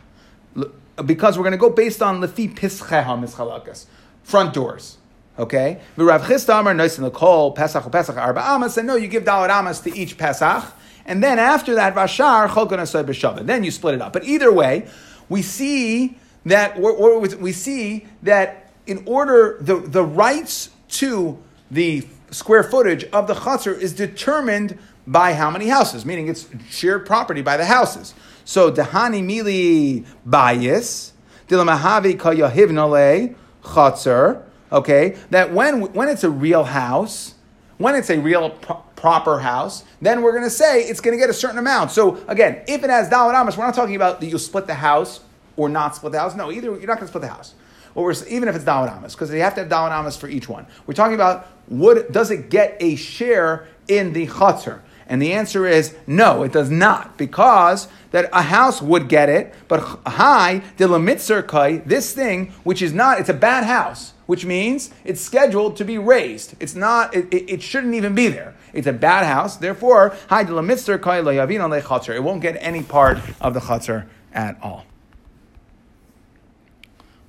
Because 1.03 1.37
we're 1.37 1.43
going 1.43 1.51
to 1.51 1.57
go 1.57 1.69
based 1.69 2.01
on 2.01 2.21
lefi 2.21 2.53
pischeha 2.53 3.19
mischalakas, 3.19 3.85
front 4.23 4.53
doors. 4.53 4.97
Okay? 5.39 5.81
Rav 5.97 6.21
Chisda 6.21 6.59
Amar 6.59 6.75
the 6.75 7.11
Kol, 7.11 7.51
Pesach 7.53 7.91
Pesach 7.91 8.17
Arba 8.17 8.41
Amas, 8.41 8.77
and 8.77 8.85
no, 8.85 8.95
you 8.95 9.07
give 9.07 9.23
Dalit 9.23 9.49
Amas 9.49 9.79
to 9.79 9.97
each 9.97 10.17
Pesach, 10.17 10.63
and 11.05 11.23
then 11.23 11.39
after 11.39 11.73
that, 11.75 11.95
Vashar 11.95 12.47
Cholkon 12.49 12.77
Asay 12.77 13.03
B'Shavah. 13.03 13.45
Then 13.45 13.63
you 13.63 13.71
split 13.71 13.95
it 13.95 14.01
up. 14.01 14.13
But 14.13 14.25
either 14.25 14.53
way, 14.53 14.87
we 15.29 15.41
see 15.41 16.17
that 16.45 16.79
we 16.79 17.51
see 17.51 18.05
that 18.21 18.71
in 18.85 19.03
order 19.07 19.57
the, 19.59 19.77
the 19.77 20.03
rights 20.03 20.69
to 20.89 21.41
the 21.71 22.05
square 22.29 22.63
footage 22.63 23.05
of 23.05 23.27
the 23.27 23.33
chutzner 23.33 23.77
is 23.77 23.93
determined 23.93 24.77
by 25.07 25.33
how 25.33 25.49
many 25.49 25.67
houses, 25.67 26.05
meaning 26.05 26.27
it's 26.27 26.47
shared 26.69 27.05
property 27.05 27.41
by 27.41 27.57
the 27.57 27.65
houses. 27.65 28.13
So 28.45 28.71
dehani 28.71 29.23
mili 29.23 30.05
bayis 30.27 31.11
dilamahavi 31.47 32.17
kayahivnale 32.17 33.35
chutzner. 33.63 34.43
Okay, 34.71 35.17
that 35.31 35.51
when 35.51 35.91
when 35.93 36.07
it's 36.07 36.23
a 36.23 36.29
real 36.29 36.63
house, 36.63 37.35
when 37.77 37.95
it's 37.95 38.09
a 38.09 38.19
real 38.19 38.51
pro- 38.51 38.83
proper 38.95 39.39
house, 39.39 39.83
then 40.01 40.21
we're 40.21 40.31
going 40.31 40.43
to 40.43 40.49
say 40.49 40.83
it's 40.83 41.01
going 41.01 41.17
to 41.17 41.19
get 41.19 41.29
a 41.29 41.33
certain 41.33 41.57
amount. 41.57 41.91
So 41.91 42.23
again, 42.27 42.61
if 42.67 42.83
it 42.83 42.89
has 42.89 43.09
dalad 43.09 43.39
amos, 43.39 43.57
we're 43.57 43.65
not 43.65 43.73
talking 43.73 43.95
about 43.95 44.21
that 44.21 44.27
you 44.27 44.37
split 44.37 44.67
the 44.67 44.75
house 44.75 45.19
or 45.57 45.67
not 45.67 45.95
split 45.95 46.13
the 46.13 46.19
house. 46.19 46.35
No, 46.35 46.51
either 46.51 46.67
you're 46.67 46.87
not 46.87 46.99
going 46.99 46.99
to 46.99 47.07
split 47.07 47.23
the 47.23 47.27
house. 47.27 47.55
We're, 47.95 48.13
even 48.29 48.47
if 48.47 48.55
it's 48.55 48.63
dalad 48.63 48.95
amos, 48.95 49.15
because 49.15 49.33
you 49.33 49.41
have 49.41 49.55
to 49.55 49.61
have 49.61 49.69
dalad 49.69 49.97
amos 49.99 50.15
for 50.15 50.29
each 50.29 50.47
one. 50.47 50.65
We're 50.85 50.93
talking 50.93 51.15
about 51.15 51.47
would 51.67 52.11
does 52.11 52.31
it 52.31 52.49
get 52.49 52.77
a 52.79 52.95
share 52.95 53.67
in 53.87 54.13
the 54.13 54.27
chutzner? 54.27 54.79
And 55.11 55.21
the 55.21 55.33
answer 55.33 55.67
is 55.67 55.93
no, 56.07 56.41
it 56.41 56.53
does 56.53 56.71
not, 56.71 57.17
because 57.17 57.89
that 58.11 58.29
a 58.31 58.43
house 58.43 58.81
would 58.81 59.09
get 59.09 59.27
it, 59.27 59.53
but 59.67 59.81
hi, 60.07 60.63
the 60.77 61.45
kai, 61.45 61.77
this 61.79 62.13
thing, 62.13 62.53
which 62.63 62.81
is 62.81 62.93
not, 62.93 63.19
it's 63.19 63.27
a 63.27 63.33
bad 63.33 63.65
house, 63.65 64.13
which 64.25 64.45
means 64.45 64.89
it's 65.03 65.19
scheduled 65.19 65.75
to 65.75 65.83
be 65.83 65.97
raised. 65.97 66.55
It's 66.61 66.75
not, 66.75 67.13
it, 67.13 67.25
it, 67.33 67.55
it 67.55 67.61
shouldn't 67.61 67.93
even 67.93 68.15
be 68.15 68.29
there. 68.29 68.55
It's 68.71 68.87
a 68.87 68.93
bad 68.93 69.25
house, 69.25 69.57
therefore, 69.57 70.15
hi, 70.29 70.45
the 70.45 70.97
kai 70.97 71.19
It 71.19 72.23
won't 72.23 72.41
get 72.41 72.55
any 72.61 72.81
part 72.81 73.17
of 73.41 73.53
the 73.53 73.59
chutzner 73.59 74.05
at 74.31 74.57
all. 74.63 74.85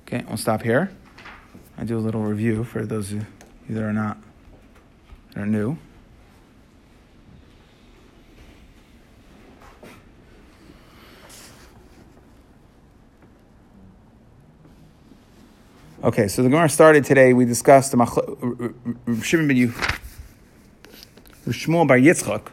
Okay, 0.07 0.23
we'll 0.29 0.37
stop 0.37 0.61
here. 0.61 0.89
I 1.77 1.83
do 1.83 1.97
a 1.97 1.99
little 1.99 2.21
review 2.21 2.63
for 2.63 2.85
those 2.85 3.11
of 3.11 3.25
you 3.67 3.75
that 3.75 3.83
are 3.83 3.91
not 3.91 4.17
that 5.33 5.41
are 5.41 5.45
new. 5.45 5.77
Okay, 16.03 16.27
so 16.27 16.43
the 16.43 16.49
Gemara 16.49 16.67
started 16.67 17.05
today. 17.05 17.31
We 17.31 17.45
discussed 17.45 17.91
the 17.91 17.97
Machl- 17.97 19.23
Shimon 19.23 19.47
ben 19.47 19.73
bar 21.87 21.97
Yitzchak 21.97 22.47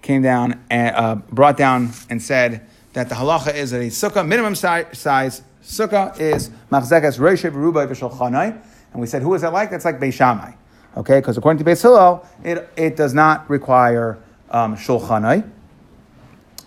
came 0.00 0.22
down 0.22 0.62
and 0.70 0.94
uh, 0.94 1.16
brought 1.32 1.56
down 1.56 1.90
and 2.08 2.22
said 2.22 2.64
that 2.92 3.08
the 3.08 3.16
halacha 3.16 3.52
is 3.52 3.72
that 3.72 3.80
a 3.80 3.88
sukkah 3.88 4.24
minimum 4.24 4.54
si- 4.54 4.84
size 4.92 5.42
sukkah 5.60 6.16
is 6.20 6.50
machzekas 6.70 7.18
reishev 7.18 7.50
rubai 7.50 7.88
v'shulchanai, 7.88 8.56
and 8.92 9.00
we 9.00 9.08
said 9.08 9.22
who 9.22 9.34
is 9.34 9.42
that 9.42 9.52
like? 9.52 9.68
That's 9.68 9.84
like 9.84 9.98
Beis 9.98 10.12
Shammai, 10.12 10.52
okay? 10.98 11.18
Because 11.18 11.36
according 11.36 11.64
to 11.64 11.68
Beis 11.68 11.82
Hillel, 11.82 12.24
it 12.44 12.70
it 12.76 12.94
does 12.94 13.12
not 13.12 13.50
require 13.50 14.20
um, 14.50 14.76
shulchanai. 14.76 15.50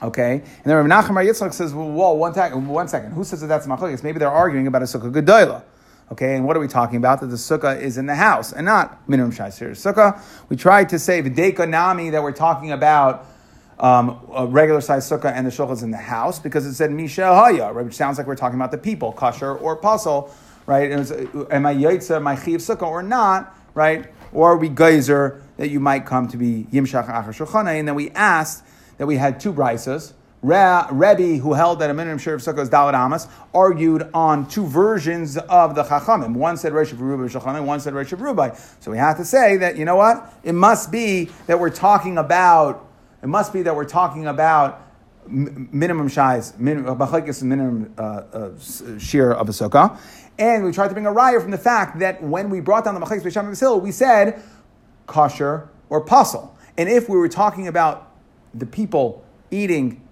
Okay, 0.03 0.33
and 0.33 0.65
then 0.65 0.75
Rav 0.75 1.07
Bar 1.07 1.23
Yitzchak 1.23 1.53
says, 1.53 1.73
well, 1.73 1.89
whoa, 1.89 2.11
one, 2.15 2.33
ta- 2.33 2.49
one 2.49 2.89
second. 2.89 3.13
Who 3.13 3.23
says 3.23 3.39
that 3.39 3.47
that's 3.47 3.65
machlokes? 3.65 4.03
Maybe 4.03 4.19
they're 4.19 4.29
arguing 4.29 4.67
about 4.67 4.81
a 4.81 4.85
sukkah 4.85 5.09
gedola. 5.09 5.63
Okay, 6.11 6.35
and 6.35 6.45
what 6.45 6.55
are 6.55 6.59
we 6.59 6.67
talking 6.67 6.97
about? 6.97 7.19
That 7.21 7.27
the 7.27 7.35
sukkah 7.35 7.81
is 7.81 7.97
in 7.97 8.05
the 8.05 8.15
house 8.15 8.53
and 8.53 8.65
not 8.65 9.09
minimum 9.09 9.31
shaisir 9.31 9.71
sukkah. 9.71 10.21
We 10.49 10.55
tried 10.55 10.89
to 10.89 10.99
say 10.99 11.23
v'deka 11.23 11.67
nami 11.67 12.11
that 12.11 12.21
we're 12.21 12.31
talking 12.31 12.71
about 12.71 13.25
um, 13.79 14.19
a 14.33 14.45
regular 14.45 14.81
size 14.81 15.09
sukkah 15.09 15.33
and 15.33 15.47
the 15.47 15.51
shulchan 15.51 15.73
is 15.73 15.83
in 15.83 15.89
the 15.89 15.97
house 15.97 16.37
because 16.37 16.65
it 16.67 16.75
said 16.75 16.91
misha 16.91 17.25
haya, 17.25 17.71
right, 17.73 17.83
which 17.83 17.95
sounds 17.95 18.19
like 18.19 18.27
we're 18.27 18.35
talking 18.35 18.55
about 18.55 18.71
the 18.71 18.77
people, 18.77 19.13
kosher 19.13 19.55
or 19.55 19.75
puzzle, 19.75 20.31
right? 20.67 20.91
It 20.91 20.97
was, 20.97 21.11
am 21.11 21.65
I 21.65 21.73
yaitza 21.73 22.21
my 22.21 22.35
chiv 22.35 22.61
sukkah 22.61 22.83
or 22.83 23.01
not, 23.01 23.57
right? 23.73 24.13
Or 24.31 24.51
are 24.51 24.57
we 24.57 24.69
geyser 24.69 25.41
that 25.57 25.69
you 25.69 25.79
might 25.79 26.05
come 26.05 26.27
to 26.27 26.37
be 26.37 26.67
yimshach 26.71 27.07
achar 27.07 27.29
shulchan? 27.29 27.67
And 27.79 27.87
then 27.87 27.95
we 27.95 28.11
asked 28.11 28.63
that 28.97 29.07
we 29.07 29.17
had 29.17 29.39
two 29.39 29.51
brisas. 29.51 30.13
Rebbe, 30.45 31.41
who 31.41 31.53
held 31.53 31.79
that 31.79 31.89
a 31.89 31.93
minimum 31.93 32.19
share 32.19 32.35
of 32.35 32.41
sukkah 32.41 32.59
is 32.59 32.69
Dalad 32.69 32.93
Amas, 32.93 33.27
argued 33.53 34.07
on 34.13 34.47
two 34.47 34.65
versions 34.65 35.37
of 35.37 35.73
the 35.73 35.83
Chachamim. 35.83 36.35
One 36.35 36.55
said 36.57 36.73
Rosh 36.73 36.93
Rubai 36.93 37.29
Shachamim, 37.29 37.65
one 37.65 37.79
said 37.79 37.93
Rosh 37.93 38.13
Rubai. 38.13 38.55
So 38.79 38.91
we 38.91 38.97
have 38.97 39.17
to 39.17 39.25
say 39.25 39.57
that, 39.57 39.75
you 39.75 39.85
know 39.85 39.95
what? 39.95 40.33
It 40.43 40.53
must 40.53 40.91
be 40.91 41.31
that 41.47 41.59
we're 41.59 41.71
talking 41.71 42.17
about, 42.17 42.87
it 43.23 43.27
must 43.27 43.53
be 43.53 43.63
that 43.63 43.75
we're 43.75 43.85
talking 43.85 44.27
about 44.27 44.81
minimum 45.27 46.09
size, 46.09 46.53
minimum, 46.59 46.97
minimum 46.97 47.93
uh, 47.97 48.01
uh, 48.01 48.37
of 48.37 48.53
a 48.53 49.51
sukkah. 49.51 49.97
And 50.37 50.63
we 50.63 50.71
tried 50.71 50.89
to 50.89 50.93
bring 50.93 51.07
a 51.07 51.11
raya 51.11 51.41
from 51.41 51.51
the 51.51 51.57
fact 51.57 51.99
that 51.99 52.21
when 52.21 52.49
we 52.49 52.59
brought 52.59 52.85
down 52.85 52.93
the 52.93 52.99
Machlekes 52.99 53.23
B'Sham 53.23 53.57
Hill, 53.59 53.79
we 53.79 53.91
said 53.91 54.43
kosher 55.07 55.69
or 55.89 56.01
puzzle. 56.01 56.55
And 56.77 56.89
if 56.89 57.07
we 57.09 57.17
were 57.17 57.29
talking 57.29 57.67
about 57.67 58.11
the 58.53 58.65
people 58.65 59.23
eating 59.49 60.04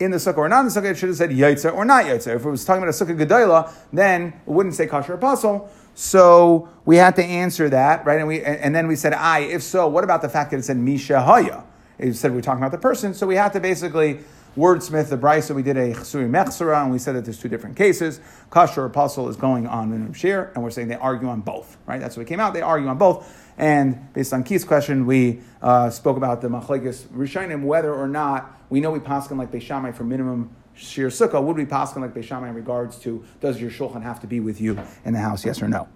in 0.00 0.10
the 0.10 0.16
sukkah 0.16 0.38
or 0.38 0.48
not 0.48 0.60
in 0.60 0.66
the 0.66 0.72
sukkah, 0.72 0.90
it 0.90 0.96
should 0.96 1.10
have 1.10 1.18
said 1.18 1.30
yaitza 1.30 1.72
or 1.72 1.84
not 1.84 2.06
yaitza. 2.06 2.34
If 2.34 2.44
it 2.44 2.50
was 2.50 2.64
talking 2.64 2.82
about 2.82 2.94
a 3.00 3.04
sukkah 3.04 3.16
gedola, 3.16 3.72
then 3.92 4.28
it 4.28 4.50
wouldn't 4.50 4.74
say 4.74 4.86
kosher 4.86 5.14
apostle. 5.14 5.70
So 5.94 6.68
we 6.86 6.96
had 6.96 7.14
to 7.16 7.24
answer 7.24 7.68
that, 7.68 8.06
right? 8.06 8.18
And 8.18 8.26
we 8.26 8.42
and 8.42 8.74
then 8.74 8.88
we 8.88 8.96
said, 8.96 9.12
"I." 9.12 9.40
If 9.40 9.62
so, 9.62 9.86
what 9.86 10.02
about 10.02 10.22
the 10.22 10.28
fact 10.28 10.50
that 10.52 10.58
it 10.58 10.64
said 10.64 10.78
misha 10.78 11.20
haya? 11.20 11.64
It 11.98 12.14
said 12.14 12.32
we 12.32 12.38
are 12.38 12.42
talking 12.42 12.62
about 12.62 12.72
the 12.72 12.78
person. 12.78 13.12
So 13.12 13.26
we 13.26 13.36
had 13.36 13.52
to 13.52 13.60
basically 13.60 14.20
wordsmith 14.56 15.10
the 15.10 15.18
brisa. 15.18 15.44
So 15.44 15.54
we 15.54 15.62
did 15.62 15.76
a 15.76 15.92
chsuri 15.92 16.28
mechsera, 16.30 16.82
and 16.82 16.90
we 16.90 16.98
said 16.98 17.14
that 17.16 17.24
there's 17.24 17.38
two 17.38 17.48
different 17.48 17.76
cases. 17.76 18.20
Kosher 18.48 18.84
apostle 18.84 19.28
is 19.28 19.36
going 19.36 19.66
on 19.66 19.92
in 19.92 20.12
shir, 20.12 20.50
and 20.54 20.64
we're 20.64 20.70
saying 20.70 20.88
they 20.88 20.94
argue 20.94 21.28
on 21.28 21.40
both, 21.40 21.76
right? 21.86 22.00
That's 22.00 22.16
what 22.16 22.26
came 22.26 22.40
out. 22.40 22.54
They 22.54 22.62
argue 22.62 22.88
on 22.88 22.96
both. 22.96 23.49
And 23.60 24.10
based 24.14 24.32
on 24.32 24.42
Keith's 24.42 24.64
question, 24.64 25.04
we 25.04 25.40
uh, 25.60 25.90
spoke 25.90 26.16
about 26.16 26.40
the 26.40 26.48
machlekes 26.48 27.02
rishonim, 27.08 27.62
whether 27.62 27.92
or 27.92 28.08
not 28.08 28.58
we 28.70 28.80
know 28.80 28.90
we 28.90 29.00
paskin 29.00 29.36
like 29.36 29.52
Beis 29.52 29.60
Shammai 29.60 29.92
for 29.92 30.02
minimum 30.02 30.48
shir 30.74 31.08
sukkah. 31.08 31.42
Would 31.42 31.58
we 31.58 31.66
paskin 31.66 31.98
like 31.98 32.14
Beis 32.14 32.24
Shammai 32.24 32.48
in 32.48 32.54
regards 32.54 32.98
to 33.00 33.22
does 33.42 33.60
your 33.60 33.70
shulchan 33.70 34.02
have 34.02 34.18
to 34.20 34.26
be 34.26 34.40
with 34.40 34.62
you 34.62 34.80
in 35.04 35.12
the 35.12 35.18
house? 35.18 35.44
Yes 35.44 35.60
or 35.60 35.68
no? 35.68 35.90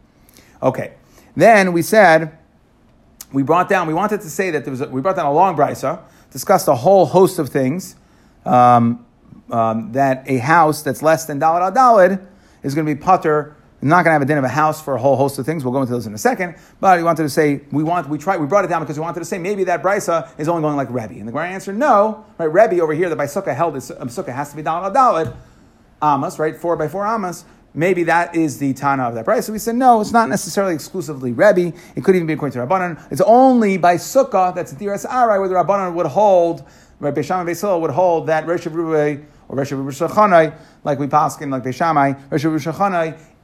Okay. 0.62 0.92
Then 1.36 1.72
we 1.72 1.80
said 1.80 2.36
we 3.32 3.42
brought 3.42 3.70
down. 3.70 3.86
We 3.86 3.94
wanted 3.94 4.20
to 4.20 4.28
say 4.28 4.50
that 4.50 4.66
there 4.66 4.70
was. 4.70 4.82
A, 4.82 4.88
we 4.90 5.00
brought 5.00 5.16
down 5.16 5.24
a 5.24 5.32
long 5.32 5.56
brisa, 5.56 6.02
discussed 6.30 6.68
a 6.68 6.74
whole 6.74 7.06
host 7.06 7.38
of 7.38 7.48
things. 7.48 7.96
Um, 8.44 9.06
um, 9.50 9.92
that 9.92 10.24
a 10.28 10.36
house 10.36 10.82
that's 10.82 11.00
less 11.00 11.24
than 11.24 11.40
dalad 11.40 11.74
al 11.74 11.98
is 12.62 12.74
going 12.74 12.86
to 12.86 12.94
be 12.94 13.00
putter 13.00 13.56
Not 13.84 13.96
going 13.96 14.06
to 14.06 14.12
have 14.12 14.22
a 14.22 14.24
din 14.24 14.38
of 14.38 14.44
a 14.44 14.48
house 14.48 14.80
for 14.80 14.94
a 14.94 14.98
whole 14.98 15.14
host 15.14 15.38
of 15.38 15.44
things. 15.44 15.62
We'll 15.62 15.74
go 15.74 15.82
into 15.82 15.92
those 15.92 16.06
in 16.06 16.14
a 16.14 16.18
second. 16.18 16.56
But 16.80 16.96
he 16.96 17.04
wanted 17.04 17.24
to 17.24 17.28
say 17.28 17.60
we 17.70 17.82
want 17.82 18.08
we 18.08 18.16
tried 18.16 18.40
we 18.40 18.46
brought 18.46 18.64
it 18.64 18.68
down 18.68 18.80
because 18.80 18.96
we 18.96 19.02
wanted 19.02 19.20
to 19.20 19.26
say 19.26 19.36
maybe 19.36 19.64
that 19.64 19.82
brisa 19.82 20.30
is 20.38 20.48
only 20.48 20.62
going 20.62 20.74
like 20.74 20.88
Rebbe. 20.88 21.18
And 21.18 21.28
the 21.28 21.32
Gemara 21.32 21.48
answered 21.48 21.76
no. 21.76 22.24
Right, 22.38 22.46
Rebbe 22.46 22.80
over 22.80 22.94
here 22.94 23.10
the 23.10 23.16
by 23.16 23.26
sukkah 23.26 23.54
held 23.54 23.76
is 23.76 23.90
um, 23.90 24.08
sukkah 24.08 24.34
has 24.34 24.48
to 24.52 24.56
be 24.56 24.62
dalad 24.62 24.94
dalad 24.94 25.36
amas 26.00 26.38
right 26.38 26.56
four 26.56 26.76
by 26.76 26.88
four 26.88 27.06
amas. 27.06 27.44
Maybe 27.74 28.04
that 28.04 28.34
is 28.34 28.58
the 28.58 28.72
Tana 28.72 29.02
of 29.02 29.14
that 29.16 29.26
price. 29.26 29.46
So 29.46 29.52
we 29.52 29.58
said, 29.58 29.74
no, 29.74 30.00
it's 30.00 30.12
not 30.12 30.28
necessarily 30.28 30.74
exclusively 30.74 31.32
Rebbe. 31.32 31.76
It 31.96 32.04
could 32.04 32.14
even 32.14 32.26
be 32.26 32.34
according 32.34 32.58
to 32.58 32.64
Rabbanan. 32.64 33.04
It's 33.10 33.20
only 33.20 33.78
by 33.78 33.96
Sukkah, 33.96 34.54
that's 34.54 34.70
the 34.72 34.78
Tiras 34.78 35.04
Arai, 35.04 35.40
where 35.40 35.48
the 35.48 35.56
Rabbanan 35.56 35.92
would 35.94 36.06
hold, 36.06 36.64
right, 37.00 37.12
Besham 37.12 37.40
and 37.40 37.82
would 37.82 37.90
hold 37.90 38.28
that 38.28 38.46
Rosh 38.46 38.64
or 38.64 38.70
Rosh 38.70 39.72
like 40.84 40.98
we 41.00 41.06
paskin, 41.08 41.50
like 41.50 41.64
Beis 41.64 41.74
Shammai, 41.74 42.12
Rosh 42.30 42.44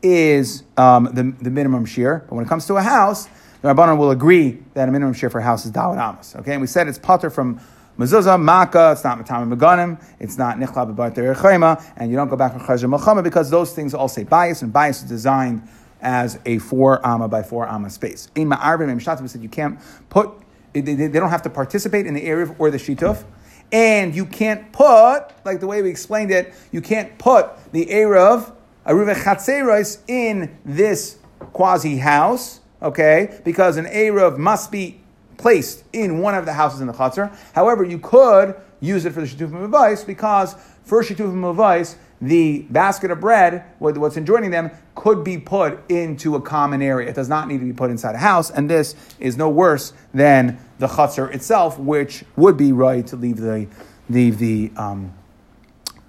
is 0.02 0.64
um, 0.76 1.04
the, 1.12 1.34
the 1.42 1.50
minimum 1.50 1.84
shear. 1.84 2.24
But 2.28 2.36
when 2.36 2.44
it 2.44 2.48
comes 2.48 2.66
to 2.66 2.76
a 2.76 2.82
house, 2.82 3.28
the 3.62 3.68
Rabbanon 3.68 3.98
will 3.98 4.10
agree 4.10 4.62
that 4.74 4.88
a 4.88 4.92
minimum 4.92 5.14
shear 5.14 5.30
for 5.30 5.38
a 5.38 5.42
house 5.42 5.66
is 5.66 5.72
Dawud 5.72 6.02
Amos. 6.02 6.34
Okay, 6.36 6.52
and 6.52 6.60
we 6.60 6.66
said 6.66 6.88
it's 6.88 6.98
potter 6.98 7.28
from 7.28 7.60
mezuzah, 7.98 8.40
makkah, 8.40 8.92
it's 8.92 9.04
not 9.04 9.18
matama 9.18 9.54
meganim, 9.54 10.02
it's 10.18 10.38
not 10.38 10.56
nichla 10.56 10.94
b'barter 10.94 11.36
chayma, 11.36 11.82
and 11.96 12.10
you 12.10 12.16
don't 12.16 12.28
go 12.28 12.36
back 12.36 12.52
from 12.52 12.62
chayzer 12.62 12.92
melchama 12.92 13.22
because 13.22 13.50
those 13.50 13.74
things 13.74 13.92
all 13.92 14.08
say 14.08 14.24
bias, 14.24 14.62
and 14.62 14.72
bias 14.72 15.02
is 15.02 15.08
designed 15.08 15.66
as 16.00 16.38
a 16.46 16.58
four 16.58 17.04
amma 17.06 17.28
by 17.28 17.42
four 17.42 17.68
amma 17.68 17.90
space. 17.90 18.28
In 18.34 18.48
ma'arvim 18.48 18.90
and 18.90 19.30
said 19.30 19.42
you 19.42 19.50
can't 19.50 19.78
put, 20.08 20.30
they, 20.72 20.80
they, 20.80 21.08
don't 21.08 21.30
have 21.30 21.42
to 21.42 21.50
participate 21.50 22.06
in 22.06 22.14
the 22.14 22.22
area 22.22 22.54
or 22.58 22.70
the 22.70 22.78
shituf, 22.78 23.24
and 23.72 24.14
you 24.14 24.24
can't 24.24 24.72
put, 24.72 25.26
like 25.44 25.60
the 25.60 25.66
way 25.66 25.82
we 25.82 25.90
explained 25.90 26.30
it, 26.30 26.54
you 26.72 26.80
can't 26.80 27.18
put 27.18 27.50
the 27.72 27.84
Erev 27.86 28.52
Aruva 28.90 29.14
Chatzeros 29.14 29.98
in 30.08 30.58
this 30.64 31.18
quasi 31.52 31.96
house, 31.98 32.58
okay, 32.82 33.40
because 33.44 33.76
an 33.76 33.84
Erev 33.84 34.36
must 34.36 34.72
be 34.72 35.00
placed 35.36 35.84
in 35.92 36.18
one 36.18 36.34
of 36.34 36.44
the 36.44 36.52
houses 36.52 36.80
in 36.80 36.88
the 36.88 36.92
Chatzar. 36.92 37.32
However, 37.54 37.84
you 37.84 38.00
could 38.00 38.56
use 38.80 39.04
it 39.04 39.12
for 39.12 39.20
the 39.20 39.28
Shetufim 39.28 39.70
Mavais 39.70 40.04
because 40.04 40.56
for 40.82 41.04
Shetufim 41.04 41.36
Mavais, 41.36 41.94
the 42.20 42.62
basket 42.62 43.12
of 43.12 43.20
bread, 43.20 43.62
what's 43.78 44.16
enjoining 44.16 44.50
them, 44.50 44.72
could 44.96 45.22
be 45.22 45.38
put 45.38 45.88
into 45.88 46.34
a 46.34 46.40
common 46.40 46.82
area. 46.82 47.08
It 47.08 47.14
does 47.14 47.28
not 47.28 47.46
need 47.46 47.60
to 47.60 47.66
be 47.66 47.72
put 47.72 47.92
inside 47.92 48.16
a 48.16 48.18
house, 48.18 48.50
and 48.50 48.68
this 48.68 48.96
is 49.20 49.36
no 49.36 49.48
worse 49.48 49.92
than 50.12 50.58
the 50.80 50.88
chutzner 50.88 51.32
itself, 51.32 51.78
which 51.78 52.24
would 52.34 52.56
be 52.56 52.72
right 52.72 53.06
to 53.06 53.14
leave 53.14 53.36
the 53.36 53.68
leave 54.08 54.38
the 54.38 54.72
um, 54.76 55.14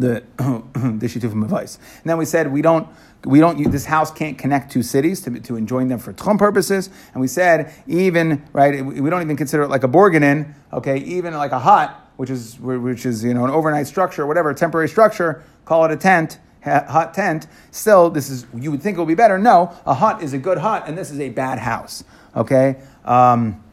the 0.02 0.24
the 0.38 1.08
shitufim 1.08 1.44
advice. 1.44 1.78
And 2.02 2.10
then 2.10 2.18
we 2.18 2.26
said 2.26 2.52
we 2.52 2.62
don't 2.62 2.88
we 3.26 3.40
don't 3.40 3.72
this 3.72 3.86
house 3.86 4.12
can't 4.12 4.38
connect 4.38 4.72
two 4.72 4.84
cities 4.84 5.22
to, 5.22 5.40
to 5.40 5.56
enjoin 5.56 5.88
them 5.88 6.00
for 6.00 6.14
tchum 6.14 6.38
purposes. 6.38 6.90
And 7.14 7.22
we 7.22 7.28
said 7.28 7.74
even 7.88 8.44
right 8.54 8.86
we 8.86 9.10
don't 9.10 9.22
even 9.22 9.38
consider 9.38 9.64
it 9.64 9.70
like 9.70 9.84
a 9.84 9.88
borganin. 9.88 10.54
Okay, 10.74 10.98
even 10.98 11.34
like 11.34 11.52
a 11.52 11.60
hut, 11.60 11.96
which 12.18 12.30
is 12.30 12.60
which 12.60 13.06
is 13.06 13.24
you 13.24 13.34
know 13.34 13.46
an 13.46 13.52
overnight 13.52 13.88
structure, 13.88 14.26
whatever, 14.26 14.54
temporary 14.54 14.90
structure, 14.90 15.44
call 15.66 15.86
it 15.86 15.92
a 15.92 15.98
tent. 15.98 16.40
Hut 16.64 17.16
tent. 17.16 17.48
Still, 17.72 18.12
this 18.12 18.30
is 18.30 18.46
you 18.56 18.70
would 18.70 18.84
think 18.84 18.98
it 18.98 19.02
would 19.02 19.08
be 19.08 19.16
better. 19.16 19.40
No, 19.40 19.76
a 19.84 19.96
hut 19.96 20.22
is 20.22 20.34
a 20.34 20.38
good 20.38 20.60
hut, 20.60 20.84
and 20.86 20.96
this 20.96 21.10
is 21.10 21.20
a 21.20 21.30
bad 21.30 21.58
house. 21.58 22.04
Okay. 22.36 22.76
Um, 23.04 23.64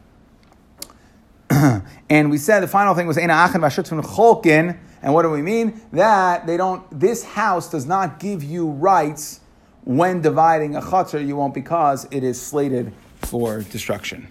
and 2.09 2.29
we 2.29 2.37
said 2.37 2.61
the 2.61 2.67
final 2.67 2.93
thing 2.95 3.07
was 3.07 3.17
Eina 3.17 3.47
Achin 3.47 3.61
Cholkin. 4.01 4.77
And 5.01 5.13
what 5.13 5.23
do 5.23 5.29
we 5.29 5.41
mean? 5.41 5.81
That 5.93 6.45
they 6.45 6.57
don't. 6.57 6.83
This 6.97 7.23
house 7.23 7.69
does 7.69 7.85
not 7.85 8.19
give 8.19 8.43
you 8.43 8.69
rights 8.69 9.39
when 9.83 10.21
dividing 10.21 10.75
a 10.75 10.81
chutzner. 10.81 11.25
You 11.25 11.35
won't 11.35 11.53
because 11.53 12.07
it 12.11 12.23
is 12.23 12.39
slated 12.39 12.93
for 13.21 13.61
destruction. 13.61 14.27